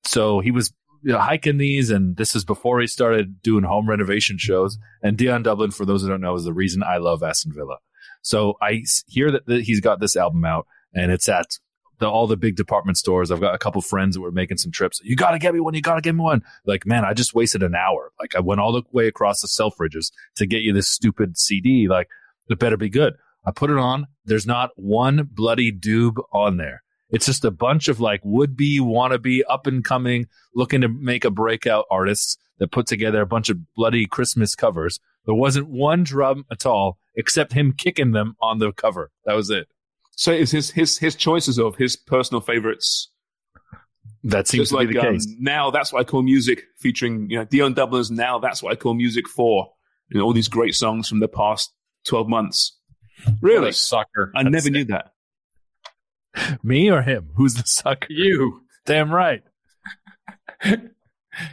So 0.04 0.40
he 0.40 0.52
was 0.52 0.74
you 1.04 1.12
know, 1.12 1.20
hiking 1.20 1.58
these, 1.58 1.90
and 1.90 2.18
this 2.18 2.36
is 2.36 2.46
before 2.46 2.80
he 2.80 2.88
started 2.88 3.42
doing 3.42 3.64
home 3.64 3.88
renovation 3.88 4.38
shows. 4.38 4.78
And 5.02 5.18
Dion 5.18 5.44
Dublin, 5.44 5.72
for 5.72 5.86
those 5.86 6.02
who 6.02 6.08
don't 6.08 6.22
know, 6.22 6.34
is 6.36 6.46
the 6.46 6.54
reason 6.54 6.82
I 6.82 6.98
love 6.98 7.22
Aston 7.22 7.54
Villa. 7.54 7.78
So 8.22 8.56
i 8.62 8.84
hear 9.08 9.30
that, 9.32 9.46
that 9.48 9.64
he's 9.64 9.82
got 9.82 10.00
this 10.00 10.16
album 10.16 10.46
out, 10.46 10.66
and 10.94 11.12
it's 11.12 11.28
at 11.28 11.60
the, 12.00 12.10
all 12.10 12.28
the 12.28 12.38
big 12.38 12.56
department 12.56 12.98
stores. 12.98 13.32
I've 13.32 13.42
got 13.42 13.56
a 13.56 13.60
couple 13.60 13.82
friends 13.82 14.16
that 14.16 14.22
were 14.22 14.32
making 14.32 14.58
some 14.58 14.72
trips. 14.72 15.00
You 15.04 15.16
got 15.16 15.32
to 15.32 15.40
get 15.40 15.54
me 15.54 15.60
one. 15.60 15.74
You 15.74 15.82
got 15.82 15.96
to 15.96 16.02
get 16.02 16.16
me 16.16 16.22
one. 16.22 16.44
Like, 16.66 16.86
man, 16.86 17.06
I 17.06 17.14
just 17.14 17.34
wasted 17.34 17.64
an 17.64 17.76
hour. 17.76 18.12
Like, 18.20 18.36
I 18.36 18.40
went 18.40 18.62
all 18.62 18.72
the 18.72 18.84
way 18.92 19.08
across 19.08 19.42
the 19.42 19.48
Selfridges 19.48 20.12
to 20.38 20.46
get 20.46 20.62
you 20.62 20.74
this 20.74 20.90
stupid 20.90 21.38
CD. 21.38 21.88
Like, 21.88 22.08
it 22.50 22.60
better 22.60 22.78
be 22.78 22.90
good. 22.90 23.14
I 23.46 23.52
put 23.52 23.70
it 23.70 23.78
on. 23.78 24.08
There's 24.26 24.46
not 24.46 24.72
one 24.76 25.30
bloody 25.32 25.72
dube 25.72 26.22
on 26.32 26.58
there. 26.58 26.84
It's 27.10 27.28
just 27.28 27.46
a 27.46 27.52
bunch 27.52 27.90
of 27.90 28.00
like 28.00 28.22
would 28.24 28.58
be, 28.58 28.80
wannabe, 28.80 29.42
up 29.48 29.68
and 29.68 29.84
coming, 29.84 30.26
looking 30.56 30.82
to 30.82 30.88
make 30.88 31.24
a 31.24 31.30
breakout 31.30 31.86
artists 31.92 32.38
that 32.58 32.72
put 32.72 32.88
together 32.88 33.22
a 33.22 33.28
bunch 33.28 33.50
of 33.50 33.60
bloody 33.76 34.08
Christmas 34.08 34.56
covers. 34.56 35.00
There 35.26 35.36
wasn't 35.36 35.70
one 35.70 36.04
drum 36.04 36.46
at 36.52 36.66
all 36.66 36.98
except 37.16 37.54
him 37.54 37.74
kicking 37.78 38.12
them 38.12 38.36
on 38.42 38.58
the 38.58 38.72
cover. 38.72 39.12
That 39.26 39.36
was 39.36 39.50
it. 39.50 39.68
So 40.16 40.32
it's 40.32 40.52
his 40.52 40.70
his 40.72 40.98
his 40.98 41.16
choices 41.16 41.58
of 41.60 41.76
his 41.76 41.96
personal 41.96 42.42
favorites. 42.42 43.10
That 44.26 44.48
seems 44.48 44.64
Just 44.64 44.72
to 44.72 44.78
like 44.78 44.88
be 44.88 44.94
the 44.94 45.02
um, 45.02 45.14
case. 45.16 45.28
now, 45.40 45.70
that's 45.70 45.92
what 45.92 46.00
I 46.00 46.04
call 46.06 46.22
music, 46.22 46.64
featuring 46.78 47.30
you 47.30 47.38
know 47.40 47.46
Dion 47.46 47.74
Dublin's 47.74 48.10
"Now 48.12 48.40
That's 48.40 48.64
What 48.64 48.72
I 48.72 48.76
Call 48.76 48.94
Music 48.94 49.28
For." 49.28 49.70
You 50.10 50.20
know 50.20 50.26
all 50.26 50.34
these 50.34 50.48
great 50.48 50.76
songs 50.76 51.10
from 51.10 51.20
the 51.20 51.28
past 51.28 51.74
twelve 52.06 52.30
months. 52.30 52.78
What 53.26 53.36
Really, 53.42 53.70
a 53.70 53.74
sucker. 53.74 54.32
I 54.36 54.44
That's 54.44 54.52
never 54.54 54.68
it. 54.68 54.72
knew 54.72 54.86
that. 54.86 55.12
Me 56.64 56.90
or 56.90 57.02
him? 57.02 57.30
Who's 57.36 57.56
the 57.56 57.64
sucker? 57.66 58.08
You. 58.10 58.62
Damn 58.86 59.12
right. 59.14 59.44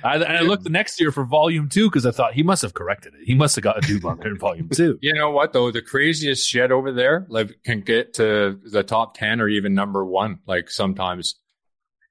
I, 0.04 0.16
and 0.16 0.24
I 0.24 0.40
looked 0.42 0.64
the 0.64 0.70
next 0.70 1.00
year 1.00 1.10
for 1.12 1.24
volume 1.24 1.68
two 1.68 1.88
because 1.88 2.06
I 2.06 2.10
thought 2.10 2.34
he 2.34 2.42
must 2.42 2.62
have 2.62 2.74
corrected 2.74 3.14
it. 3.14 3.20
He 3.24 3.34
must 3.34 3.56
have 3.56 3.62
got 3.64 3.78
a 3.78 3.80
dube 3.80 4.04
on 4.04 4.18
there 4.18 4.28
in 4.28 4.38
volume 4.38 4.68
two. 4.68 4.98
You 5.00 5.14
know 5.14 5.30
what 5.30 5.52
though? 5.52 5.70
The 5.70 5.82
craziest 5.82 6.48
shit 6.48 6.70
over 6.70 6.92
there 6.92 7.26
like 7.28 7.62
can 7.64 7.80
get 7.80 8.14
to 8.14 8.58
the 8.64 8.82
top 8.82 9.16
ten 9.16 9.40
or 9.40 9.48
even 9.48 9.74
number 9.74 10.04
one. 10.04 10.40
Like 10.46 10.70
sometimes 10.70 11.36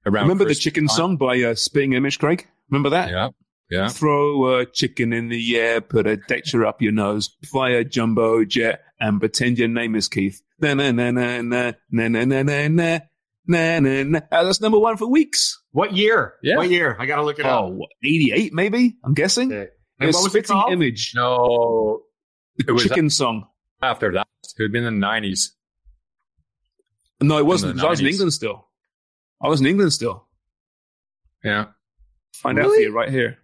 around. 0.06 0.24
Remember 0.24 0.44
the 0.44 0.54
chicken 0.54 0.86
time. 0.86 0.96
song 0.96 1.16
by 1.16 1.42
uh, 1.42 1.54
Spitting 1.54 1.92
Image, 1.92 2.18
Craig? 2.18 2.46
Remember 2.70 2.90
that? 2.90 3.10
Yeah, 3.10 3.28
yeah. 3.70 3.88
Throw 3.88 4.58
a 4.58 4.66
chicken 4.66 5.12
in 5.12 5.28
the 5.28 5.56
air, 5.56 5.80
put 5.80 6.06
a 6.06 6.16
Dexter 6.16 6.64
up 6.66 6.82
your 6.82 6.92
nose, 6.92 7.36
fly 7.44 7.70
a 7.70 7.84
jumbo 7.84 8.44
jet, 8.44 8.80
and 8.98 9.20
pretend 9.20 9.58
your 9.58 9.68
name 9.68 9.94
is 9.94 10.08
Keith. 10.08 10.42
Na 10.60 10.74
na 10.74 10.90
na 10.92 11.10
na 11.10 11.40
na 11.40 11.72
na 11.90 12.08
na 12.08 12.24
na 12.24 12.42
na 12.42 12.68
na 12.68 13.00
na 13.46 13.80
na 13.80 14.02
na. 14.02 14.20
Uh, 14.30 14.44
That's 14.44 14.60
number 14.60 14.78
one 14.78 14.96
for 14.96 15.08
weeks. 15.08 15.59
What 15.72 15.96
year? 15.96 16.34
Yeah. 16.42 16.56
What 16.56 16.68
year? 16.70 16.96
I 16.98 17.06
gotta 17.06 17.22
look 17.22 17.38
it 17.38 17.46
Oh, 17.46 17.66
up. 17.68 17.72
what, 17.72 17.90
88 18.04 18.52
maybe? 18.52 18.96
I'm 19.04 19.14
guessing. 19.14 19.52
Okay. 19.52 19.70
And 20.00 20.08
And 20.08 20.14
what 20.14 20.24
was 20.24 20.26
it 20.34 20.46
Spitting 20.46 20.56
called? 20.56 20.72
Image, 20.72 21.12
No, 21.14 22.02
the 22.56 22.64
it 22.68 22.72
was 22.72 22.82
chicken 22.82 23.10
song. 23.10 23.46
after 23.82 24.12
that. 24.12 24.26
It 24.44 24.52
would 24.58 24.66
have 24.66 24.72
been 24.72 24.84
in 24.84 24.94
the 24.94 25.00
nineties. 25.00 25.52
No, 27.20 27.38
it 27.38 27.46
wasn't. 27.46 27.80
I 27.80 27.88
was 27.88 28.00
in 28.00 28.06
England 28.06 28.32
still. 28.32 28.66
I 29.42 29.48
was 29.48 29.60
in 29.60 29.66
England 29.66 29.92
still. 29.92 30.26
Yeah. 31.44 31.66
Find 32.34 32.58
out 32.58 32.66
for 32.66 32.74
you 32.76 32.92
right 32.92 33.10
here. 33.10 33.38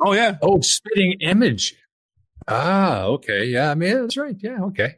Oh 0.00 0.12
yeah. 0.12 0.36
Oh, 0.42 0.60
spitting 0.60 1.14
image. 1.20 1.74
Ah, 2.48 3.04
okay. 3.04 3.44
Yeah, 3.46 3.70
I 3.70 3.74
mean 3.74 4.00
that's 4.02 4.16
right. 4.16 4.36
Yeah, 4.38 4.62
okay. 4.64 4.96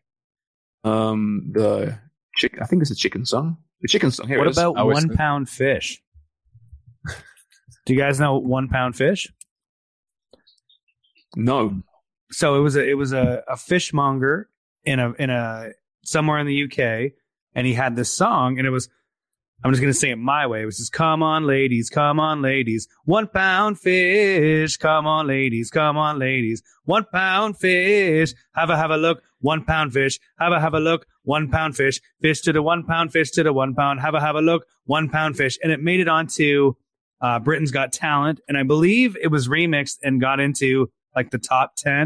Um, 0.83 1.51
the 1.53 1.99
chick. 2.37 2.59
I 2.61 2.67
think 2.67 2.83
it's 2.83 2.91
a 2.91 2.95
chicken 2.97 3.25
song. 3.25 3.59
The 3.83 3.89
chicken 3.89 4.11
song. 4.11 4.29
Here 4.29 4.39
what 4.39 4.47
it 4.49 4.51
is. 4.51 4.59
about 4.59 4.77
I 4.77 4.83
one 4.83 5.11
pound 5.17 5.49
fish? 5.49 6.01
Do 7.87 7.93
you 7.93 8.01
guys 8.01 8.19
know 8.19 8.39
one 8.39 8.69
pound 8.69 8.97
fish? 8.97 9.31
No. 11.37 11.83
So 12.31 12.57
it 12.57 12.61
was 12.61 12.77
a 12.77 12.89
it 12.89 12.95
was 12.95 13.13
a, 13.13 13.43
a 13.49 13.57
fishmonger 13.57 14.49
in 14.85 14.99
a 14.99 15.13
in 15.13 15.31
a 15.31 15.71
somewhere 16.05 16.39
in 16.39 16.47
the 16.47 16.65
UK, 16.65 17.13
and 17.55 17.67
he 17.67 17.75
had 17.75 17.97
this 17.97 18.13
song, 18.13 18.59
and 18.59 18.67
it 18.67 18.71
was 18.71 18.89
I'm 19.63 19.71
just 19.73 19.81
gonna 19.81 19.95
say 19.95 20.11
it 20.11 20.17
my 20.17 20.47
way. 20.47 20.63
It 20.63 20.67
was 20.67 20.79
just 20.79 20.93
"Come 20.93 21.23
on, 21.23 21.47
ladies, 21.47 21.91
come 21.91 22.19
on, 22.19 22.43
ladies, 22.43 22.89
one 23.05 23.29
pound 23.29 23.79
fish, 23.79 24.77
come 24.77 25.07
on, 25.07 25.27
ladies, 25.27 25.71
come 25.71 25.97
on, 25.97 26.19
ladies, 26.19 26.63
one 26.85 27.05
pound 27.13 27.59
fish, 27.59 28.35
have 28.55 28.71
a 28.71 28.77
have 28.77 28.91
a 28.91 28.97
look, 28.97 29.23
one 29.41 29.65
pound 29.65 29.93
fish, 29.93 30.19
have 30.39 30.53
a 30.53 30.61
have 30.61 30.75
a 30.75 30.81
look, 30.81 31.07
one 31.23 31.51
pound 31.51 31.77
fish, 31.77 32.01
fish 32.21 32.41
to 32.43 32.53
the 32.53 32.63
one 32.63 32.85
pound, 32.85 33.13
fish 33.13 33.31
to 33.33 33.43
the 33.43 33.53
one 33.53 33.75
pound, 33.75 34.01
have 34.01 34.15
a 34.15 34.21
have 34.21 34.37
a 34.37 34.41
look, 34.41 34.67
one 34.85 35.09
pound 35.09 35.37
fish, 35.37 35.59
and 35.63 35.71
it 35.71 35.81
made 35.81 36.01
it 36.01 36.09
onto 36.09 36.75
uh, 37.21 37.39
Britain's 37.39 37.71
Got 37.71 37.93
Talent, 37.93 38.41
and 38.49 38.57
I 38.59 38.63
believe 38.63 39.17
it 39.21 39.29
was 39.29 39.49
remixed 39.49 39.99
and 40.03 40.21
got 40.21 40.41
into 40.41 40.91
like 41.15 41.31
the 41.31 41.39
top 41.39 41.77
10. 41.77 42.01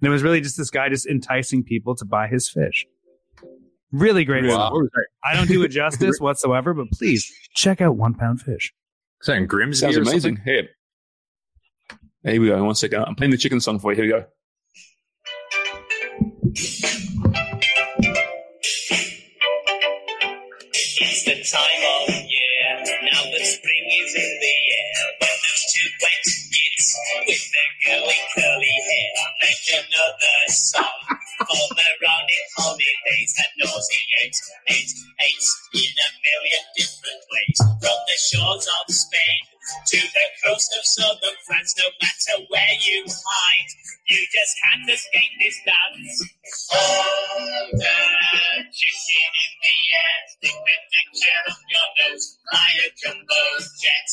And 0.00 0.06
it 0.06 0.10
was 0.10 0.22
really 0.22 0.40
just 0.40 0.56
this 0.56 0.70
guy 0.70 0.88
just 0.88 1.06
enticing 1.06 1.64
people 1.64 1.96
to 1.96 2.04
buy 2.04 2.28
his 2.28 2.48
fish. 2.48 2.86
Really 3.90 4.24
great. 4.24 4.44
Wow. 4.44 4.80
I 5.24 5.34
don't 5.34 5.48
do 5.48 5.62
it 5.62 5.68
justice 5.70 6.20
whatsoever, 6.20 6.74
but 6.74 6.90
please 6.92 7.32
check 7.54 7.80
out 7.80 7.96
One 7.96 8.14
Pound 8.14 8.40
Fish. 8.42 8.72
Is 9.22 9.26
that 9.26 9.48
Grimsby? 9.48 9.80
Sounds 9.80 9.96
amazing. 9.96 10.36
something? 10.36 10.44
Here. 10.44 10.68
Here 12.22 12.40
we 12.40 12.48
go. 12.48 12.62
One 12.62 12.74
second. 12.74 13.04
I'm 13.04 13.14
playing 13.14 13.30
the 13.30 13.38
chicken 13.38 13.60
song 13.60 13.78
for 13.78 13.92
you. 13.92 13.96
Here 13.96 14.04
we 14.04 14.10
go. 14.10 14.26
It's 21.00 21.24
the 21.24 21.34
time 21.50 22.08
of 22.08 22.17
with 27.28 27.46
their 27.52 27.72
curly, 27.84 28.20
curly 28.36 28.76
hair. 28.88 29.12
I 29.20 29.28
Make 29.44 29.68
another 29.84 30.38
song 30.50 31.00
for 31.44 31.66
the 31.76 31.90
running 32.02 32.48
holidays 32.58 33.32
and 33.38 33.52
nauseates 33.64 34.40
it 34.68 34.88
hates 35.18 35.50
in 35.74 35.92
a 35.92 36.10
million 36.24 36.64
different 36.76 37.22
ways. 37.32 37.58
From 37.80 37.98
the 38.08 38.18
shores 38.18 38.66
of 38.68 38.94
Spain 38.94 39.42
to 39.92 39.98
the 40.00 40.26
coast 40.44 40.74
of 40.78 40.84
southern 40.86 41.38
France, 41.46 41.74
no 41.78 41.86
matter 42.02 42.44
where 42.48 42.76
you 42.86 43.04
hide 43.06 43.72
you 44.08 44.24
just 44.32 44.52
can't 44.64 44.88
escape 44.88 45.34
this 45.36 45.58
dance. 45.68 46.16
Hold 46.72 47.76
the 47.76 47.96
chicken 48.72 49.32
in 49.36 49.52
the 49.60 49.76
air, 49.92 50.18
stick 50.32 50.56
the 50.56 50.76
picture 50.88 51.42
on 51.52 51.60
your 51.68 51.88
nose, 52.00 52.24
fly 52.48 52.72
a 52.80 52.88
jumbo 52.96 53.42
jet, 53.76 54.08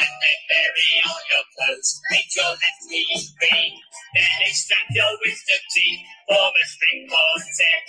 and 0.00 0.12
then 0.16 0.40
bury 0.48 0.90
all 1.04 1.20
your 1.28 1.44
clothes. 1.52 1.90
Make 2.08 2.30
your 2.32 2.52
left 2.56 2.82
knee 2.88 3.20
green, 3.36 3.74
then 4.16 4.38
extract 4.48 4.88
your 4.96 5.12
wisdom 5.20 5.62
teeth, 5.76 6.04
form 6.24 6.54
a 6.56 6.64
string 6.64 7.04
quartet, 7.12 7.86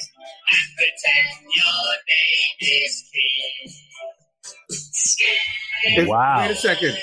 and 0.51 0.67
pretend 0.75 1.39
your 1.55 1.87
name 2.03 2.55
is 2.83 2.95
King. 3.15 3.94
If- 5.83 6.07
Wow. 6.07 6.41
Wait 6.41 6.51
a 6.51 6.55
second. 6.55 6.97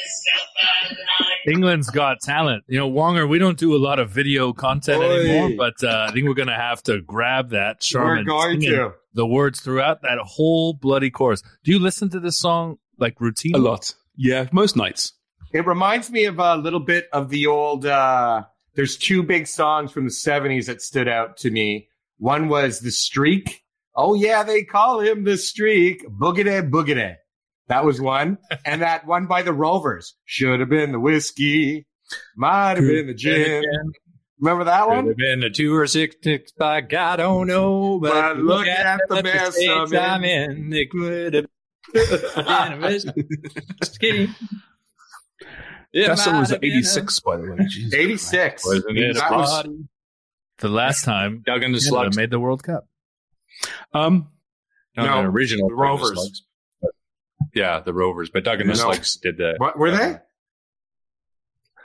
England's 1.46 1.90
got 1.90 2.20
talent. 2.20 2.64
You 2.68 2.78
know, 2.78 2.90
Wonger, 2.90 3.28
we 3.28 3.38
don't 3.38 3.58
do 3.58 3.74
a 3.74 3.78
lot 3.78 3.98
of 3.98 4.10
video 4.10 4.52
content 4.52 5.02
Oi. 5.02 5.20
anymore, 5.20 5.50
but 5.56 5.84
uh, 5.86 6.06
I 6.08 6.12
think 6.12 6.26
we're 6.26 6.34
going 6.34 6.48
to 6.48 6.54
have 6.54 6.82
to 6.84 7.00
grab 7.00 7.50
that. 7.50 7.82
We're 7.94 8.22
going 8.24 8.60
to. 8.62 8.92
the 9.14 9.26
words 9.26 9.60
throughout 9.60 10.02
that 10.02 10.18
whole 10.22 10.72
bloody 10.74 11.10
chorus. 11.10 11.42
Do 11.64 11.72
you 11.72 11.78
listen 11.78 12.10
to 12.10 12.20
this 12.20 12.38
song 12.38 12.78
like 12.98 13.20
routine? 13.20 13.54
A 13.54 13.58
lot. 13.58 13.94
Yeah, 14.16 14.46
most 14.52 14.76
nights. 14.76 15.12
It 15.52 15.66
reminds 15.66 16.10
me 16.10 16.24
of 16.24 16.38
a 16.38 16.56
little 16.56 16.80
bit 16.80 17.08
of 17.12 17.28
the 17.28 17.46
old. 17.46 17.86
uh 17.86 18.44
There's 18.74 18.96
two 18.96 19.22
big 19.22 19.46
songs 19.46 19.90
from 19.92 20.04
the 20.04 20.10
'70s 20.10 20.66
that 20.66 20.80
stood 20.82 21.08
out 21.08 21.36
to 21.38 21.50
me. 21.50 21.88
One 22.18 22.48
was 22.48 22.80
"The 22.80 22.90
Streak." 22.90 23.62
Oh 23.94 24.14
yeah, 24.14 24.42
they 24.44 24.62
call 24.64 25.00
him 25.00 25.24
the 25.24 25.36
Streak. 25.36 26.06
Boogity 26.08 26.68
boogity. 26.70 27.16
That 27.72 27.86
was 27.86 27.98
one, 28.02 28.36
and 28.66 28.82
that 28.82 29.06
one 29.06 29.26
by 29.26 29.40
the 29.40 29.52
Rovers 29.54 30.14
should 30.26 30.60
have 30.60 30.68
been 30.68 30.92
the 30.92 31.00
whiskey, 31.00 31.86
might 32.36 32.76
have 32.76 32.86
been 32.86 33.06
the 33.06 33.14
gin. 33.14 33.64
Remember 34.38 34.64
that 34.64 34.82
Could 34.82 34.88
one? 34.90 35.06
have 35.06 35.16
been 35.16 35.42
a 35.42 35.48
two 35.48 35.74
or 35.74 35.86
six 35.86 36.14
six 36.22 36.52
pack, 36.52 36.92
I 36.92 37.16
don't 37.16 37.46
know. 37.46 37.98
But, 37.98 38.10
But 38.34 38.38
look 38.40 38.66
at 38.66 39.00
the 39.08 39.22
mess 39.22 39.54
state 39.54 39.70
I'm 39.70 39.90
in. 39.90 39.98
I'm 39.98 40.24
in. 40.24 40.72
It 40.74 40.90
could 40.90 41.32
have 41.32 41.46
been 41.94 42.72
a 42.72 42.78
whiskey. 42.78 44.28
It 45.94 46.06
that 46.08 46.18
song 46.18 46.40
was 46.40 46.50
have 46.50 46.60
been 46.60 46.72
a- 46.72 46.76
86, 46.76 47.20
by 47.20 47.36
the 47.38 47.42
way. 47.52 47.56
Jesus 47.68 47.94
'86. 47.94 48.66
Wasn't 48.66 48.98
it 48.98 49.14
That 49.16 49.30
was- 49.32 49.66
The 50.58 50.68
last 50.68 51.04
time 51.04 51.42
Doug 51.46 51.62
and 51.62 51.74
the 51.74 51.78
Canada 51.78 51.88
Slugs. 51.88 52.16
made 52.16 52.30
the 52.30 52.38
World 52.40 52.62
Cup. 52.62 52.86
Um, 53.94 54.28
Not 54.96 55.06
No, 55.06 55.18
an 55.20 55.26
original 55.26 55.68
the 55.68 55.74
Doug 55.74 55.80
and 55.80 56.00
Rovers. 56.00 56.42
Slugs, 57.52 57.54
but- 57.54 57.60
yeah, 57.60 57.80
the 57.80 57.92
Rovers. 57.94 58.30
But 58.30 58.44
Doug 58.44 58.60
and 58.60 58.68
the 58.70 58.74
No. 58.74 58.80
Slugs 58.80 59.16
did 59.16 59.36
the. 59.36 59.54
What 59.58 59.78
were 59.78 59.90
they? 59.90 60.16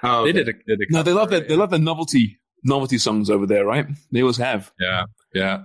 Oh, 0.04 0.24
They 0.24 0.30
okay. 0.30 0.44
did 0.44 0.50
a, 0.50 0.54
did 0.54 0.80
a 0.82 0.86
no, 0.94 1.04
they 1.04 1.12
love 1.14 1.30
cover, 1.30 1.42
the, 1.42 1.48
they 1.48 1.56
love 1.56 1.72
the 1.72 1.80
novelty 1.80 2.40
novelty 2.64 2.98
songs 2.98 3.30
over 3.30 3.46
there, 3.48 3.66
right? 3.66 3.88
They 4.12 4.22
always 4.22 4.38
have. 4.38 4.72
Yeah, 4.80 5.04
yeah. 5.34 5.64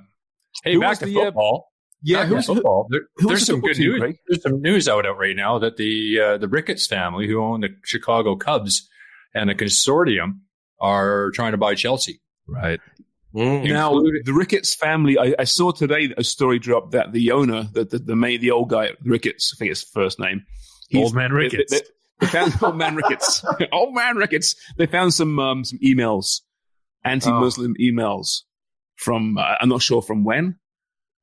Hey, 0.65 0.75
Who 0.75 0.81
back 0.81 0.99
to 1.01 1.07
the, 1.07 1.19
uh, 1.21 1.25
football. 1.25 1.69
Yeah, 2.03 2.19
Back 2.23 2.29
to 2.31 2.35
who's 2.37 2.47
football. 2.47 2.87
There- 2.91 3.01
who 3.17 3.29
there's 3.29 3.47
some 3.47 3.57
football 3.57 3.69
good 3.69 3.77
team, 3.77 3.91
news. 3.91 4.01
Craig? 4.01 4.17
There's 4.29 4.43
some 4.43 4.61
news 4.63 4.89
out, 4.89 5.07
out 5.07 5.19
right 5.19 5.37
now 5.37 5.59
that 5.59 5.77
the 5.77 6.19
uh, 6.21 6.39
the 6.39 6.49
Ricketts 6.49 6.87
family, 6.87 7.27
who 7.29 7.43
own 7.43 7.61
the 7.61 7.69
Chicago 7.85 8.35
Cubs 8.37 8.89
and 9.35 9.51
a 9.51 9.55
consortium, 9.55 10.41
are 10.81 11.31
trying 11.33 11.53
to 11.53 11.59
buy 11.59 11.75
Chelsea. 11.75 12.21
Right. 12.49 12.81
Mm. 13.35 13.69
Now, 13.71 13.93
the 14.25 14.33
Ricketts 14.33 14.75
family, 14.75 15.19
I, 15.19 15.35
I 15.39 15.45
saw 15.45 15.71
today 15.73 16.13
a 16.19 16.25
story 16.25 16.59
drop 16.59 16.91
that 16.91 17.13
the 17.13 17.31
owner, 17.33 17.69
the 17.73 17.85
the, 17.85 17.99
the, 17.99 18.17
main, 18.17 18.41
the 18.41 18.51
old 18.51 18.69
guy, 18.69 18.91
Ricketts, 19.05 19.55
I 19.55 19.59
think 19.59 19.71
his 19.71 19.83
first 19.83 20.19
name, 20.21 20.45
Old 20.95 21.15
man 21.15 21.33
Ricketts. 21.33 21.73
They, 21.73 21.79
they- 21.79 21.87
they 22.21 22.27
found 22.29 22.55
old 22.63 22.77
man 22.77 22.95
Ricketts. 22.95 23.45
old 23.73 23.95
man 23.95 24.17
Ricketts. 24.17 24.55
They 24.77 24.87
found 24.87 25.13
some 25.13 25.41
um, 25.41 25.65
some 25.65 25.81
emails, 25.85 26.43
anti-Muslim 27.05 27.75
emails 27.81 28.43
from 28.95 29.39
uh, 29.39 29.55
I'm 29.61 29.69
not 29.69 29.83
sure 29.83 30.03
from 30.03 30.23
when. 30.23 30.57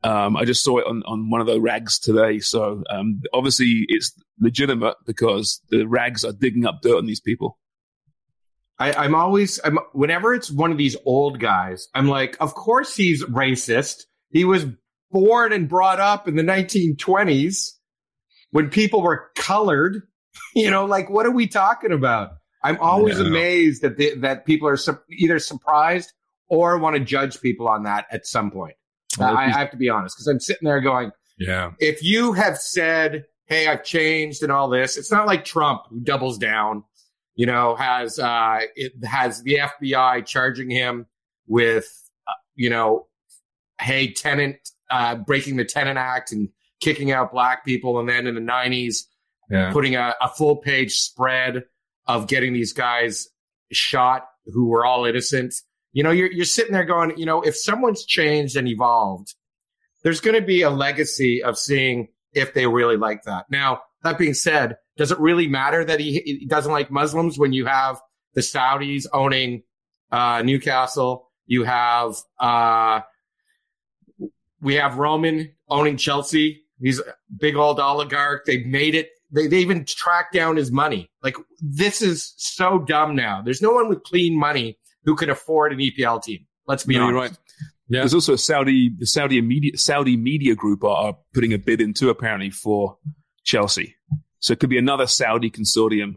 Um, 0.03 0.35
I 0.35 0.43
just 0.43 0.61
saw 0.63 0.77
it 0.79 0.85
on, 0.87 1.03
on 1.05 1.29
one 1.29 1.39
of 1.39 1.47
the 1.47 1.61
rags 1.61 1.99
today. 1.99 2.39
So 2.39 2.83
um, 2.89 3.21
obviously 3.33 3.85
it's 3.87 4.11
legitimate 4.41 4.95
because 5.05 5.61
the 5.69 5.85
rags 5.85 6.25
are 6.25 6.33
digging 6.33 6.65
up 6.65 6.81
dirt 6.81 6.97
on 6.97 7.05
these 7.05 7.21
people. 7.21 7.57
I, 8.79 8.93
I'm 8.93 9.13
always, 9.15 9.59
I'm, 9.63 9.77
whenever 9.93 10.33
it's 10.33 10.49
one 10.49 10.71
of 10.71 10.77
these 10.77 10.95
old 11.05 11.39
guys, 11.39 11.89
I'm 11.93 12.07
like, 12.07 12.37
of 12.39 12.53
course 12.55 12.95
he's 12.95 13.23
racist. 13.25 14.03
He 14.31 14.45
was 14.45 14.65
born 15.11 15.51
and 15.51 15.67
brought 15.67 15.99
up 15.99 16.27
in 16.27 16.35
the 16.35 16.43
1920s 16.43 17.71
when 18.51 18.69
people 18.69 19.01
were 19.01 19.29
colored. 19.35 20.03
You 20.55 20.71
know, 20.71 20.85
like, 20.85 21.09
what 21.11 21.25
are 21.27 21.31
we 21.31 21.45
talking 21.47 21.91
about? 21.91 22.31
I'm 22.63 22.77
always 22.79 23.19
Yeah. 23.19 23.25
amazed 23.27 23.81
that 23.83 23.97
the, 23.97 24.15
that 24.19 24.45
people 24.45 24.67
are 24.67 24.77
su- 24.77 24.97
either 25.11 25.37
surprised 25.37 26.11
or 26.47 26.77
want 26.79 26.95
to 26.95 26.99
judge 27.03 27.39
people 27.41 27.67
on 27.67 27.83
that 27.83 28.05
at 28.11 28.25
some 28.25 28.49
point. 28.49 28.73
Well, 29.19 29.35
I, 29.35 29.45
I 29.45 29.49
have 29.49 29.69
to 29.71 29.77
be 29.77 29.89
honest 29.89 30.15
because 30.15 30.27
I'm 30.27 30.39
sitting 30.39 30.65
there 30.67 30.81
going, 30.81 31.11
Yeah, 31.37 31.71
if 31.79 32.01
you 32.03 32.33
have 32.33 32.57
said, 32.57 33.25
"Hey, 33.45 33.67
I've 33.67 33.83
changed" 33.83 34.41
and 34.41 34.51
all 34.51 34.69
this, 34.69 34.97
it's 34.97 35.11
not 35.11 35.27
like 35.27 35.45
Trump 35.45 35.81
who 35.89 35.99
doubles 35.99 36.37
down. 36.39 36.83
You 37.39 37.45
know, 37.45 37.73
has 37.75 38.19
uh, 38.19 38.59
it 38.75 38.91
has 39.05 39.41
the 39.43 39.59
FBI 39.61 40.25
charging 40.25 40.69
him 40.69 41.05
with, 41.47 41.87
uh, 42.27 42.33
you 42.55 42.69
know, 42.69 43.07
hey, 43.79 44.11
tenant 44.11 44.57
uh, 44.91 45.15
breaking 45.15 45.55
the 45.55 45.63
Tenant 45.63 45.97
Act 45.97 46.33
and 46.33 46.49
kicking 46.81 47.13
out 47.13 47.31
black 47.31 47.63
people, 47.63 47.97
and 47.97 48.09
then 48.09 48.27
in 48.27 48.35
the 48.35 48.41
'90s 48.41 49.05
yeah. 49.49 49.71
putting 49.71 49.95
a, 49.95 50.15
a 50.21 50.27
full 50.27 50.57
page 50.57 50.99
spread 50.99 51.63
of 52.07 52.27
getting 52.27 52.51
these 52.51 52.73
guys 52.73 53.29
shot 53.71 54.27
who 54.47 54.67
were 54.67 54.85
all 54.85 55.05
innocent. 55.05 55.53
You 55.93 56.03
know, 56.03 56.11
you're 56.11 56.33
you're 56.33 56.43
sitting 56.43 56.73
there 56.73 56.83
going, 56.83 57.17
you 57.17 57.25
know, 57.25 57.41
if 57.41 57.55
someone's 57.55 58.03
changed 58.03 58.57
and 58.57 58.67
evolved, 58.67 59.33
there's 60.03 60.19
going 60.19 60.35
to 60.35 60.45
be 60.45 60.63
a 60.63 60.69
legacy 60.69 61.41
of 61.41 61.57
seeing 61.57 62.09
if 62.33 62.53
they 62.53 62.67
really 62.67 62.97
like 62.97 63.23
that. 63.23 63.45
Now, 63.49 63.83
that 64.03 64.17
being 64.17 64.33
said, 64.33 64.75
does 64.99 65.11
it 65.13 65.19
really 65.19 65.47
matter 65.47 65.85
that 65.85 66.01
he, 66.01 66.19
he 66.25 66.45
doesn't 66.45 66.73
like 66.73 66.91
Muslims 66.91 67.39
when 67.39 67.53
you 67.53 67.65
have 67.65 68.01
the 68.33 68.41
Saudis 68.41 69.05
owning 69.13 69.63
uh, 70.11 70.41
Newcastle? 70.43 71.31
You 71.47 71.63
have 71.63 72.17
uh, 72.37 72.99
we 74.61 74.75
have 74.75 74.97
Roman 74.97 75.53
owning 75.69 75.95
Chelsea. 75.95 76.63
He's 76.81 76.99
a 76.99 77.15
big 77.39 77.55
old 77.55 77.79
oligarch. 77.79 78.43
They've 78.45 78.65
made 78.65 78.93
it. 78.93 79.09
They, 79.31 79.47
they 79.47 79.59
even 79.59 79.85
tracked 79.85 80.33
down 80.33 80.57
his 80.57 80.69
money. 80.69 81.09
Like 81.23 81.35
this 81.61 82.01
is 82.01 82.33
so 82.35 82.79
dumb 82.79 83.15
now. 83.15 83.41
There's 83.41 83.61
no 83.61 83.71
one 83.71 83.87
with 83.87 84.03
clean 84.03 84.37
money 84.37 84.77
who 85.05 85.15
can 85.15 85.29
afford 85.29 85.71
an 85.71 85.79
EPL 85.79 86.21
team. 86.21 86.45
Let's 86.67 86.83
be 86.83 86.97
No, 86.97 87.05
honest. 87.05 87.15
right. 87.15 87.37
Yeah. 87.87 87.99
There's 88.01 88.13
also 88.13 88.33
a 88.33 88.37
Saudi, 88.37 88.89
the 88.95 89.07
Saudi 89.07 89.39
media, 89.41 89.77
Saudi 89.77 90.17
media 90.17 90.55
group 90.55 90.83
are, 90.83 90.95
are 91.07 91.17
putting 91.33 91.53
a 91.53 91.57
bid 91.57 91.79
in 91.79 91.93
too, 91.93 92.09
apparently, 92.09 92.49
for 92.49 92.97
Chelsea. 93.45 93.95
So 94.39 94.53
it 94.53 94.59
could 94.59 94.69
be 94.69 94.77
another 94.77 95.07
Saudi 95.07 95.49
consortium. 95.51 96.15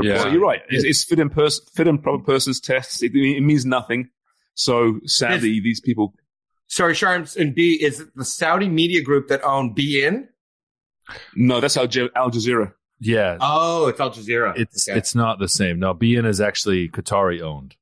Yeah. 0.00 0.22
So 0.22 0.28
you're 0.28 0.40
right. 0.40 0.62
It's, 0.68 0.84
it's 0.84 1.04
fit 1.04 1.18
and 1.18 1.30
pers- 1.30 1.60
fit 1.74 1.86
and 1.88 2.02
proper 2.02 2.22
persons 2.24 2.60
tests. 2.60 3.02
It, 3.02 3.14
it 3.14 3.42
means 3.42 3.66
nothing. 3.66 4.10
So 4.54 5.00
sadly, 5.04 5.60
these 5.60 5.80
people. 5.80 6.14
Sorry, 6.68 6.94
Sharms 6.94 7.36
and 7.36 7.54
B 7.54 7.74
is 7.82 8.00
it 8.00 8.08
the 8.16 8.24
Saudi 8.24 8.68
media 8.68 9.02
group 9.02 9.28
that 9.28 9.42
own 9.42 9.74
beIN? 9.74 10.28
No, 11.36 11.60
that's 11.60 11.76
Al, 11.76 11.84
Al 12.16 12.30
Jazeera. 12.30 12.72
Yeah. 13.00 13.36
Oh, 13.40 13.88
it's 13.88 14.00
Al 14.00 14.10
Jazeera. 14.10 14.56
It's 14.56 14.88
Okay. 14.88 14.96
it's 14.96 15.14
not 15.14 15.38
the 15.38 15.48
same. 15.48 15.78
No, 15.78 15.92
beIN 15.94 16.24
is 16.26 16.40
actually 16.40 16.88
Qatari 16.88 17.42
owned. 17.42 17.76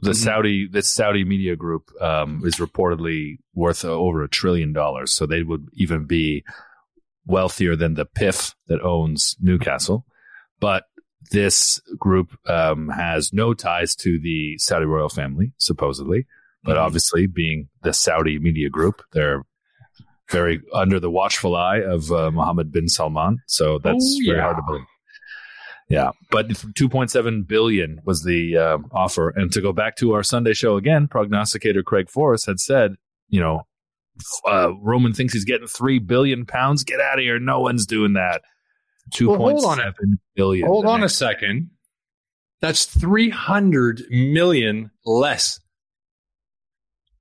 The 0.00 0.10
Mhm. 0.10 0.16
Saudi 0.16 0.68
this 0.68 0.88
Saudi 0.88 1.24
media 1.24 1.56
group 1.56 1.90
um, 2.00 2.42
is 2.44 2.56
reportedly 2.56 3.38
worth 3.54 3.84
uh, 3.84 3.88
over 3.88 4.22
a 4.22 4.28
trillion 4.28 4.72
dollars, 4.72 5.12
so 5.12 5.26
they 5.26 5.42
would 5.42 5.68
even 5.72 6.04
be 6.04 6.44
wealthier 7.26 7.76
than 7.76 7.94
the 7.94 8.06
PIF 8.06 8.54
that 8.68 8.80
owns 8.82 9.36
Newcastle. 9.40 10.04
But 10.60 10.84
this 11.30 11.80
group 11.98 12.36
um, 12.48 12.88
has 12.88 13.32
no 13.32 13.54
ties 13.54 13.94
to 13.96 14.18
the 14.20 14.58
Saudi 14.58 14.84
royal 14.86 15.08
family, 15.08 15.52
supposedly. 15.58 16.26
But 16.64 16.78
obviously, 16.78 17.26
being 17.26 17.68
the 17.82 17.92
Saudi 17.92 18.38
media 18.38 18.70
group, 18.70 19.02
they're 19.12 19.44
very 20.30 20.62
under 20.72 20.98
the 20.98 21.10
watchful 21.10 21.54
eye 21.54 21.82
of 21.82 22.10
uh, 22.10 22.30
Mohammed 22.30 22.72
bin 22.72 22.88
Salman. 22.88 23.38
So 23.46 23.78
that's 23.78 24.18
Oh, 24.22 24.24
very 24.26 24.40
hard 24.40 24.56
to 24.56 24.62
believe. 24.66 24.86
Yeah, 25.90 26.12
but 26.30 26.48
2.7 26.48 27.46
billion 27.46 28.00
was 28.06 28.22
the 28.22 28.56
um, 28.56 28.86
offer. 28.92 29.28
And 29.28 29.52
to 29.52 29.60
go 29.60 29.72
back 29.72 29.96
to 29.96 30.12
our 30.12 30.22
Sunday 30.22 30.54
show 30.54 30.76
again, 30.76 31.06
prognosticator 31.08 31.82
Craig 31.82 32.08
Forrest 32.08 32.46
had 32.46 32.58
said, 32.58 32.94
you 33.28 33.40
know, 33.40 33.66
uh, 34.46 34.72
Roman 34.80 35.12
thinks 35.12 35.32
he's 35.32 35.44
getting 35.44 35.66
three 35.66 35.98
billion 35.98 36.46
pounds. 36.46 36.84
Get 36.84 37.00
out 37.00 37.18
of 37.18 37.22
here! 37.22 37.38
No 37.38 37.60
one's 37.60 37.86
doing 37.86 38.14
that. 38.14 38.42
Two 39.12 39.28
point 39.28 39.60
hold 39.60 39.64
on 39.64 39.76
seven 39.78 40.18
billion. 40.34 40.66
Hold 40.66 40.86
on 40.86 41.02
a 41.02 41.08
second. 41.08 41.70
That's 42.60 42.86
300 42.86 44.04
million 44.10 44.90
less. 45.04 45.60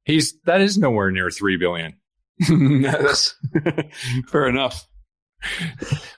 He's 0.05 0.39
that 0.45 0.61
is 0.61 0.77
nowhere 0.77 1.11
near 1.11 1.29
3 1.29 1.57
billion. 1.57 1.95
that's 2.81 3.35
fair 4.29 4.47
enough. 4.47 4.87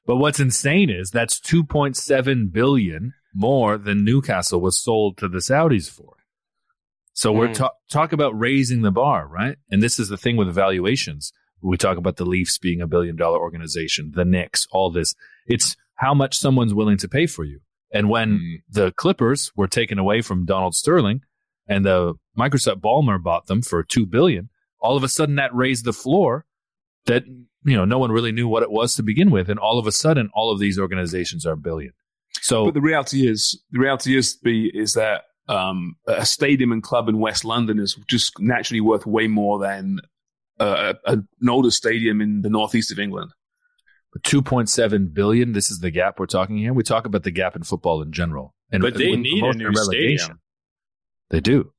But 0.06 0.18
what's 0.18 0.40
insane 0.40 0.92
is 0.92 1.10
that's 1.10 1.40
2.7 1.40 2.52
billion 2.52 3.14
more 3.34 3.78
than 3.78 4.06
Newcastle 4.06 4.62
was 4.62 4.78
sold 4.80 5.18
to 5.18 5.28
the 5.28 5.40
Saudis 5.40 5.90
for. 5.90 6.14
So 7.16 7.32
we're 7.32 7.48
Mm. 7.48 7.56
ta- 7.56 7.72
talk 7.90 8.12
about 8.14 8.38
raising 8.38 8.82
the 8.82 8.92
bar, 8.92 9.26
right? 9.28 9.58
And 9.72 9.82
this 9.82 10.00
is 10.00 10.10
the 10.10 10.18
thing 10.18 10.36
with 10.38 10.54
valuations. 10.54 11.32
We 11.62 11.78
talk 11.78 11.98
about 11.98 12.18
the 12.18 12.26
Leafs 12.26 12.58
being 12.60 12.82
a 12.82 12.88
billion 12.88 13.16
dollar 13.16 13.40
organization, 13.40 14.12
the 14.14 14.26
Knicks, 14.26 14.68
all 14.72 14.92
this. 14.92 15.16
It's 15.48 15.76
how 15.96 16.14
much 16.14 16.38
someone's 16.38 16.74
willing 16.74 16.98
to 16.98 17.08
pay 17.08 17.26
for 17.26 17.46
you. 17.46 17.62
And 17.92 18.10
when 18.10 18.30
Mm. 18.40 18.56
the 18.70 18.92
Clippers 18.92 19.52
were 19.56 19.68
taken 19.68 19.98
away 19.98 20.22
from 20.22 20.46
Donald 20.46 20.76
Sterling 20.76 21.22
and 21.68 21.86
the 21.86 22.16
Microsoft 22.38 22.82
Ballmer 22.82 23.22
bought 23.24 23.48
them 23.48 23.62
for 23.62 23.82
2 23.82 24.06
billion, 24.06 24.50
all 24.80 24.98
of 24.98 25.04
a 25.04 25.08
sudden 25.08 25.36
that 25.36 25.56
raised 25.56 25.86
the 25.86 25.94
floor 25.94 26.46
that 27.06 27.24
you 27.26 27.76
know 27.78 27.86
no 27.86 27.98
one 27.98 28.12
really 28.12 28.34
knew 28.34 28.48
what 28.48 28.62
it 28.62 28.70
was 28.72 28.94
to 28.96 29.04
begin 29.04 29.32
with 29.32 29.50
and 29.50 29.58
all 29.60 29.80
of 29.80 29.88
a 29.88 29.92
sudden 29.92 30.30
all 30.34 30.52
of 30.52 30.60
these 30.60 30.78
organizations 30.78 31.46
are 31.46 31.54
a 31.54 31.58
billion. 31.58 31.94
So 32.42 32.66
But 32.66 32.74
the 32.74 32.82
reality 32.82 33.26
is, 33.28 33.64
the 33.72 33.80
reality 33.80 34.16
is, 34.18 34.36
B, 34.36 34.70
is 34.74 34.94
that 34.94 35.24
um, 35.48 35.96
a 36.08 36.26
stadium 36.26 36.72
and 36.72 36.82
club 36.82 37.08
in 37.10 37.20
West 37.20 37.46
London 37.46 37.80
is 37.80 37.96
just 38.08 38.40
naturally 38.40 38.82
worth 38.82 39.06
way 39.06 39.28
more 39.28 39.60
than 39.60 40.00
uh, 40.60 40.94
a, 41.06 41.12
an 41.14 41.50
older 41.50 41.72
stadium 41.72 42.22
in 42.22 42.42
the 42.42 42.50
northeast 42.50 42.92
of 42.92 43.00
England. 43.00 43.32
2.7 44.20 45.14
billion 45.14 45.52
this 45.52 45.70
is 45.70 45.80
the 45.80 45.92
gap 45.92 46.20
we're 46.20 46.26
talking 46.26 46.58
here. 46.58 46.74
We 46.74 46.84
talk 46.84 47.06
about 47.06 47.24
the 47.24 47.32
gap 47.32 47.56
in 47.56 47.64
football 47.64 48.02
in 48.02 48.12
general. 48.12 48.54
And 48.72 48.82
But 48.82 48.96
they 48.98 49.16
need 49.16 49.44
a 49.44 49.54
new 49.54 49.76
stadium. 49.76 50.40
They 51.30 51.42
do. 51.42 51.72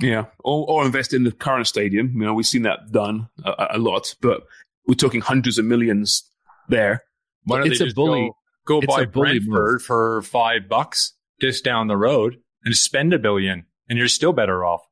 Yeah, 0.00 0.24
or, 0.40 0.68
or 0.68 0.84
invest 0.84 1.14
in 1.14 1.22
the 1.22 1.30
current 1.30 1.68
stadium. 1.68 2.12
You 2.16 2.24
know, 2.26 2.34
we've 2.34 2.46
seen 2.46 2.62
that 2.62 2.90
done 2.90 3.28
a, 3.44 3.68
a 3.74 3.78
lot, 3.78 4.12
but 4.20 4.42
we're 4.88 4.96
talking 4.96 5.20
hundreds 5.20 5.56
of 5.56 5.66
millions 5.66 6.28
there. 6.68 7.04
Why 7.44 7.58
don't 7.58 7.68
It's 7.70 7.78
they 7.78 7.84
a 7.84 7.86
just 7.86 7.96
bully- 7.96 8.32
Go, 8.66 8.80
go 8.80 8.86
buy 8.88 9.02
a 9.02 9.06
bully 9.06 9.38
Brentford 9.38 9.72
move. 9.74 9.82
for 9.82 10.22
five 10.22 10.68
bucks 10.68 11.12
just 11.40 11.64
down 11.64 11.86
the 11.86 11.96
road 11.96 12.38
and 12.64 12.74
spend 12.76 13.12
a 13.12 13.18
billion, 13.18 13.66
and 13.88 13.98
you're 13.98 14.08
still 14.08 14.32
better 14.32 14.64
off. 14.64 14.82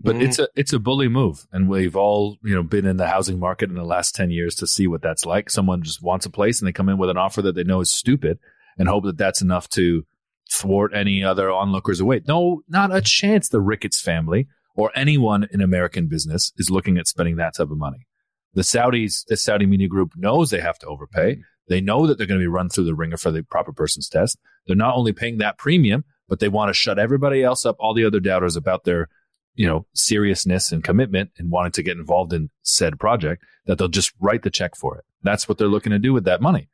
But 0.00 0.16
Mhm. 0.16 0.22
it's 0.22 0.38
a 0.40 0.48
it's 0.56 0.72
a 0.72 0.78
bully 0.80 1.08
move, 1.08 1.46
and 1.52 1.68
we've 1.68 1.94
all 1.96 2.38
you 2.42 2.54
know 2.54 2.62
been 2.62 2.86
in 2.86 2.96
the 2.96 3.06
housing 3.08 3.38
market 3.38 3.68
in 3.70 3.76
the 3.76 3.84
last 3.84 4.14
ten 4.14 4.30
years 4.30 4.54
to 4.56 4.66
see 4.66 4.86
what 4.86 5.02
that's 5.02 5.24
like. 5.24 5.48
Someone 5.50 5.82
just 5.82 6.02
wants 6.02 6.26
a 6.26 6.30
place, 6.30 6.60
and 6.60 6.66
they 6.66 6.72
come 6.72 6.88
in 6.88 6.98
with 6.98 7.10
an 7.10 7.16
offer 7.16 7.40
that 7.42 7.54
they 7.54 7.64
know 7.64 7.80
is 7.80 7.90
stupid, 7.92 8.38
and 8.76 8.88
hope 8.88 9.04
that 9.04 9.16
that's 9.18 9.42
enough 9.42 9.68
to 9.70 10.04
thwart 10.52 10.92
any 10.94 11.22
other 11.22 11.50
onlookers 11.50 12.00
away. 12.00 12.20
No, 12.26 12.62
not 12.68 12.94
a 12.94 13.00
chance. 13.00 13.48
The 13.48 13.60
Ricketts 13.60 14.00
family 14.00 14.48
or 14.74 14.90
anyone 14.94 15.46
in 15.52 15.60
American 15.60 16.08
business 16.08 16.52
is 16.56 16.68
looking 16.70 16.98
at 16.98 17.06
spending 17.06 17.36
that 17.36 17.54
type 17.54 17.70
of 17.70 17.78
money. 17.78 18.06
The 18.54 18.62
Saudis, 18.62 19.24
the 19.26 19.36
Saudi 19.36 19.66
media 19.66 19.88
group 19.88 20.12
knows 20.16 20.50
they 20.50 20.60
have 20.60 20.78
to 20.80 20.86
overpay. 20.86 21.38
They 21.68 21.80
know 21.80 22.06
that 22.06 22.18
they're 22.18 22.26
going 22.26 22.40
to 22.40 22.44
be 22.44 22.48
run 22.48 22.68
through 22.68 22.84
the 22.84 22.94
ringer 22.94 23.16
for 23.16 23.30
the 23.30 23.42
proper 23.44 23.72
person's 23.72 24.08
test. 24.08 24.36
They're 24.66 24.76
not 24.76 24.94
only 24.96 25.12
paying 25.12 25.38
that 25.38 25.58
premium, 25.58 26.04
but 26.32 26.40
they 26.40 26.48
want 26.48 26.70
to 26.70 26.72
shut 26.72 26.98
everybody 26.98 27.42
else 27.42 27.66
up, 27.66 27.76
all 27.78 27.92
the 27.92 28.06
other 28.06 28.18
doubters 28.18 28.56
about 28.56 28.84
their 28.84 29.10
you 29.54 29.66
know, 29.66 29.84
seriousness 29.92 30.72
and 30.72 30.82
commitment 30.82 31.28
and 31.36 31.50
wanting 31.50 31.72
to 31.72 31.82
get 31.82 31.98
involved 31.98 32.32
in 32.32 32.48
said 32.62 32.98
project, 32.98 33.44
that 33.66 33.76
they'll 33.76 33.86
just 33.86 34.14
write 34.18 34.42
the 34.42 34.48
check 34.48 34.74
for 34.74 34.96
it. 34.96 35.04
That's 35.22 35.46
what 35.46 35.58
they're 35.58 35.68
looking 35.68 35.92
to 35.92 35.98
do 35.98 36.14
with 36.14 36.24
that 36.24 36.40
money. 36.40 36.70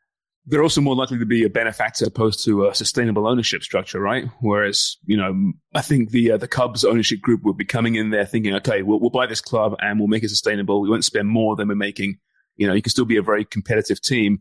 They're 0.46 0.62
also 0.62 0.80
more 0.80 0.94
likely 0.94 1.18
to 1.18 1.26
be 1.26 1.42
a 1.42 1.50
benefactor 1.50 2.04
opposed 2.04 2.44
to 2.44 2.68
a 2.68 2.74
sustainable 2.76 3.26
ownership 3.26 3.64
structure, 3.64 3.98
right? 3.98 4.26
Whereas, 4.38 4.96
you 5.06 5.16
know, 5.16 5.52
I 5.74 5.80
think 5.80 6.10
the 6.10 6.30
uh, 6.30 6.36
the 6.36 6.46
Cubs 6.46 6.84
ownership 6.84 7.20
group 7.20 7.42
would 7.42 7.56
be 7.56 7.64
coming 7.64 7.96
in 7.96 8.10
there 8.10 8.26
thinking, 8.26 8.54
okay, 8.54 8.82
we'll, 8.82 9.00
we'll 9.00 9.10
buy 9.10 9.26
this 9.26 9.40
club 9.40 9.74
and 9.80 9.98
we'll 9.98 10.06
make 10.06 10.22
it 10.22 10.28
sustainable. 10.28 10.80
We 10.82 10.88
won't 10.88 11.04
spend 11.04 11.26
more 11.26 11.56
than 11.56 11.66
we're 11.66 11.74
making. 11.74 12.18
You 12.54 12.68
know, 12.68 12.74
you 12.74 12.82
can 12.82 12.90
still 12.90 13.06
be 13.06 13.16
a 13.16 13.22
very 13.22 13.44
competitive 13.44 14.00
team. 14.00 14.38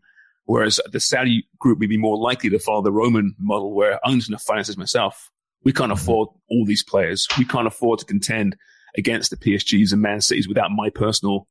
Whereas 0.47 0.79
the 0.91 0.99
Saudi 0.99 1.45
group 1.59 1.77
may 1.79 1.85
be 1.87 1.97
more 1.97 2.17
likely 2.17 2.49
to 2.49 2.57
follow 2.59 2.81
the 2.81 2.91
Roman 2.91 3.35
model, 3.37 3.73
where 3.75 3.99
I'm 4.05 4.15
just 4.17 4.29
going 4.29 4.39
to 4.39 4.43
finance 4.43 4.67
this 4.67 4.77
myself. 4.77 5.29
We 5.63 5.73
can't 5.73 5.91
afford 5.91 6.29
all 6.49 6.65
these 6.65 6.83
players. 6.83 7.27
We 7.37 7.43
can't 7.45 7.67
afford 7.67 7.99
to 7.99 8.05
contend 8.05 8.55
against 8.97 9.29
the 9.29 9.35
PSGs 9.37 9.91
and 9.91 10.01
Man 10.01 10.21
Cities 10.21 10.47
without 10.47 10.71
my 10.71 10.89
personal 10.89 11.47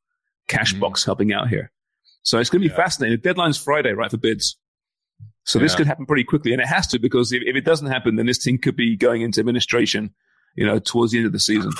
cash 0.49 0.75
Mhm. 0.75 0.81
box 0.81 1.05
helping 1.05 1.33
out 1.33 1.49
here. 1.49 1.71
So 2.23 2.39
it's 2.39 2.49
going 2.51 2.63
to 2.63 2.69
be 2.69 2.73
Yeah. 2.73 2.77
fascinating. 2.77 3.19
The 3.19 3.23
deadline's 3.23 3.59
Friday, 3.59 3.93
right, 3.93 4.11
for 4.11 4.17
bids. 4.17 4.59
So 5.45 5.59
this 5.61 5.75
could 5.77 5.87
happen 5.87 6.07
pretty 6.07 6.25
quickly, 6.25 6.53
and 6.53 6.61
it 6.61 6.67
has 6.67 6.89
to 6.89 6.99
because 6.99 7.33
if, 7.33 7.43
if 7.45 7.55
it 7.55 7.65
doesn't 7.65 7.87
happen, 7.87 8.17
then 8.17 8.27
this 8.27 8.39
team 8.39 8.59
could 8.59 8.75
be 8.77 8.97
going 8.97 9.23
into 9.23 9.39
administration, 9.41 10.13
you 10.57 10.67
know, 10.67 10.79
towards 10.81 11.13
the 11.13 11.19
end 11.19 11.27
of 11.27 11.33
the 11.33 11.39
season. 11.39 11.71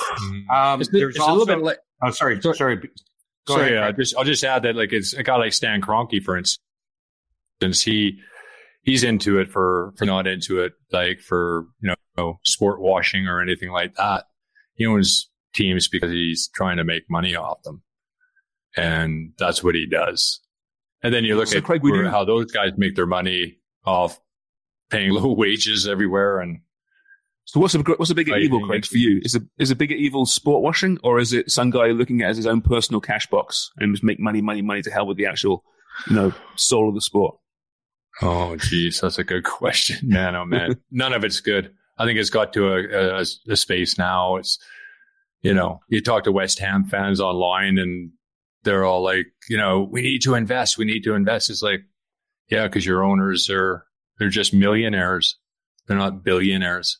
Um, 0.53 0.79
It's, 0.79 0.89
there's 0.91 1.15
it's 1.15 1.19
also, 1.19 1.31
a 1.31 1.35
little 1.35 1.45
bit 1.47 1.63
like. 1.65 1.79
oh, 2.03 2.11
sorry, 2.11 2.39
Sorry. 2.41 2.55
sorry. 2.55 2.75
Go 2.77 3.55
Sorry, 3.55 3.75
ahead, 3.75 3.93
uh, 3.95 3.97
just 3.97 4.15
I'll 4.17 4.23
just 4.23 4.43
add 4.43 4.63
that 4.63 4.75
like 4.75 4.93
it's 4.93 5.13
a 5.13 5.23
guy 5.23 5.35
like 5.37 5.51
Stan 5.53 5.81
Kroenke, 5.81 6.21
for 6.23 6.37
instance, 6.37 6.63
he 7.61 8.19
he's 8.83 9.03
into 9.03 9.39
it 9.39 9.49
for 9.49 9.93
for 9.97 10.05
not 10.05 10.27
into 10.27 10.61
it 10.61 10.73
like 10.91 11.19
for 11.19 11.65
you 11.81 11.93
know 12.17 12.39
sport 12.45 12.79
washing 12.81 13.27
or 13.27 13.41
anything 13.41 13.71
like 13.71 13.95
that. 13.95 14.25
He 14.75 14.85
owns 14.85 15.29
teams 15.53 15.87
because 15.87 16.11
he's 16.11 16.49
trying 16.53 16.77
to 16.77 16.83
make 16.83 17.03
money 17.09 17.35
off 17.35 17.61
them, 17.63 17.81
and 18.75 19.33
that's 19.37 19.63
what 19.63 19.75
he 19.75 19.85
does. 19.87 20.39
And 21.03 21.13
then 21.13 21.23
you 21.23 21.35
look 21.35 21.47
So, 21.47 21.57
at 21.57 21.63
Craig, 21.63 21.81
we 21.83 21.91
where- 21.91 22.09
how 22.09 22.25
those 22.25 22.51
guys 22.51 22.71
make 22.77 22.95
their 22.95 23.05
money 23.07 23.57
off 23.85 24.19
paying 24.89 25.11
low 25.13 25.31
wages 25.33 25.87
everywhere 25.87 26.39
and 26.39 26.59
So 27.45 27.59
what's 27.59 27.75
a 27.75 27.79
what's 27.79 28.11
a 28.11 28.15
bigger 28.15 28.33
Right, 28.33 28.41
evil, 28.43 28.65
Craig, 28.65 28.85
for 28.85 28.97
you? 28.97 29.19
Is 29.23 29.35
a 29.35 29.41
is 29.57 29.71
a 29.71 29.75
bigger 29.75 29.95
evil 29.95 30.25
sport 30.25 30.61
washing, 30.63 30.97
or 31.03 31.19
is 31.19 31.33
it 31.33 31.49
some 31.51 31.69
guy 31.71 31.87
looking 31.87 32.21
at 32.21 32.31
as 32.31 32.37
his 32.37 32.45
own 32.47 32.61
personal 32.61 32.99
cash 33.01 33.27
box 33.27 33.71
and 33.77 33.93
just 33.93 34.03
make 34.03 34.19
money, 34.19 34.41
money, 34.41 34.61
money 34.61 34.81
to 34.81 34.91
hell 34.91 35.07
with 35.07 35.17
the 35.17 35.25
actual, 35.25 35.63
you 36.09 36.15
know, 36.15 36.33
soul 36.55 36.89
of 36.89 36.95
the 36.95 37.01
sport? 37.01 37.37
Oh, 38.21 38.55
geez, 38.55 39.01
that's 39.01 39.19
a 39.19 39.23
good 39.23 39.43
question, 39.45 40.09
man. 40.09 40.35
Oh, 40.35 40.45
man, 40.45 40.79
none 40.91 41.13
of 41.13 41.23
it's 41.23 41.39
good. 41.39 41.71
I 41.97 42.05
think 42.05 42.19
it's 42.19 42.29
got 42.29 42.53
to 42.53 42.73
a, 42.73 43.19
a, 43.19 43.25
a 43.49 43.55
space 43.55 43.97
now. 43.97 44.35
It's, 44.37 44.59
you 45.41 45.53
know, 45.53 45.81
you 45.89 46.01
talk 46.01 46.23
to 46.25 46.31
West 46.31 46.59
Ham 46.59 46.85
fans 46.85 47.19
online, 47.19 47.77
and 47.77 48.11
they're 48.63 48.85
all 48.85 49.03
like, 49.03 49.27
you 49.49 49.57
know, 49.57 49.87
we 49.89 50.01
need 50.01 50.21
to 50.23 50.35
invest. 50.35 50.77
We 50.77 50.85
need 50.85 51.03
to 51.03 51.13
invest. 51.13 51.49
It's 51.49 51.61
like, 51.61 51.81
yeah, 52.49 52.67
because 52.67 52.85
your 52.85 53.03
owners 53.03 53.49
are 53.49 53.85
they're 54.19 54.29
just 54.29 54.53
millionaires. 54.53 55.37
They're 55.87 55.97
not 55.97 56.23
billionaires. 56.23 56.99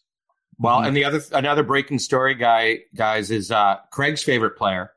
Well, 0.60 0.80
and 0.80 0.96
the 0.96 1.06
other 1.06 1.22
another 1.34 1.64
breaking 1.64 2.00
story, 2.00 2.34
guy 2.34 2.80
guys, 2.96 3.30
is 3.30 3.52
uh, 3.52 3.78
Craig's 3.92 4.24
favorite 4.24 4.58
player, 4.58 4.92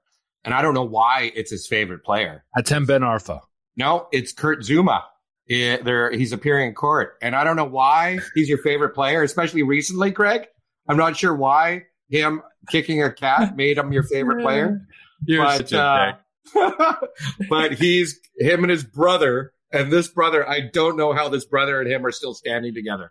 and 0.45 0.55
I 0.55 0.62
don't 0.62 0.75
know 0.75 0.85
why 0.85 1.33
it's 1.35 1.51
his 1.51 1.66
favorite 1.66 2.03
player. 2.05 2.45
Hatem 2.57 2.87
Ben 2.87 3.03
Arfa. 3.03 3.41
No, 3.77 4.09
it's 4.12 4.33
Kurt 4.33 4.61
Zouma. 4.61 5.03
Yeah, 5.51 5.79
there 5.83 6.13
he's 6.13 6.33
appearing 6.33 6.69
in 6.69 6.75
court, 6.75 7.17
and 7.21 7.35
I 7.35 7.43
don't 7.43 7.57
know 7.57 7.65
why 7.65 8.21
he's 8.37 8.49
your 8.49 8.59
favorite 8.59 8.91
player, 8.91 9.25
especially 9.25 9.65
recently, 9.65 10.13
Craig. 10.13 10.43
I'm 10.89 10.97
not 10.97 11.17
sure 11.17 11.35
why 11.35 11.87
him 12.09 12.43
kicking 12.69 13.03
a 13.03 13.13
cat 13.13 13.57
made 13.57 13.77
him 13.77 13.93
your 13.93 14.05
favorite 14.05 14.43
player, 14.45 14.87
You're 15.27 15.45
but 15.45 15.57
such 15.57 15.73
a 15.73 16.17
uh, 16.55 16.95
but 17.49 17.75
he's 17.75 18.21
him 18.39 18.63
and 18.63 18.71
his 18.71 18.85
brother, 18.85 19.53
and 19.73 19.93
this 19.93 20.07
brother, 20.07 20.49
I 20.49 20.61
don't 20.73 20.97
know 20.97 21.13
how 21.13 21.29
this 21.29 21.47
brother 21.47 21.81
and 21.81 21.91
him 21.91 22.07
are 22.07 22.13
still 22.13 22.33
standing 22.33 22.73
together. 22.73 23.11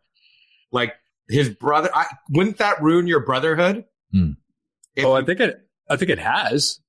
Like 0.71 0.93
his 1.27 1.49
brother, 1.49 1.89
I, 1.93 2.05
wouldn't 2.29 2.59
that 2.59 2.81
ruin 2.81 3.05
your 3.05 3.19
brotherhood? 3.19 3.83
Hmm. 4.13 4.31
Oh, 4.97 5.11
I 5.11 5.25
think 5.25 5.41
it. 5.41 5.59
I 5.89 5.97
think 5.97 6.09
it 6.09 6.19
has. 6.19 6.79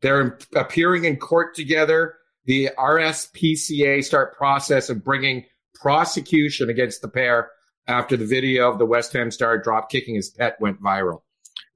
they're 0.00 0.40
appearing 0.56 1.04
in 1.04 1.18
court 1.18 1.54
together. 1.54 2.16
The 2.46 2.70
RSPCA 2.78 4.02
start 4.04 4.36
process 4.36 4.88
of 4.88 5.04
bringing 5.04 5.44
prosecution 5.74 6.70
against 6.70 7.02
the 7.02 7.08
pair 7.08 7.50
after 7.88 8.16
the 8.16 8.26
video 8.26 8.70
of 8.70 8.78
the 8.78 8.86
West 8.86 9.12
Ham 9.12 9.30
star 9.30 9.58
drop 9.58 9.90
kicking 9.90 10.14
his 10.14 10.30
pet 10.30 10.56
went 10.60 10.80
viral. 10.82 11.22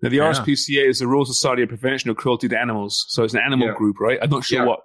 Now, 0.02 0.08
the 0.08 0.16
Yeah. 0.16 0.24
RSPCA 0.32 0.88
is 0.88 0.98
the 1.00 1.06
Royal 1.06 1.24
Society 1.26 1.62
of 1.62 1.68
Prevention 1.68 2.10
of 2.10 2.16
Cruelty 2.16 2.48
to 2.48 2.58
Animals, 2.58 3.04
so 3.08 3.22
it's 3.22 3.34
an 3.34 3.40
animal 3.44 3.68
Yeah. 3.68 3.74
group, 3.74 4.00
right? 4.00 4.18
I'm 4.22 4.30
not 4.30 4.44
sure 4.44 4.60
Yeah. 4.60 4.66
what 4.66 4.80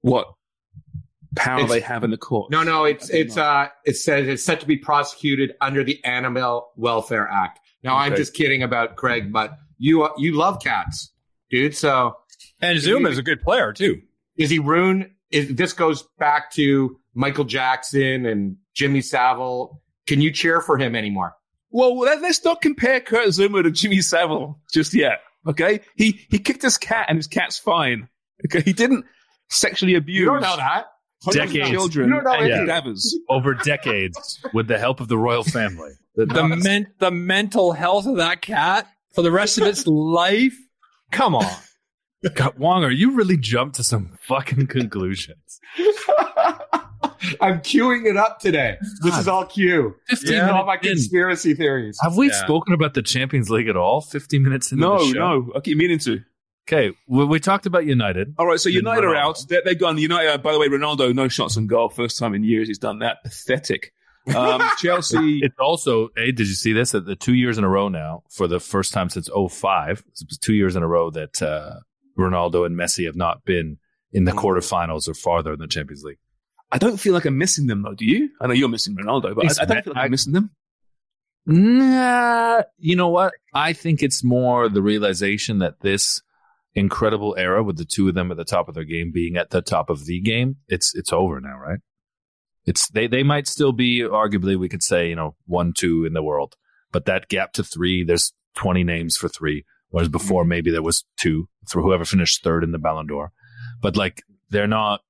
what 0.00 0.28
power 1.36 1.58
It's- 1.58 1.70
they 1.70 1.80
have 1.80 2.04
in 2.04 2.10
the 2.10 2.16
court. 2.16 2.50
No, 2.52 2.62
no, 2.62 2.84
it's 2.84 3.10
I 3.10 3.12
don't 3.14 3.20
it's 3.26 3.36
uh 3.36 3.68
it 3.84 3.96
says 3.96 4.28
it's 4.28 4.44
set 4.44 4.60
to 4.60 4.66
be 4.66 4.76
prosecuted 4.76 5.54
under 5.60 5.82
the 5.84 6.02
Animal 6.04 6.70
Welfare 6.76 7.28
Act. 7.28 7.58
Now 7.82 7.96
I'm 7.96 8.14
just 8.16 8.32
kidding 8.34 8.62
about 8.62 8.96
Craig, 8.96 9.32
but 9.32 9.52
you 9.78 10.04
uh, 10.04 10.12
you 10.16 10.32
love 10.36 10.62
cats, 10.62 11.12
dude. 11.50 11.76
So 11.76 12.16
And 12.60 12.78
Zouma 12.78 13.10
is 13.10 13.18
a 13.18 13.22
good 13.22 13.40
player 13.42 13.72
too. 13.72 14.00
Is 14.38 14.50
he 14.50 14.58
ruined? 14.58 15.10
Is 15.30 15.54
this 15.54 15.72
goes 15.74 16.04
back 16.18 16.50
to 16.52 16.98
Michael 17.14 17.44
Jackson 17.44 18.24
and 18.24 18.56
Jimmy 18.74 19.02
Savile? 19.02 19.82
Can 20.06 20.20
you 20.22 20.30
cheer 20.32 20.60
for 20.62 20.78
him 20.78 20.94
anymore? 20.96 21.34
Well, 21.70 21.98
let, 21.98 22.22
us 22.24 22.42
not 22.44 22.62
compare 22.62 23.00
Kurt 23.00 23.26
Zouma 23.28 23.62
to 23.62 23.70
Jimmy 23.70 24.00
Savile 24.00 24.58
just 24.72 24.94
yet. 24.94 25.20
Okay, 25.46 25.80
he 25.96 26.20
he 26.30 26.38
kicked 26.38 26.62
his 26.62 26.78
cat, 26.78 27.06
and 27.08 27.16
his 27.18 27.26
cat's 27.26 27.58
fine. 27.58 28.08
Okay, 28.46 28.62
he 28.62 28.72
didn't 28.72 29.04
sexually 29.50 29.94
abuse 29.94 30.20
You 30.20 30.26
don't 30.26 30.40
know 30.40 30.56
that. 30.56 30.86
Decades. 31.32 31.68
children 31.70 32.08
You 32.08 32.14
don't 32.14 32.24
know 32.24 32.30
and 32.32 32.42
anything. 32.44 32.66
cadavers. 32.66 33.18
over 33.28 33.52
decades 33.54 34.38
with 34.54 34.68
the 34.68 34.78
help 34.78 35.00
of 35.00 35.08
the 35.08 35.18
royal 35.18 35.42
family. 35.44 35.90
The 36.14 36.44
men- 36.46 36.92
the 37.00 37.10
mental 37.10 37.72
health 37.72 38.06
of 38.06 38.16
that 38.16 38.40
cat 38.40 38.86
for 39.14 39.22
the 39.22 39.30
rest 39.32 39.58
of 39.58 39.66
its 39.66 39.86
life. 39.86 40.56
Come 41.10 41.34
on. 41.34 41.44
God, 42.34 42.56
Wonger, 42.56 42.94
you 42.96 43.12
really 43.14 43.36
jumped 43.36 43.76
to 43.76 43.84
some 43.84 44.18
fucking 44.26 44.66
conclusions. 44.66 45.60
I'm 47.40 47.60
queuing 47.60 48.06
it 48.06 48.16
up 48.16 48.40
today. 48.40 48.76
This 49.02 49.18
is 49.18 49.28
all 49.28 49.44
Q. 49.44 49.94
15 50.08 50.32
Yeah, 50.32 50.50
all 50.50 50.64
my 50.66 50.74
minutes 50.74 50.86
in. 50.86 50.92
conspiracy 50.94 51.54
theories. 51.54 51.98
Have 52.02 52.16
we 52.16 52.28
Yeah. 52.28 52.34
spoken 52.44 52.74
about 52.74 52.94
the 52.94 53.02
Champions 53.02 53.50
League 53.50 53.68
at 53.68 53.76
all? 53.76 54.00
15 54.00 54.42
minutes 54.42 54.72
into 54.72 54.82
No, 54.82 54.98
the 54.98 55.12
show? 55.12 55.18
no. 55.18 55.52
I 55.54 55.60
keep 55.60 55.76
meaning 55.78 55.98
to. 56.00 56.20
Okay, 56.68 56.94
we, 57.06 57.24
we 57.24 57.40
talked 57.40 57.66
about 57.66 57.86
United. 57.86 58.34
All 58.38 58.46
right, 58.46 58.60
so 58.60 58.68
United 58.68 59.04
are 59.04 59.14
out. 59.16 59.42
They're, 59.48 59.62
they're 59.64 59.74
gone. 59.74 59.96
United, 59.98 60.28
uh, 60.30 60.38
by 60.38 60.52
the 60.52 60.58
way, 60.58 60.68
Ronaldo, 60.68 61.14
no 61.14 61.28
shots 61.28 61.56
on 61.56 61.66
goal. 61.66 61.88
First 61.88 62.18
time 62.18 62.34
in 62.34 62.44
years 62.44 62.68
he's 62.68 62.78
done 62.78 62.98
that. 63.00 63.18
Pathetic. 63.24 63.92
Um, 64.36 64.60
Chelsea. 64.78 65.40
It's 65.42 65.58
also, 65.58 66.08
hey, 66.16 66.30
did 66.32 66.46
you 66.46 66.54
see 66.54 66.72
this? 66.72 66.94
At 66.94 67.06
the 67.06 67.16
two 67.16 67.34
years 67.34 67.58
in 67.58 67.64
a 67.64 67.68
row 67.68 67.88
now, 67.88 68.22
for 68.30 68.46
the 68.46 68.60
first 68.60 68.92
time 68.92 69.08
since 69.08 69.28
05, 69.34 70.04
it's 70.10 70.36
two 70.38 70.54
years 70.54 70.76
in 70.76 70.82
a 70.82 70.88
row 70.88 71.10
that 71.10 71.40
uh, 71.42 71.76
Ronaldo 72.18 72.66
and 72.66 72.76
Messi 72.76 73.06
have 73.06 73.16
not 73.16 73.44
been 73.44 73.78
in 74.12 74.24
the 74.24 74.32
mm. 74.32 74.38
quarterfinals 74.38 75.08
or 75.08 75.14
farther 75.14 75.52
in 75.52 75.58
the 75.58 75.66
Champions 75.66 76.02
League. 76.02 76.18
I 76.70 76.78
don't 76.78 76.98
feel 76.98 77.14
like 77.14 77.24
I'm 77.24 77.38
missing 77.38 77.66
them, 77.66 77.82
though. 77.82 77.94
Do 77.94 78.04
you? 78.04 78.30
I 78.40 78.46
know 78.46 78.52
you're 78.52 78.68
missing 78.68 78.96
Ronaldo, 78.96 79.34
but 79.34 79.46
I, 79.58 79.62
I 79.62 79.64
don't 79.64 79.84
feel 79.84 79.94
like 79.94 80.04
I'm 80.04 80.10
missing 80.10 80.32
them. 80.34 80.50
Nah, 81.46 82.62
you 82.76 82.94
know 82.94 83.08
what? 83.08 83.32
I 83.54 83.72
think 83.72 84.02
it's 84.02 84.22
more 84.22 84.68
the 84.68 84.82
realization 84.82 85.60
that 85.60 85.80
this 85.80 86.20
incredible 86.74 87.34
era 87.38 87.62
with 87.62 87.78
the 87.78 87.86
two 87.86 88.08
of 88.08 88.14
them 88.14 88.30
at 88.30 88.36
the 88.36 88.44
top 88.44 88.68
of 88.68 88.74
their 88.74 88.84
game 88.84 89.10
being 89.12 89.36
at 89.36 89.48
the 89.48 89.62
top 89.62 89.88
of 89.88 90.04
the 90.04 90.20
game, 90.20 90.56
it's 90.68 90.94
it's 90.94 91.12
over 91.12 91.40
now, 91.40 91.56
right? 91.58 91.78
It's 92.66 92.88
they 92.90 93.06
they 93.06 93.22
might 93.22 93.48
still 93.48 93.72
be 93.72 94.00
arguably 94.00 94.58
we 94.58 94.68
could 94.68 94.82
say, 94.82 95.08
you 95.08 95.16
know, 95.16 95.36
one, 95.46 95.72
two 95.72 96.04
in 96.04 96.12
the 96.12 96.22
world. 96.22 96.54
But 96.92 97.06
that 97.06 97.28
gap 97.28 97.54
to 97.54 97.64
three, 97.64 98.04
there's 98.04 98.34
twenty 98.54 98.84
names 98.84 99.16
for 99.16 99.28
three. 99.28 99.64
Whereas 99.90 100.08
before 100.08 100.44
maybe 100.44 100.70
there 100.70 100.82
was 100.82 101.04
two 101.16 101.48
for 101.66 101.80
whoever 101.82 102.04
finished 102.04 102.42
third 102.44 102.62
in 102.64 102.72
the 102.72 102.78
Ballon 102.78 103.06
d'Or. 103.06 103.32
But 103.80 103.96
like 103.96 104.22
they're 104.50 104.66
not 104.66 105.00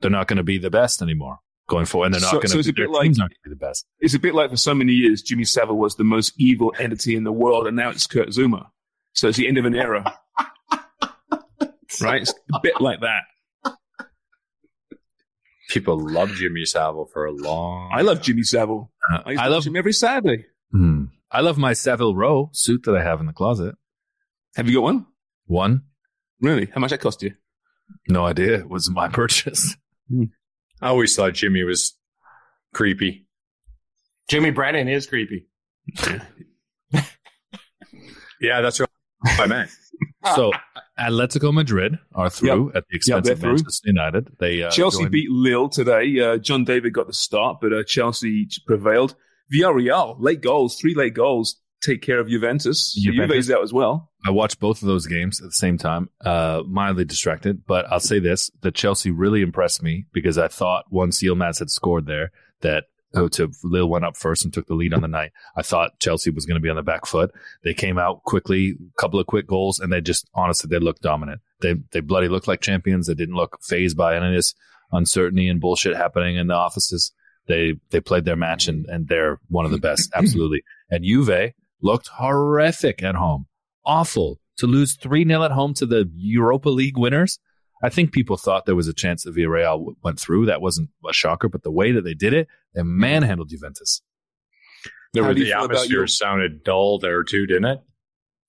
they're 0.00 0.10
not 0.10 0.28
gonna 0.28 0.42
be 0.42 0.58
the 0.58 0.70
best 0.70 1.02
anymore 1.02 1.38
going 1.68 1.84
forward. 1.86 2.06
And 2.06 2.14
they're 2.14 2.20
not 2.22 2.30
So- 2.30 2.38
gonna 2.38 2.48
so 2.48 2.58
it's 2.58 2.68
a 2.68 2.72
bit 2.72 2.90
like- 2.90 3.02
teams 3.04 3.20
aren't 3.20 3.32
gonna 3.32 3.54
be 3.54 3.58
the 3.58 3.66
best. 3.66 3.86
It's 4.00 4.14
a 4.14 4.18
bit 4.18 4.34
like 4.34 4.50
for 4.50 4.56
so 4.56 4.74
many 4.74 4.92
years, 4.92 5.22
Jimmy 5.22 5.44
Savile 5.44 5.76
was 5.78 5.96
the 5.96 6.04
most 6.04 6.32
evil 6.38 6.72
entity 6.78 7.14
in 7.16 7.24
the 7.24 7.32
world, 7.32 7.66
and 7.66 7.76
now 7.76 7.90
it's 7.90 8.06
Kurt 8.06 8.28
Zouma. 8.28 8.68
So 9.12 9.28
it's 9.28 9.36
the 9.38 9.46
end 9.48 9.58
of 9.58 9.64
an 9.64 9.74
era. 9.74 10.14
right? 12.00 12.22
It's 12.22 12.32
a 12.54 12.60
bit 12.62 12.80
like 12.80 13.00
that. 13.00 13.22
People 15.70 15.98
love 15.98 16.30
Jimmy 16.30 16.64
Savile 16.64 17.06
for 17.12 17.26
a 17.26 17.32
long. 17.32 17.90
I 17.92 18.00
love 18.00 18.22
Jimmy 18.22 18.42
Savile. 18.42 18.90
Uh, 19.12 19.18
I, 19.26 19.30
used 19.32 19.42
I 19.42 19.46
love 19.48 19.66
him 19.66 19.76
every 19.76 19.92
Saturday. 19.92 20.46
Hmm. 20.72 21.06
I 21.30 21.42
love 21.42 21.58
my 21.58 21.74
Savile 21.74 22.14
Row 22.14 22.48
suit 22.54 22.84
that 22.84 22.96
I 22.96 23.02
have 23.02 23.20
in 23.20 23.26
the 23.26 23.34
closet. 23.34 23.74
Have 24.58 24.68
you 24.68 24.74
got 24.74 24.82
one? 24.82 25.06
One, 25.46 25.82
Really? 26.40 26.66
How 26.74 26.80
much 26.80 26.90
that 26.90 27.00
cost 27.00 27.22
you? 27.22 27.32
no 28.08 28.26
idea. 28.26 28.58
It 28.58 28.68
was 28.68 28.90
my 28.90 29.08
purchase. 29.20 29.74
I 30.12 30.88
always 30.88 31.16
thought 31.16 31.32
Jimmy 31.34 31.64
was 31.64 31.96
creepy. 32.74 33.26
Jimmy 34.28 34.50
Brennan 34.50 34.88
is 34.88 35.06
creepy. 35.06 35.46
Yeah, 38.40 38.60
that's 38.60 38.78
what 38.78 38.88
I 39.24 39.46
meant. 39.46 39.70
So 40.36 40.52
Atletico 40.98 41.52
Madrid 41.52 41.98
are 42.14 42.30
through 42.30 42.72
at 42.72 42.84
the 42.88 42.96
expense 42.96 43.24
they're 43.26 43.32
of 43.34 43.40
through. 43.40 43.50
Manchester 43.54 43.88
United. 43.88 44.28
They 44.38 44.62
uh, 44.62 44.70
Chelsea 44.70 44.98
joined- 45.00 45.10
beat 45.10 45.28
Lille 45.30 45.68
today. 45.68 46.20
Uh, 46.20 46.36
John 46.38 46.62
David 46.64 46.92
got 46.92 47.06
the 47.08 47.12
start, 47.12 47.58
but 47.60 47.72
uh, 47.72 47.82
Chelsea 47.84 48.46
prevailed. 48.66 49.16
Villarreal, 49.52 50.16
late 50.20 50.40
goals, 50.40 50.76
three 50.76 50.94
late 50.94 51.14
goals, 51.14 51.56
take 51.82 52.02
care 52.02 52.18
of 52.18 52.28
Juventus. 52.28 52.94
Juventus. 52.94 53.34
Juve's 53.34 53.50
out 53.50 53.62
as 53.62 53.72
well. 53.72 54.10
I 54.26 54.30
watched 54.30 54.60
both 54.60 54.82
of 54.82 54.88
those 54.88 55.06
games 55.06 55.40
at 55.40 55.46
the 55.46 55.52
same 55.52 55.78
time. 55.78 56.10
Uh, 56.24 56.62
mildly 56.66 57.04
distracted, 57.04 57.64
but 57.66 57.86
I'll 57.90 58.00
say 58.00 58.18
this: 58.18 58.50
that 58.62 58.74
Chelsea 58.74 59.10
really 59.10 59.42
impressed 59.42 59.82
me 59.82 60.06
because 60.12 60.38
I 60.38 60.48
thought 60.48 60.86
once 60.90 61.22
Yilmaz 61.22 61.58
had 61.58 61.70
scored 61.70 62.06
there, 62.06 62.30
that 62.60 62.84
oh, 63.14 63.28
to 63.28 63.50
Lille 63.62 63.88
went 63.88 64.04
up 64.04 64.16
first 64.16 64.44
and 64.44 64.52
took 64.52 64.66
the 64.66 64.74
lead 64.74 64.92
on 64.92 65.02
the 65.02 65.08
night. 65.08 65.32
I 65.56 65.62
thought 65.62 65.98
Chelsea 66.00 66.30
was 66.30 66.46
going 66.46 66.56
to 66.56 66.60
be 66.60 66.68
on 66.68 66.76
the 66.76 66.82
back 66.82 67.06
foot. 67.06 67.32
They 67.64 67.74
came 67.74 67.98
out 67.98 68.22
quickly, 68.24 68.70
a 68.70 69.00
couple 69.00 69.20
of 69.20 69.26
quick 69.26 69.46
goals, 69.46 69.78
and 69.78 69.92
they 69.92 70.00
just 70.00 70.28
honestly 70.34 70.68
they 70.68 70.82
looked 70.82 71.02
dominant. 71.02 71.40
They 71.60 71.76
they 71.92 72.00
bloody 72.00 72.28
looked 72.28 72.48
like 72.48 72.60
champions. 72.60 73.06
They 73.06 73.14
didn't 73.14 73.36
look 73.36 73.58
phased 73.62 73.96
by 73.96 74.16
any 74.16 74.28
of 74.28 74.34
this 74.34 74.54
uncertainty 74.92 75.48
and 75.48 75.60
bullshit 75.60 75.96
happening 75.96 76.36
in 76.36 76.48
the 76.48 76.54
offices. 76.54 77.12
They 77.46 77.74
they 77.90 78.00
played 78.00 78.24
their 78.24 78.36
match 78.36 78.68
and 78.68 78.86
and 78.86 79.08
they're 79.08 79.40
one 79.48 79.64
of 79.64 79.70
the 79.70 79.78
best, 79.78 80.10
absolutely. 80.14 80.62
And 80.90 81.04
Juve 81.04 81.52
looked 81.82 82.08
horrific 82.08 83.02
at 83.02 83.14
home 83.14 83.46
awful 83.84 84.38
to 84.58 84.66
lose 84.66 84.96
3 84.96 85.24
0 85.26 85.42
at 85.44 85.52
home 85.52 85.72
to 85.74 85.86
the 85.86 86.10
Europa 86.14 86.68
League 86.68 86.98
winners. 86.98 87.38
I 87.82 87.88
think 87.88 88.12
people 88.12 88.36
thought 88.36 88.66
there 88.66 88.74
was 88.74 88.88
a 88.88 88.92
chance 88.92 89.22
that 89.22 89.36
Villarreal 89.36 89.78
w- 89.78 89.96
went 90.02 90.18
through. 90.18 90.46
That 90.46 90.60
wasn't 90.60 90.90
a 91.08 91.12
shocker, 91.12 91.48
but 91.48 91.62
the 91.62 91.70
way 91.70 91.92
that 91.92 92.02
they 92.02 92.14
did 92.14 92.32
it, 92.34 92.48
they 92.74 92.82
manhandled 92.82 93.50
Juventus. 93.50 94.02
There 95.14 95.22
How 95.22 95.28
were 95.30 95.34
do 95.34 95.40
you 95.40 95.46
the 95.46 95.56
atmosphere 95.58 96.06
sounded 96.08 96.64
dull 96.64 96.98
there 96.98 97.22
too, 97.22 97.46
didn't 97.46 97.66
it? 97.66 97.80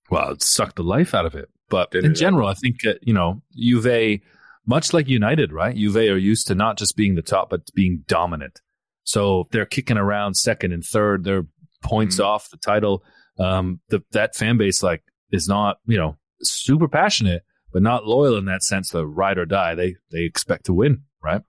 Well, 0.09 0.32
it 0.32 0.41
sucked 0.41 0.75
the 0.77 0.84
life 0.84 1.13
out 1.13 1.25
of 1.27 1.36
it. 1.36 1.49
But 1.69 1.91
Did 1.91 2.03
in 2.03 2.11
it? 2.11 2.15
general, 2.15 2.47
I 2.47 2.55
think, 2.55 2.77
uh, 2.86 2.95
you 3.03 3.13
know, 3.13 3.43
Juve, 3.55 4.19
much 4.65 4.91
like 4.91 5.07
United, 5.07 5.53
right? 5.53 5.75
Juve 5.75 5.95
are 5.97 6.17
used 6.17 6.47
to 6.47 6.55
not 6.55 6.80
just 6.80 6.97
being 6.97 7.13
the 7.13 7.21
top, 7.21 7.51
but 7.51 7.61
being 7.75 8.03
dominant. 8.07 8.59
So 9.03 9.47
they're 9.51 9.67
kicking 9.67 9.97
around 9.97 10.34
second 10.36 10.73
and 10.73 10.84
third. 10.84 11.23
They're 11.23 11.45
points 11.84 12.15
Mm-hmm. 12.15 12.25
off 12.25 12.49
the 12.49 12.57
title. 12.57 13.03
Um, 13.39 13.79
the, 13.89 14.03
that 14.11 14.35
fan 14.35 14.57
base, 14.57 14.83
like, 14.83 15.03
is 15.31 15.47
not, 15.47 15.77
you 15.85 15.97
know, 15.97 16.17
super 16.41 16.87
passionate, 16.87 17.43
but 17.71 17.81
not 17.81 18.05
loyal 18.05 18.37
in 18.37 18.45
that 18.45 18.63
sense. 18.63 18.89
The 18.89 19.05
ride 19.07 19.37
or 19.37 19.45
die. 19.45 19.75
They 19.75 19.95
they 20.11 20.23
expect 20.23 20.65
to 20.65 20.73
win, 20.73 21.03
right? 21.23 21.41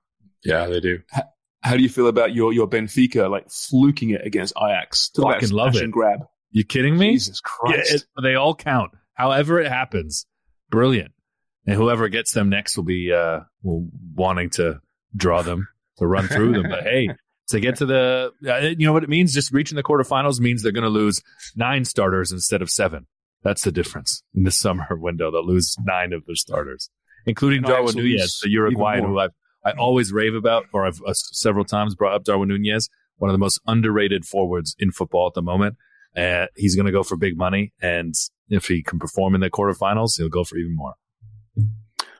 Yeah, 0.45 0.67
they 0.67 0.81
do. 0.81 1.01
How 1.63 1.77
do 1.77 1.83
you 1.83 1.89
feel 1.91 2.07
about 2.09 2.35
your, 2.35 2.53
your 2.53 2.67
Benfica, 2.69 3.31
like 3.31 3.51
fluking 3.51 4.11
it 4.11 4.25
against 4.27 4.55
Ajax? 4.57 5.11
Talk 5.11 5.35
Fucking 5.35 5.51
love 5.51 5.77
it. 5.77 5.83
and 5.83 5.93
grab. 5.93 6.21
You 6.51 6.65
kidding 6.65 6.97
me? 6.97 7.13
Jesus 7.13 7.41
Yeah, 7.45 7.73
Christ. 7.73 7.95
it- 7.95 8.23
they 8.23 8.35
all 8.35 8.55
count. 8.55 8.93
However 9.15 9.61
it 9.61 9.69
happens, 9.71 10.27
brilliant. 10.71 11.13
And 11.67 11.77
whoever 11.77 12.09
gets 12.09 12.33
them 12.33 12.49
next 12.49 12.77
will 12.77 12.85
be 12.85 13.13
uh, 13.13 13.41
will 13.63 13.87
wanting 14.15 14.49
to 14.51 14.81
draw 15.15 15.43
them 15.43 15.69
to 15.99 16.07
run 16.07 16.27
through 16.27 16.55
them. 16.55 16.71
But 16.71 16.85
hey, 16.85 17.09
to 17.51 17.61
get 17.61 17.77
to 17.77 17.87
the, 17.87 18.33
uh, 18.47 18.57
you 18.59 18.87
know 18.87 18.93
what 18.93 19.05
it 19.05 19.09
means? 19.09 19.33
Just 19.33 19.53
reaching 19.53 19.77
the 19.77 19.83
quarterfinals 19.83 20.41
means 20.41 20.63
they're 20.63 20.73
going 20.73 20.83
to 20.85 20.89
lose 20.89 21.23
nine 21.55 21.85
starters 21.85 22.33
instead 22.33 22.63
of 22.63 22.71
seven. 22.71 23.07
That's 23.43 23.63
the 23.63 23.73
difference 23.73 24.23
in 24.35 24.45
the 24.45 24.51
summer 24.51 24.87
window. 24.91 25.31
They'll 25.31 25.47
lose 25.47 25.77
nine 25.85 26.13
of 26.13 26.27
their 26.27 26.37
starters, 26.37 26.91
including 27.27 27.63
Darwin 27.63 27.97
Nunez, 27.97 28.41
the 28.43 28.51
Uruguayan, 28.51 29.05
who. 29.05 29.19
I've 29.19 29.31
I 29.65 29.73
always 29.73 30.13
rave 30.13 30.35
about, 30.35 30.65
or 30.73 30.87
I've 30.87 31.01
uh, 31.07 31.13
several 31.13 31.65
times 31.65 31.95
brought 31.95 32.15
up 32.15 32.25
Darwin 32.25 32.49
Nunez, 32.49 32.89
one 33.17 33.29
of 33.29 33.35
the 33.35 33.39
most 33.39 33.61
underrated 33.67 34.25
forwards 34.25 34.75
in 34.79 34.91
football 34.91 35.27
at 35.27 35.35
the 35.35 35.43
moment. 35.43 35.77
Uh, 36.17 36.47
he's 36.57 36.75
going 36.75 36.87
to 36.87 36.93
go 36.93 37.03
for 37.03 37.17
big 37.17 37.37
money, 37.37 37.73
and 37.81 38.15
if 38.49 38.67
he 38.67 38.83
can 38.83 38.99
perform 38.99 39.35
in 39.35 39.41
the 39.41 39.51
quarterfinals, 39.51 40.17
he'll 40.17 40.29
go 40.29 40.45
for 40.45 40.57
even 40.57 40.75
more. 40.75 40.95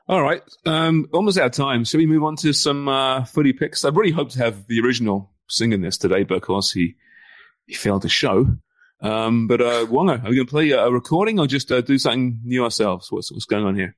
All 0.07 0.21
right. 0.21 0.41
Um, 0.65 1.07
almost 1.13 1.37
out 1.37 1.45
of 1.47 1.51
time. 1.53 1.83
Shall 1.85 1.99
we 1.99 2.05
move 2.05 2.23
on 2.23 2.35
to 2.37 2.53
some 2.53 2.87
uh, 2.87 3.23
footy 3.25 3.53
picks? 3.53 3.85
I 3.85 3.89
really 3.89 4.11
hope 4.11 4.29
to 4.31 4.39
have 4.39 4.67
the 4.67 4.81
original 4.81 5.31
singing 5.47 5.81
this 5.81 5.97
today, 5.97 6.23
but 6.23 6.35
of 6.35 6.41
course 6.41 6.71
he, 6.71 6.95
he 7.65 7.73
failed 7.75 8.01
to 8.01 8.09
show. 8.09 8.47
Um, 9.01 9.47
but 9.47 9.61
uh, 9.61 9.85
Wongo, 9.85 10.23
are 10.23 10.29
we 10.29 10.35
going 10.35 10.47
to 10.47 10.51
play 10.51 10.71
a 10.71 10.89
recording 10.89 11.39
or 11.39 11.47
just 11.47 11.71
uh, 11.71 11.81
do 11.81 11.97
something 11.97 12.39
new 12.43 12.63
ourselves? 12.63 13.11
What's, 13.11 13.31
what's 13.31 13.45
going 13.45 13.65
on 13.65 13.75
here? 13.75 13.95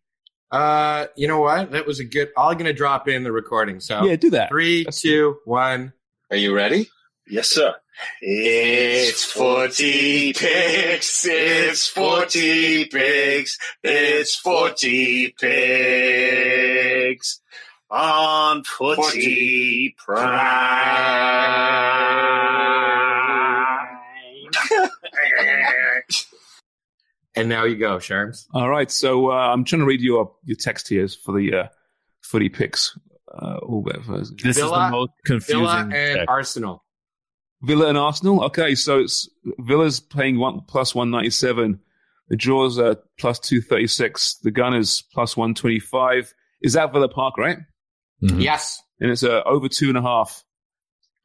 Uh, 0.51 1.08
you 1.16 1.28
know 1.28 1.39
what? 1.39 1.72
That 1.72 1.88
was 1.88 1.99
a 1.99 2.06
good. 2.06 2.30
I'm 2.38 2.56
gonna 2.60 2.74
drop 2.74 3.08
in 3.08 3.24
the 3.24 3.32
recording. 3.32 3.80
So 3.80 4.06
Yeah, 4.06 4.18
do 4.18 4.30
that. 4.30 4.49
three, 4.49 4.86
two, 4.86 5.38
one. 5.45 5.93
Are 6.30 6.38
you 6.38 6.54
ready? 6.54 6.88
Yes, 7.28 7.49
sir. 7.49 7.74
It's 8.21 9.24
Footy 9.26 10.34
picks. 10.34 11.26
It's 11.26 11.88
Footy 11.88 12.86
picks. 12.86 13.57
It's 13.84 14.36
Footy 14.36 15.34
picks. 15.39 16.59
On 17.89 18.63
Footy 18.63 19.95
Prime. 19.97 20.34
And 27.36 27.49
now 27.49 27.63
you 27.63 27.76
go, 27.76 27.97
Sharms. 27.97 28.45
All 28.53 28.69
right. 28.69 28.91
So 28.91 29.32
uh, 29.32 29.51
I'm 29.51 29.63
trying 29.63 29.80
to 29.80 29.86
read 29.88 30.01
your 30.01 30.32
your 30.45 30.55
text 30.55 30.88
here 30.88 31.07
for 31.07 31.36
the 31.36 31.53
uh, 31.53 31.67
footy 32.21 32.49
picks. 32.49 32.95
Uh, 33.28 33.57
oh, 33.63 33.82
whatever. 33.82 34.19
This 34.19 34.57
is 34.57 34.57
the 34.57 34.89
most 34.91 35.11
confusing. 35.26 35.61
Villa 35.61 35.80
and 35.82 36.17
text. 36.17 36.30
Arsenal. 36.30 36.84
Villa 37.64 37.88
and 37.88 37.97
Arsenal. 37.97 38.43
Okay, 38.45 38.76
so 38.76 38.99
it's 38.99 39.30
Villa's 39.59 39.99
playing 39.99 40.38
one 40.39 40.61
plus 40.68 40.93
one 40.93 41.09
ninety 41.11 41.30
seven. 41.30 41.80
The 42.30 42.36
draws 42.36 42.78
are 42.80 42.97
plus 43.20 43.39
two 43.39 43.61
thirty 43.61 43.88
six. 43.88 44.36
The 44.43 44.51
Gunners 44.51 45.03
plus 45.14 45.36
one 45.38 45.53
twenty 45.53 45.80
five. 45.80 46.34
Is 46.61 46.74
that 46.74 46.93
Villa 46.93 47.09
Park, 47.09 47.38
right? 47.38 47.57
Mhm. 48.24 48.41
Yes. 48.41 48.82
And 48.99 49.11
it's 49.11 49.24
uh, 49.24 49.41
over 49.45 49.68
two 49.68 49.89
and 49.89 49.97
a 49.97 50.01
half. 50.01 50.43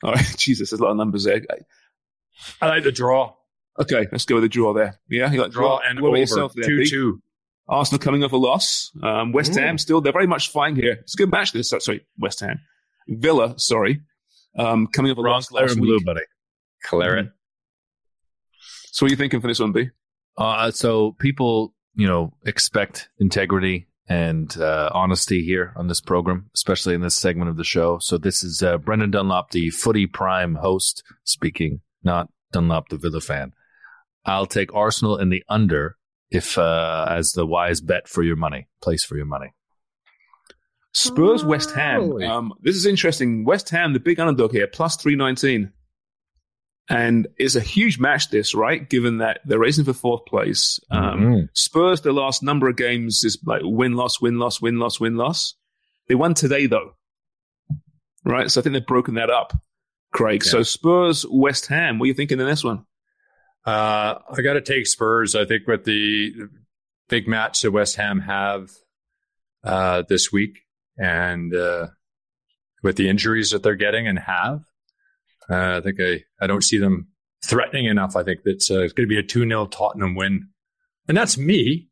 All 0.02 0.12
right, 0.12 0.24
Jesus, 0.36 0.70
there's 0.70 0.80
a 0.80 0.84
lot 0.84 0.90
of 0.92 0.96
numbers 0.96 1.24
there. 1.24 1.42
I 2.62 2.68
like 2.68 2.84
the 2.84 2.92
draw. 2.92 3.34
Okay, 3.80 4.06
let's 4.10 4.24
go 4.24 4.36
with 4.36 4.44
the 4.44 4.48
draw 4.48 4.72
there. 4.72 4.98
Yeah, 5.08 5.30
you 5.30 5.40
like 5.40 5.52
Draw 5.52 5.78
and 5.78 6.00
what 6.00 6.08
about 6.08 6.08
over 6.08 6.16
yourself 6.18 6.52
there, 6.54 6.64
two 6.64 6.78
Pete? 6.78 6.90
two. 6.90 7.22
Arsenal 7.68 7.98
coming 8.00 8.24
off 8.24 8.32
a 8.32 8.36
loss. 8.36 8.90
Um, 9.02 9.30
West. 9.32 9.54
Ham 9.54 9.78
still, 9.78 10.00
they're 10.00 10.12
very 10.12 10.26
much 10.26 10.50
fine 10.50 10.74
here. 10.74 10.92
It's 11.02 11.14
a 11.14 11.18
good 11.18 11.30
match 11.30 11.52
this. 11.52 11.70
Sorry, 11.78 12.04
West 12.18 12.40
Ham. 12.40 12.58
Villa, 13.08 13.54
sorry. 13.58 14.00
Um, 14.58 14.88
coming 14.88 15.12
up 15.12 15.18
a 15.18 15.22
Wrong 15.22 15.34
loss 15.34 15.48
Claret 15.48 15.72
and 15.72 15.80
blue, 15.80 16.00
buddy. 16.04 16.20
Claret. 16.84 17.30
So 18.90 19.04
what 19.04 19.10
are 19.10 19.12
you 19.12 19.16
thinking 19.16 19.40
for 19.40 19.46
this 19.46 19.60
one, 19.60 19.72
B? 19.72 19.90
Uh, 20.36 20.70
so 20.70 21.12
people, 21.20 21.74
you 21.94 22.06
know, 22.06 22.32
expect 22.44 23.08
integrity 23.18 23.86
and 24.08 24.56
uh, 24.58 24.90
honesty 24.92 25.44
here 25.44 25.72
on 25.76 25.86
this 25.88 26.00
program, 26.00 26.50
especially 26.54 26.94
in 26.94 27.02
this 27.02 27.14
segment 27.14 27.50
of 27.50 27.56
the 27.56 27.64
show. 27.64 27.98
So 28.00 28.18
this 28.18 28.42
is 28.42 28.62
uh, 28.62 28.78
Brendan 28.78 29.10
Dunlop, 29.10 29.50
the 29.50 29.70
Footy 29.70 30.06
Prime 30.06 30.56
host, 30.56 31.02
speaking, 31.24 31.80
not 32.02 32.28
Dunlop, 32.52 32.88
the 32.88 32.96
Villa 32.96 33.20
fan. 33.20 33.52
I'll 34.24 34.46
take 34.46 34.74
Arsenal 34.74 35.18
in 35.18 35.28
the 35.28 35.44
under 35.48 35.96
if 36.30 36.58
uh, 36.58 37.06
as 37.08 37.32
the 37.32 37.46
wise 37.46 37.80
bet 37.80 38.08
for 38.08 38.22
your 38.22 38.36
money, 38.36 38.68
place 38.82 39.04
for 39.04 39.16
your 39.16 39.26
money. 39.26 39.52
Spurs, 40.98 41.44
West 41.44 41.70
Ham. 41.72 42.00
Really? 42.10 42.26
Um, 42.26 42.52
this 42.62 42.76
is 42.76 42.86
interesting. 42.86 43.44
West 43.44 43.70
Ham, 43.70 43.92
the 43.92 44.00
big 44.00 44.18
underdog 44.18 44.52
here, 44.52 44.66
plus 44.66 44.96
319. 44.96 45.72
And 46.90 47.28
it's 47.36 47.54
a 47.54 47.60
huge 47.60 47.98
match, 47.98 48.30
this, 48.30 48.54
right? 48.54 48.88
Given 48.88 49.18
that 49.18 49.40
they're 49.44 49.58
racing 49.58 49.84
for 49.84 49.92
fourth 49.92 50.24
place. 50.26 50.80
Um, 50.90 51.20
Mhm. 51.20 51.48
Spurs, 51.52 52.00
the 52.00 52.12
last 52.12 52.42
number 52.42 52.68
of 52.68 52.76
games 52.76 53.22
is 53.24 53.38
like 53.44 53.60
win, 53.62 53.92
loss, 53.92 54.20
win, 54.20 54.38
loss, 54.38 54.60
win, 54.60 54.78
loss, 54.78 54.98
win, 54.98 55.16
loss. 55.16 55.54
They 56.08 56.14
won 56.14 56.32
today, 56.34 56.66
though. 56.66 56.94
Right? 58.24 58.50
So 58.50 58.60
I 58.60 58.62
think 58.62 58.72
they've 58.72 58.86
broken 58.86 59.14
that 59.14 59.30
up, 59.30 59.52
Craig. 60.12 60.42
So 60.42 60.62
Spurs, 60.62 61.26
West 61.30 61.66
Ham, 61.66 61.98
what 61.98 62.04
are 62.04 62.08
you 62.08 62.14
thinking 62.14 62.40
in 62.40 62.46
this 62.46 62.64
one? 62.64 62.84
Uh, 63.66 64.18
I 64.30 64.40
got 64.42 64.54
to 64.54 64.62
take 64.62 64.86
Spurs. 64.86 65.34
I 65.36 65.44
think 65.44 65.66
with 65.66 65.84
the 65.84 66.32
big 67.08 67.28
match 67.28 67.60
that 67.62 67.70
West 67.70 67.96
Ham 67.96 68.20
have 68.20 68.70
uh, 69.62 70.02
this 70.08 70.32
week, 70.32 70.60
and 70.98 71.54
uh, 71.54 71.88
with 72.82 72.96
the 72.96 73.08
injuries 73.08 73.50
that 73.50 73.62
they're 73.62 73.74
getting 73.76 74.06
and 74.06 74.18
have, 74.18 74.60
uh, 75.50 75.78
I 75.78 75.80
think 75.80 75.98
I, 76.00 76.24
I 76.40 76.46
don't 76.46 76.62
see 76.64 76.78
them 76.78 77.08
threatening 77.44 77.86
enough. 77.86 78.16
I 78.16 78.22
think 78.24 78.40
that's 78.44 78.70
uh, 78.70 78.80
it's 78.80 78.92
going 78.92 79.08
to 79.08 79.14
be 79.14 79.18
a 79.18 79.22
2 79.22 79.46
0 79.48 79.66
Tottenham 79.66 80.14
win. 80.14 80.48
And 81.06 81.16
that's 81.16 81.38
me, 81.38 81.88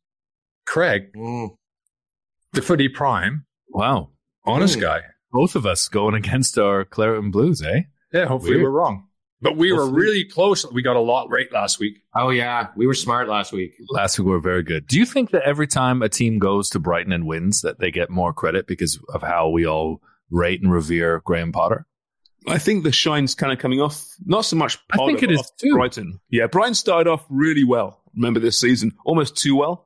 Craig, 0.66 1.12
Mm. 1.16 1.50
the 2.52 2.62
footy 2.62 2.88
prime, 2.88 3.46
Wow. 3.70 4.10
honest 4.44 4.78
Mm. 4.78 4.82
guy. 4.82 5.00
Both 5.32 5.54
of 5.56 5.64
us 5.66 5.88
going 5.88 6.14
against 6.14 6.58
our 6.58 6.84
Claret 6.84 7.22
and 7.22 7.32
Blues, 7.32 7.62
eh? 7.62 7.82
Yeah, 8.12 8.26
hopefully 8.26 8.52
Weird. 8.56 8.64
we're 8.64 8.70
wrong. 8.70 9.05
But 9.42 9.56
we 9.56 9.70
were 9.72 9.82
Hopefully. 9.82 10.00
really 10.02 10.24
close. 10.24 10.70
We 10.72 10.80
got 10.82 10.96
a 10.96 11.00
lot 11.00 11.30
right 11.30 11.50
last 11.52 11.78
week. 11.78 11.98
Oh 12.14 12.30
yeah, 12.30 12.68
we 12.76 12.86
were 12.86 12.94
smart 12.94 13.28
last 13.28 13.52
week. 13.52 13.74
Last 13.90 14.18
week 14.18 14.26
we 14.26 14.32
were 14.32 14.40
very 14.40 14.62
good. 14.62 14.86
Do 14.86 14.98
you 14.98 15.04
think 15.04 15.30
that 15.32 15.42
every 15.42 15.66
time 15.66 16.00
a 16.02 16.08
team 16.08 16.38
goes 16.38 16.70
to 16.70 16.78
Brighton 16.78 17.12
and 17.12 17.26
wins, 17.26 17.60
that 17.60 17.78
they 17.78 17.90
get 17.90 18.08
more 18.08 18.32
credit 18.32 18.66
because 18.66 18.98
of 19.12 19.22
how 19.22 19.50
we 19.50 19.66
all 19.66 20.00
rate 20.30 20.62
and 20.62 20.72
revere 20.72 21.20
Graham 21.24 21.52
Potter? 21.52 21.86
I 22.48 22.58
think 22.58 22.84
the 22.84 22.92
shine's 22.92 23.34
kind 23.34 23.52
of 23.52 23.58
coming 23.58 23.80
off, 23.80 24.06
not 24.24 24.44
so 24.44 24.56
much 24.56 24.78
I 24.92 24.96
think 24.98 25.20
Potter, 25.20 25.32
it 25.32 25.36
but 25.36 25.44
is 25.44 25.52
too. 25.60 25.72
Brighton. 25.74 26.20
Yeah, 26.30 26.46
Brighton 26.46 26.74
started 26.74 27.10
off 27.10 27.24
really 27.28 27.64
well. 27.64 28.00
Remember 28.14 28.40
this 28.40 28.58
season, 28.58 28.92
almost 29.04 29.36
too 29.36 29.56
well. 29.56 29.85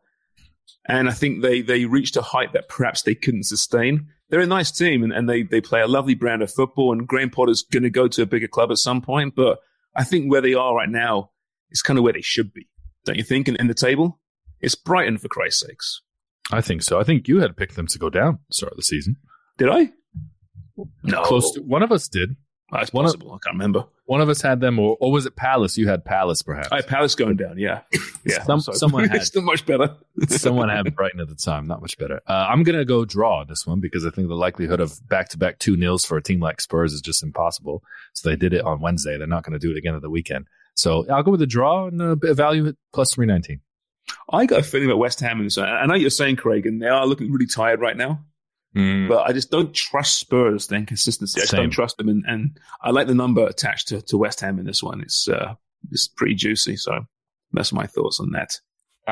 And 0.87 1.09
I 1.09 1.13
think 1.13 1.43
they, 1.43 1.61
they 1.61 1.85
reached 1.85 2.17
a 2.17 2.23
height 2.23 2.53
that 2.53 2.69
perhaps 2.69 3.03
they 3.03 3.15
couldn't 3.15 3.45
sustain. 3.45 4.09
They're 4.29 4.41
a 4.41 4.47
nice 4.47 4.71
team 4.71 5.03
and, 5.03 5.13
and 5.13 5.29
they, 5.29 5.43
they 5.43 5.61
play 5.61 5.81
a 5.81 5.89
lovely 5.89 6.15
brand 6.15 6.43
of 6.43 6.53
football. 6.53 6.93
And 6.93 7.07
Graham 7.07 7.31
Potter's 7.31 7.63
going 7.63 7.83
to 7.83 7.91
go 7.91 8.09
to 8.09 8.23
a 8.23 8.27
bigger 8.27 8.49
club 8.49 8.71
at 8.71 8.79
some 8.79 9.03
point. 9.03 9.35
But 9.35 9.59
I 9.95 10.05
think 10.05 10.31
where 10.31 10.41
they 10.41 10.55
are 10.55 10.75
right 10.75 10.89
now 10.89 11.31
is 11.71 11.83
kind 11.83 11.99
of 11.99 12.05
where 12.05 12.13
they 12.13 12.21
should 12.21 12.53
be. 12.53 12.69
Don't 13.05 13.17
you 13.17 13.25
think? 13.25 13.49
In, 13.49 13.57
in 13.57 13.67
the 13.67 13.75
table, 13.75 14.21
it's 14.61 14.75
Brighton 14.75 15.19
for 15.19 15.29
Christ's 15.29 15.67
sakes. 15.67 16.03
I 16.53 16.61
think 16.61 16.83
so. 16.83 17.01
I 17.01 17.05
think 17.05 17.29
you 17.29 17.41
had 17.41 17.57
picked 17.57 17.77
them 17.77 17.87
to 17.89 17.99
go 17.99 18.11
down 18.11 18.35
at 18.35 18.41
the 18.49 18.55
start 18.55 18.73
of 18.73 18.77
the 18.77 18.83
season. 18.83 19.17
Did 19.59 19.69
I? 19.69 19.91
No, 21.03 21.23
Close 21.23 21.53
to, 21.53 21.61
one 21.61 21.83
of 21.83 21.93
us 21.93 22.09
did. 22.09 22.37
That's 22.73 22.93
one 22.93 23.05
of- 23.05 23.13
possible. 23.13 23.33
I 23.33 23.39
can't 23.45 23.55
remember. 23.55 23.85
One 24.07 24.21
of 24.21 24.29
us 24.29 24.43
had 24.43 24.61
them, 24.61 24.81
or, 24.81 24.97
or 25.01 25.13
was 25.13 25.25
it 25.25 25.37
Palace? 25.37 25.79
You 25.79 25.87
had 25.87 26.05
Palace, 26.05 26.43
perhaps. 26.43 26.69
I 26.73 26.77
had 26.77 26.89
Palace 26.89 27.15
going 27.15 27.37
down. 27.37 27.59
Yeah, 27.59 27.83
yeah. 28.27 28.43
Some- 28.43 28.61
someone 28.61 29.05
had- 29.09 29.17
it's 29.17 29.27
still 29.27 29.43
much 29.43 29.65
better. 29.67 29.95
Someone 30.29 30.69
had 30.69 30.95
Brighton 30.97 31.21
at 31.21 31.29
the 31.29 31.35
time, 31.37 31.67
not 31.67 31.81
much 31.81 31.97
better. 31.97 32.21
Uh, 32.27 32.47
I'm 32.51 32.63
going 32.65 32.77
to 32.79 32.85
go 32.85 33.05
draw 33.05 33.45
this 33.45 33.67
one 33.67 33.81
because 33.81 34.05
I 34.05 34.11
think 34.11 34.29
the 34.29 34.35
likelihood 34.35 34.81
of 34.81 35.01
back 35.09 35.29
to 35.31 35.39
back 35.39 35.59
two 35.59 35.77
nils 35.77 36.05
for 36.05 36.17
a 36.17 36.23
team 36.23 36.41
like 36.41 36.61
Spurs 36.61 36.93
is 36.93 37.01
just 37.01 37.23
impossible. 37.23 37.83
So 38.13 38.29
they 38.29 38.37
did 38.37 38.53
it 38.53 38.65
on 38.65 38.81
Wednesday. 38.81 39.17
They're 39.17 39.27
not 39.27 39.45
going 39.45 39.59
to 39.59 39.65
do 39.65 39.71
it 39.71 39.79
again 39.79 39.95
at 39.95 40.03
the 40.03 40.11
weekend. 40.11 40.47
So 40.75 41.07
I'll 41.09 41.23
go 41.23 41.31
with 41.31 41.43
a 41.43 41.47
draw 41.47 41.87
and 41.87 42.01
a 42.03 42.17
bit 42.17 42.31
of 42.31 42.37
value 42.37 42.67
at 42.69 42.75
plus 42.93 43.15
319. 43.15 43.61
I 44.33 44.47
got 44.47 44.61
a 44.61 44.63
feeling 44.63 44.89
about 44.89 44.99
West 44.99 45.21
Ham 45.21 45.41
and. 45.41 45.51
I 45.59 45.87
know 45.87 45.95
you're 45.95 46.11
saying 46.11 46.37
Craig, 46.37 46.67
and 46.67 46.83
they 46.83 46.89
are 46.89 47.07
looking 47.07 47.31
really 47.31 47.47
tired 47.47 47.81
right 47.81 47.97
now. 47.97 48.25
But 48.73 49.23
I 49.27 49.33
just 49.33 49.51
don't 49.51 49.75
trust 49.75 50.19
Spurs. 50.21 50.69
Their 50.69 50.79
inconsistency. 50.79 51.41
I 51.41 51.43
just 51.43 51.51
Same. 51.51 51.63
don't 51.63 51.71
trust 51.71 51.97
them, 51.99 52.09
and, 52.09 52.25
and 52.27 52.59
I 52.83 52.91
like 52.91 53.07
the 53.09 53.15
number 53.15 53.45
attached 53.47 53.89
to, 53.89 54.01
to 54.03 54.17
West 54.17 54.41
Ham 54.41 54.59
in 54.59 54.65
this 54.67 54.83
one. 54.83 55.01
It's 55.01 55.29
uh, 55.29 55.55
it's 55.91 56.07
pretty 56.09 56.35
juicy. 56.35 56.77
So 56.77 57.01
that's 57.53 57.73
my 57.73 57.87
thoughts 57.87 58.21
on 58.21 58.31
that. 58.33 58.61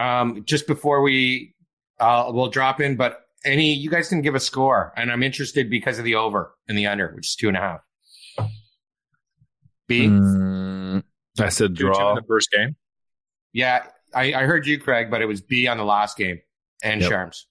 Um, 0.00 0.44
just 0.44 0.66
before 0.68 1.02
we, 1.02 1.54
uh, 1.98 2.30
we'll 2.32 2.50
drop 2.50 2.80
in, 2.80 2.94
but 2.96 3.20
any, 3.44 3.72
you 3.74 3.90
guys 3.90 4.08
can 4.08 4.20
give 4.22 4.34
a 4.36 4.40
score, 4.40 4.92
and 4.96 5.10
I'm 5.10 5.22
interested 5.24 5.68
because 5.70 5.98
of 5.98 6.04
the 6.04 6.14
over 6.14 6.54
and 6.68 6.78
the 6.78 6.86
under, 6.86 7.12
which 7.16 7.26
is 7.28 7.34
two 7.34 7.48
and 7.48 7.56
a 7.56 7.60
half. 7.60 7.80
B, 9.88 10.06
Mm, 10.06 11.02
I 11.40 11.48
said 11.48 11.70
Two 11.76 11.82
two 11.82 11.86
in 11.88 11.92
draw. 11.94 12.14
the 12.14 12.22
first 12.28 12.50
game. 12.50 12.76
yeah, 13.52 13.84
I, 14.14 14.34
I 14.34 14.42
heard 14.44 14.66
you, 14.66 14.78
Craig, 14.78 15.10
but 15.10 15.22
it 15.22 15.26
was 15.26 15.40
B 15.40 15.66
on 15.66 15.78
the 15.78 15.84
last 15.84 16.16
game, 16.16 16.40
and 16.82 17.00
Yep. 17.00 17.10
Sharms. 17.10 17.44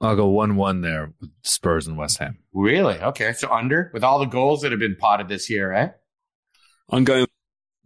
I'll 0.00 0.16
go 0.16 0.28
1 0.28 0.56
1 0.56 0.80
there 0.80 1.12
with 1.20 1.30
Spurs 1.42 1.86
and 1.86 1.96
West 1.96 2.18
Ham. 2.18 2.38
Really? 2.54 2.98
Okay, 2.98 3.32
so 3.34 3.50
under 3.52 3.90
with 3.92 4.02
all 4.02 4.18
the 4.18 4.24
goals 4.26 4.62
that 4.62 4.70
have 4.72 4.80
been 4.80 4.96
potted 4.96 5.28
this 5.28 5.50
year, 5.50 5.72
eh? 5.72 5.88
I'm 6.90 7.04
going 7.04 7.26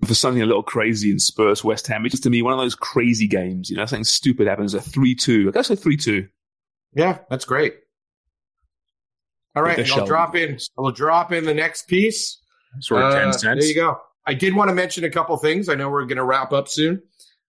for 0.07 0.15
something 0.15 0.43
a 0.43 0.47
little 0.47 0.63
crazy 0.63 1.11
in 1.11 1.19
Spurs 1.19 1.65
West 1.65 1.87
Ham. 1.89 2.05
It's 2.07 2.13
just 2.13 2.23
to 2.25 2.31
me 2.31 2.43
one 2.43 2.53
of 2.53 2.59
those 2.61 2.75
crazy 2.75 3.27
games. 3.27 3.69
You 3.71 3.77
know, 3.77 3.87
something 3.87 4.05
stupid 4.05 4.47
happens. 4.47 4.75
A 4.75 4.81
three 4.81 5.15
two. 5.15 5.47
I 5.49 5.53
guess 5.53 5.71
a 5.71 5.77
three 5.77 5.97
two. 5.97 6.29
Yeah, 6.95 7.19
that's 7.29 7.45
great. 7.45 7.75
All 9.57 9.63
right, 9.63 9.77
With 9.77 9.87
the 9.87 9.93
and 9.93 10.01
I'll 10.01 10.07
Sheldon. 10.07 10.09
drop 10.09 10.37
in. 10.37 10.59
I'll 10.79 10.91
drop 10.93 11.33
in 11.33 11.45
the 11.45 11.55
next 11.55 11.87
piece. 11.89 12.41
Sort 12.81 13.03
of 13.03 13.13
Uh, 13.13 13.21
ten 13.21 13.33
cents. 13.33 13.61
There 13.61 13.69
you 13.69 13.75
go. 13.75 13.99
I 14.27 14.35
did 14.35 14.55
want 14.55 14.69
to 14.69 14.75
mention 14.75 15.05
a 15.05 15.11
couple 15.11 15.37
things. 15.37 15.69
I 15.69 15.75
know 15.75 15.91
we're 15.91 16.07
going 16.07 16.17
to 16.17 16.25
wrap 16.25 16.53
up 16.53 16.69
soon. 16.69 17.03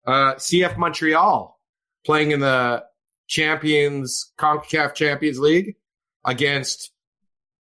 Uh, 0.06 0.34
CF 0.34 0.76
Montreal 0.76 1.58
playing 2.04 2.32
in 2.32 2.40
the 2.40 2.82
Champions 3.28 4.32
Concacaf 4.38 4.94
Champions 4.94 5.38
League 5.38 5.76
against 6.24 6.92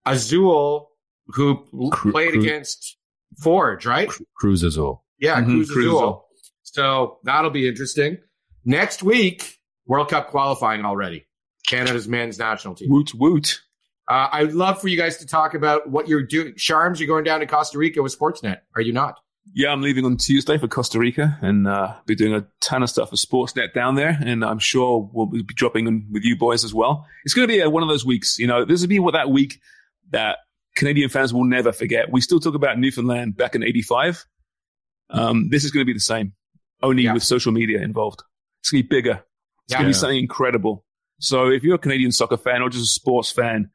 Azul, 0.05 0.89
who 1.27 1.65
Cru- 1.91 2.11
played 2.11 2.31
Cru- 2.33 2.41
against 2.41 2.97
Forge, 3.41 3.85
right? 3.85 4.09
Cruz 4.37 4.63
Azul. 4.63 5.03
Yeah, 5.19 5.41
Mhm, 5.41 5.45
Cruz 5.45 5.71
Cruz 5.71 5.85
Azul. 5.85 5.97
Azul. 5.97 6.27
So 6.63 7.19
that'll 7.23 7.51
be 7.51 7.67
interesting. 7.67 8.17
Next 8.65 9.03
week, 9.03 9.59
World 9.85 10.09
Cup 10.09 10.29
qualifying 10.29 10.85
already. 10.85 11.27
Canada's 11.67 12.07
men's 12.07 12.37
national 12.39 12.75
team. 12.75 12.89
Woot 12.91 13.13
woot. 13.15 13.61
Uh, 14.09 14.27
I'd 14.33 14.51
love 14.51 14.81
for 14.81 14.89
you 14.89 14.97
guys 14.97 15.17
to 15.17 15.25
talk 15.25 15.53
about 15.53 15.89
what 15.89 16.09
you're 16.09 16.23
doing. 16.25 16.53
Sharms, 16.55 16.99
you're 16.99 17.07
going 17.07 17.23
down 17.23 17.39
to 17.39 17.45
Costa 17.45 17.77
Rica 17.77 18.01
with 18.03 18.17
Sportsnet. 18.17 18.57
Are 18.75 18.81
you 18.81 18.91
not? 18.91 19.15
Yeah, 19.53 19.71
I'm 19.71 19.81
leaving 19.81 20.05
on 20.05 20.17
Tuesday 20.17 20.57
for 20.57 20.67
Costa 20.67 20.97
Rica 20.99 21.37
and 21.41 21.67
uh, 21.67 21.95
be 22.05 22.15
doing 22.15 22.33
a 22.33 22.45
ton 22.61 22.81
of 22.81 22.89
stuff 22.89 23.09
for 23.09 23.17
Sportsnet 23.17 23.73
down 23.73 23.95
there. 23.95 24.17
And 24.25 24.43
I'm 24.43 24.57
sure 24.59 25.09
we'll 25.13 25.25
be 25.27 25.43
dropping 25.43 25.85
in 25.87 26.07
with 26.11 26.23
you 26.23 26.37
boys 26.37 26.63
as 26.63 26.73
well. 26.73 27.05
It's 27.25 27.33
going 27.33 27.47
to 27.47 27.53
be 27.53 27.61
uh 27.61 27.69
one 27.69 27.83
of 27.83 27.89
those 27.89 28.05
weeks. 28.05 28.39
You 28.39 28.47
know, 28.47 28.63
this 28.65 28.81
will 28.81 28.87
be 28.87 28.99
what 28.99 29.11
that 29.13 29.29
week 29.29 29.59
that 30.11 30.37
Canadian 30.75 31.09
fans 31.09 31.33
will 31.33 31.43
never 31.43 31.71
forget. 31.71 32.11
We 32.11 32.21
still 32.21 32.39
talk 32.39 32.55
about 32.55 32.79
Newfoundland 32.79 33.35
back 33.35 33.53
in 33.53 33.63
'85. 33.63 34.25
Um, 35.09 35.49
this 35.49 35.63
is 35.65 35.71
going 35.71 35.81
to 35.85 35.85
be 35.85 35.93
the 35.93 35.99
same, 35.99 36.33
only 36.81 37.03
Yeah. 37.03 37.13
with 37.13 37.23
social 37.23 37.51
media 37.51 37.81
involved. 37.81 38.23
It's 38.61 38.71
going 38.71 38.81
to 38.83 38.87
be 38.89 38.95
bigger. 38.95 39.23
It's 39.65 39.73
going 39.73 39.83
to 39.85 39.89
be 39.89 39.93
something 39.93 40.17
incredible. 40.19 40.85
So 41.19 41.49
if 41.49 41.63
you're 41.63 41.75
a 41.75 41.79
Canadian 41.79 42.11
soccer 42.11 42.37
fan 42.37 42.61
or 42.61 42.69
just 42.69 42.83
a 42.85 42.87
sports 42.93 43.31
fan, 43.31 43.69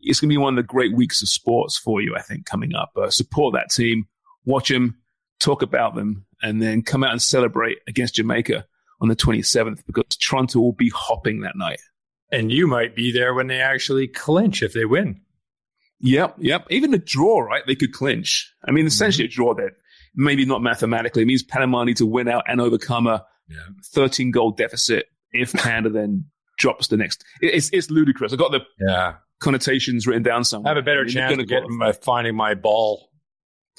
it's 0.00 0.18
going 0.18 0.28
to 0.30 0.32
be 0.32 0.38
one 0.38 0.58
of 0.58 0.64
the 0.64 0.66
great 0.66 0.94
weeks 0.96 1.22
of 1.22 1.28
sports 1.28 1.78
for 1.78 2.00
you, 2.02 2.16
I 2.16 2.22
think, 2.22 2.46
coming 2.46 2.74
up. 2.74 2.90
Uh, 2.96 3.10
support 3.10 3.54
that 3.54 3.70
team, 3.70 4.06
watch 4.44 4.68
them, 4.70 4.96
talk 5.40 5.62
about 5.62 5.94
them, 5.94 6.24
and 6.42 6.62
then 6.62 6.82
come 6.82 7.02
out 7.02 7.12
and 7.12 7.20
celebrate 7.22 7.78
against 7.88 8.14
Jamaica 8.14 8.66
on 9.00 9.08
the 9.08 9.16
27th 9.16 9.84
because 9.86 10.04
Toronto 10.16 10.60
will 10.60 10.72
be 10.72 10.90
hopping 10.94 11.40
that 11.40 11.56
night. 11.56 11.80
And 12.30 12.52
you 12.52 12.66
might 12.66 12.94
be 12.94 13.10
there 13.12 13.34
when 13.34 13.48
they 13.48 13.60
actually 13.60 14.06
clinch 14.06 14.62
if 14.62 14.72
they 14.72 14.84
win. 14.84 15.20
Yep, 16.00 16.36
yep. 16.38 16.66
Even 16.70 16.94
a 16.94 16.98
draw, 16.98 17.40
right? 17.40 17.62
They 17.66 17.74
could 17.74 17.92
clinch. 17.92 18.52
I 18.66 18.70
mean, 18.70 18.86
essentially 18.86 19.26
a 19.26 19.28
draw 19.28 19.54
that 19.54 19.72
maybe 20.14 20.44
not 20.46 20.62
mathematically. 20.62 21.22
It 21.22 21.26
means 21.26 21.42
Panama 21.42 21.84
need 21.84 21.96
to 21.98 22.06
win 22.06 22.28
out 22.28 22.44
and 22.46 22.60
overcome 22.60 23.06
a 23.06 23.24
Yeah. 23.48 23.56
13 23.92 24.30
goal 24.30 24.52
deficit 24.52 25.06
if 25.32 25.52
Canada 25.52 25.90
then 25.90 26.26
drops 26.58 26.86
the 26.88 26.96
next. 26.96 27.24
It's, 27.40 27.68
it's 27.72 27.90
ludicrous. 27.90 28.32
I 28.32 28.36
got 28.36 28.52
the 28.52 28.60
Yeah. 28.78 29.14
connotations 29.40 30.06
written 30.06 30.22
down 30.22 30.44
somewhere. 30.44 30.70
I 30.72 30.74
have 30.76 30.82
a 30.82 30.84
better 30.86 31.00
I 31.00 31.04
mean, 31.04 31.12
chance 31.12 31.38
of 31.38 31.48
getting 31.48 31.76
my, 31.76 31.92
finding 31.92 32.34
my 32.36 32.54
ball. 32.54 33.10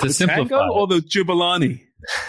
To 0.00 0.06
the 0.06 0.12
simplify, 0.12 0.58
tango 0.58 0.72
or 0.72 0.86
the 0.86 1.00
Jabulani? 1.00 1.82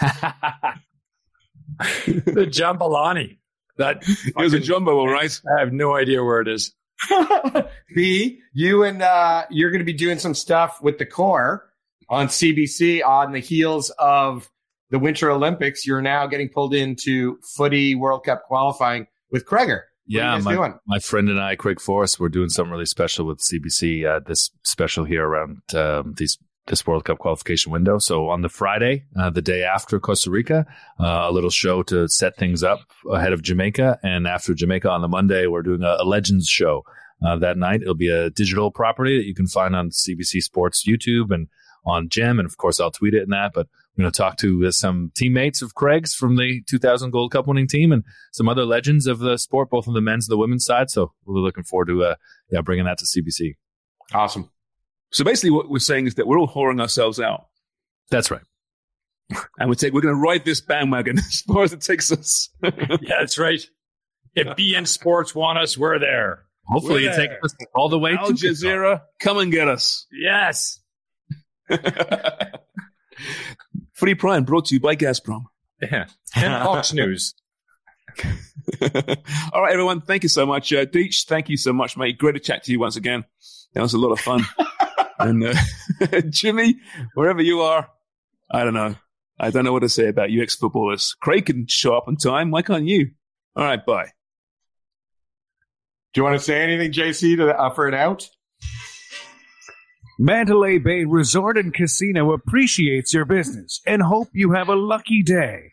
the 2.06 2.46
jambalani. 2.46 3.38
That 3.76 4.04
It 4.06 4.36
was 4.36 4.52
a 4.52 4.60
jumbo, 4.60 4.98
all 4.98 5.08
right. 5.08 5.40
I 5.56 5.60
have 5.60 5.72
no 5.72 5.96
idea 5.96 6.22
where 6.22 6.40
it 6.40 6.48
is. 6.48 6.72
B, 7.94 8.40
you 8.52 8.84
and 8.84 9.02
uh, 9.02 9.44
you're 9.50 9.70
going 9.70 9.80
to 9.80 9.84
be 9.84 9.92
doing 9.92 10.18
some 10.18 10.34
stuff 10.34 10.80
with 10.80 10.98
the 10.98 11.06
core 11.06 11.68
on 12.08 12.28
CBC 12.28 13.04
on 13.04 13.32
the 13.32 13.40
heels 13.40 13.90
of 13.98 14.48
the 14.90 14.98
Winter 15.00 15.30
Olympics. 15.30 15.84
You're 15.84 16.02
now 16.02 16.26
getting 16.28 16.48
pulled 16.48 16.72
into 16.72 17.38
footy 17.56 17.96
World 17.96 18.24
Cup 18.24 18.44
qualifying 18.44 19.08
with 19.32 19.44
Kreger. 19.44 19.68
What 19.68 19.82
Yeah, 20.06 20.38
my, 20.38 20.74
my 20.86 20.98
friend 21.00 21.28
and 21.28 21.40
I, 21.40 21.56
Craig 21.56 21.80
Forrest, 21.80 22.20
we're 22.20 22.28
doing 22.28 22.50
something 22.50 22.70
really 22.70 22.86
special 22.86 23.26
with 23.26 23.40
CBC. 23.40 24.06
Uh, 24.06 24.20
this 24.24 24.50
special 24.62 25.04
here 25.04 25.26
around 25.26 25.62
um, 25.74 26.14
these 26.16 26.38
this 26.66 26.86
World 26.86 27.04
Cup 27.04 27.18
qualification 27.18 27.72
window. 27.72 27.98
So 27.98 28.28
on 28.28 28.42
the 28.42 28.48
Friday, 28.48 29.04
uh, 29.18 29.30
the 29.30 29.42
day 29.42 29.64
after 29.64 30.00
Costa 30.00 30.30
Rica, 30.30 30.66
uh, 30.98 31.26
a 31.28 31.32
little 31.32 31.50
show 31.50 31.82
to 31.84 32.08
set 32.08 32.36
things 32.36 32.62
up 32.62 32.80
ahead 33.10 33.32
of 33.32 33.42
Jamaica, 33.42 33.98
and 34.02 34.26
after 34.26 34.54
Jamaica 34.54 34.88
on 34.88 35.02
the 35.02 35.08
Monday, 35.08 35.46
we're 35.46 35.62
doing 35.62 35.82
a, 35.82 35.96
a 36.00 36.04
Legends 36.04 36.48
show 36.48 36.84
uh, 37.24 37.36
that 37.36 37.58
night. 37.58 37.82
It'll 37.82 37.94
be 37.94 38.08
a 38.08 38.30
digital 38.30 38.70
property 38.70 39.18
that 39.18 39.26
you 39.26 39.34
can 39.34 39.46
find 39.46 39.76
on 39.76 39.90
CBC 39.90 40.42
Sports 40.42 40.86
YouTube 40.86 41.30
and 41.30 41.48
on 41.84 42.08
Gem, 42.08 42.38
and 42.38 42.46
of 42.46 42.56
course 42.56 42.80
I'll 42.80 42.90
tweet 42.90 43.14
it 43.14 43.22
and 43.22 43.32
that. 43.32 43.52
But 43.54 43.66
I'm 43.96 44.02
going 44.02 44.12
to 44.12 44.16
talk 44.16 44.38
to 44.38 44.66
uh, 44.66 44.70
some 44.70 45.12
teammates 45.14 45.60
of 45.60 45.74
Craig's 45.74 46.14
from 46.14 46.36
the 46.36 46.62
2000 46.62 47.10
Gold 47.10 47.32
Cup 47.32 47.46
winning 47.46 47.68
team 47.68 47.92
and 47.92 48.04
some 48.32 48.48
other 48.48 48.64
legends 48.64 49.06
of 49.06 49.18
the 49.18 49.36
sport, 49.36 49.70
both 49.70 49.86
on 49.86 49.94
the 49.94 50.00
men's 50.00 50.28
and 50.28 50.32
the 50.32 50.38
women's 50.38 50.64
side. 50.64 50.90
So 50.90 51.12
we're 51.26 51.40
looking 51.40 51.64
forward 51.64 51.88
to 51.88 52.04
uh, 52.04 52.14
yeah 52.50 52.62
bringing 52.62 52.86
that 52.86 52.98
to 52.98 53.04
CBC. 53.04 53.56
Awesome. 54.12 54.50
So 55.14 55.22
basically, 55.22 55.50
what 55.50 55.70
we're 55.70 55.78
saying 55.78 56.08
is 56.08 56.16
that 56.16 56.26
we're 56.26 56.40
all 56.40 56.48
whoring 56.48 56.80
ourselves 56.80 57.20
out, 57.20 57.46
That's 58.10 58.32
right. 58.32 58.42
and 59.58 59.70
we 59.70 59.76
take 59.76 59.92
we're 59.92 60.00
going 60.00 60.16
to 60.16 60.20
ride 60.20 60.44
this 60.44 60.60
bandwagon 60.60 61.18
as 61.20 61.40
far 61.42 61.62
as 61.62 61.72
it 61.72 61.82
takes 61.82 62.10
us. 62.10 62.50
Yeah, 62.62 63.18
that's 63.20 63.38
right. 63.38 63.64
If 64.34 64.48
beIN 64.56 64.88
Sports 64.88 65.32
want 65.32 65.58
us, 65.58 65.78
we're 65.78 66.00
there. 66.00 66.46
Hopefully, 66.66 67.04
We're 67.04 67.10
you 67.12 67.16
take 67.16 67.30
us 67.44 67.54
all 67.76 67.88
the 67.88 67.98
way 67.98 68.14
Al 68.14 68.26
to 68.26 68.32
Jazeera, 68.32 69.02
come 69.20 69.38
and 69.38 69.52
get 69.52 69.68
us. 69.68 70.06
Yes. 70.10 70.80
Free 73.92 74.16
Prime 74.16 74.42
brought 74.42 74.66
to 74.66 74.74
you 74.74 74.80
by 74.80 74.96
Gazprom. 74.96 75.44
Yeah. 75.80 76.06
And 76.34 76.64
Fox 76.64 76.92
News. 76.92 77.34
All 79.52 79.62
right, 79.62 79.72
everyone. 79.72 80.00
Thank 80.00 80.24
you 80.24 80.28
so 80.28 80.44
much. 80.44 80.72
Uh, 80.72 80.86
Deech, 80.86 81.26
thank 81.26 81.48
you 81.48 81.56
so 81.56 81.72
much, 81.72 81.96
mate. 81.96 82.18
Great 82.18 82.32
to 82.32 82.40
chat 82.40 82.64
to 82.64 82.72
you 82.72 82.80
once 82.80 82.96
again. 82.96 83.24
That 83.74 83.82
was 83.82 83.94
a 83.94 83.98
lot 83.98 84.10
of 84.10 84.18
fun. 84.18 84.44
And 85.18 85.44
uh, 85.44 86.20
Jimmy, 86.30 86.76
wherever 87.14 87.42
you 87.42 87.60
are, 87.60 87.88
I 88.50 88.64
don't 88.64 88.74
know. 88.74 88.94
I 89.38 89.50
don't 89.50 89.64
know 89.64 89.72
what 89.72 89.80
to 89.80 89.88
say 89.88 90.08
about 90.08 90.30
you 90.30 90.42
ex 90.42 90.54
footballers. 90.54 91.14
Craig 91.20 91.46
can 91.46 91.66
show 91.66 91.96
up 91.96 92.06
on 92.06 92.16
time. 92.16 92.50
Why 92.50 92.62
can't 92.62 92.86
you? 92.86 93.10
All 93.56 93.64
right, 93.64 93.84
bye. 93.84 94.10
Do 96.12 96.20
you 96.20 96.24
want 96.24 96.38
to 96.38 96.44
say 96.44 96.62
anything, 96.62 96.92
JC, 96.92 97.36
to 97.38 97.56
offer 97.56 97.88
it 97.88 97.94
out? 97.94 98.28
Mandalay 100.18 100.78
Bay 100.78 101.04
Resort 101.04 101.58
and 101.58 101.74
Casino 101.74 102.32
appreciates 102.32 103.12
your 103.12 103.24
business 103.24 103.80
and 103.84 104.00
hope 104.00 104.28
you 104.32 104.52
have 104.52 104.68
a 104.68 104.76
lucky 104.76 105.24
day. 105.24 105.72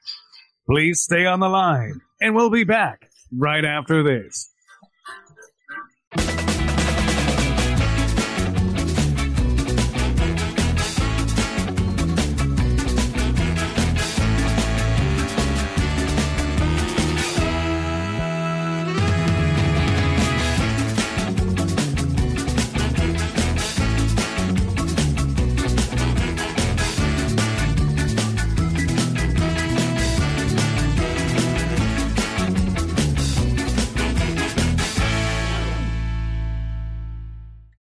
Please 0.68 1.02
stay 1.02 1.28
on 1.28 1.40
the 1.40 1.50
line, 1.50 2.02
and 2.20 2.36
we'll 2.36 2.50
be 2.50 2.64
back 2.64 3.12
right 3.32 3.64
after 3.64 4.02
this. 4.02 4.51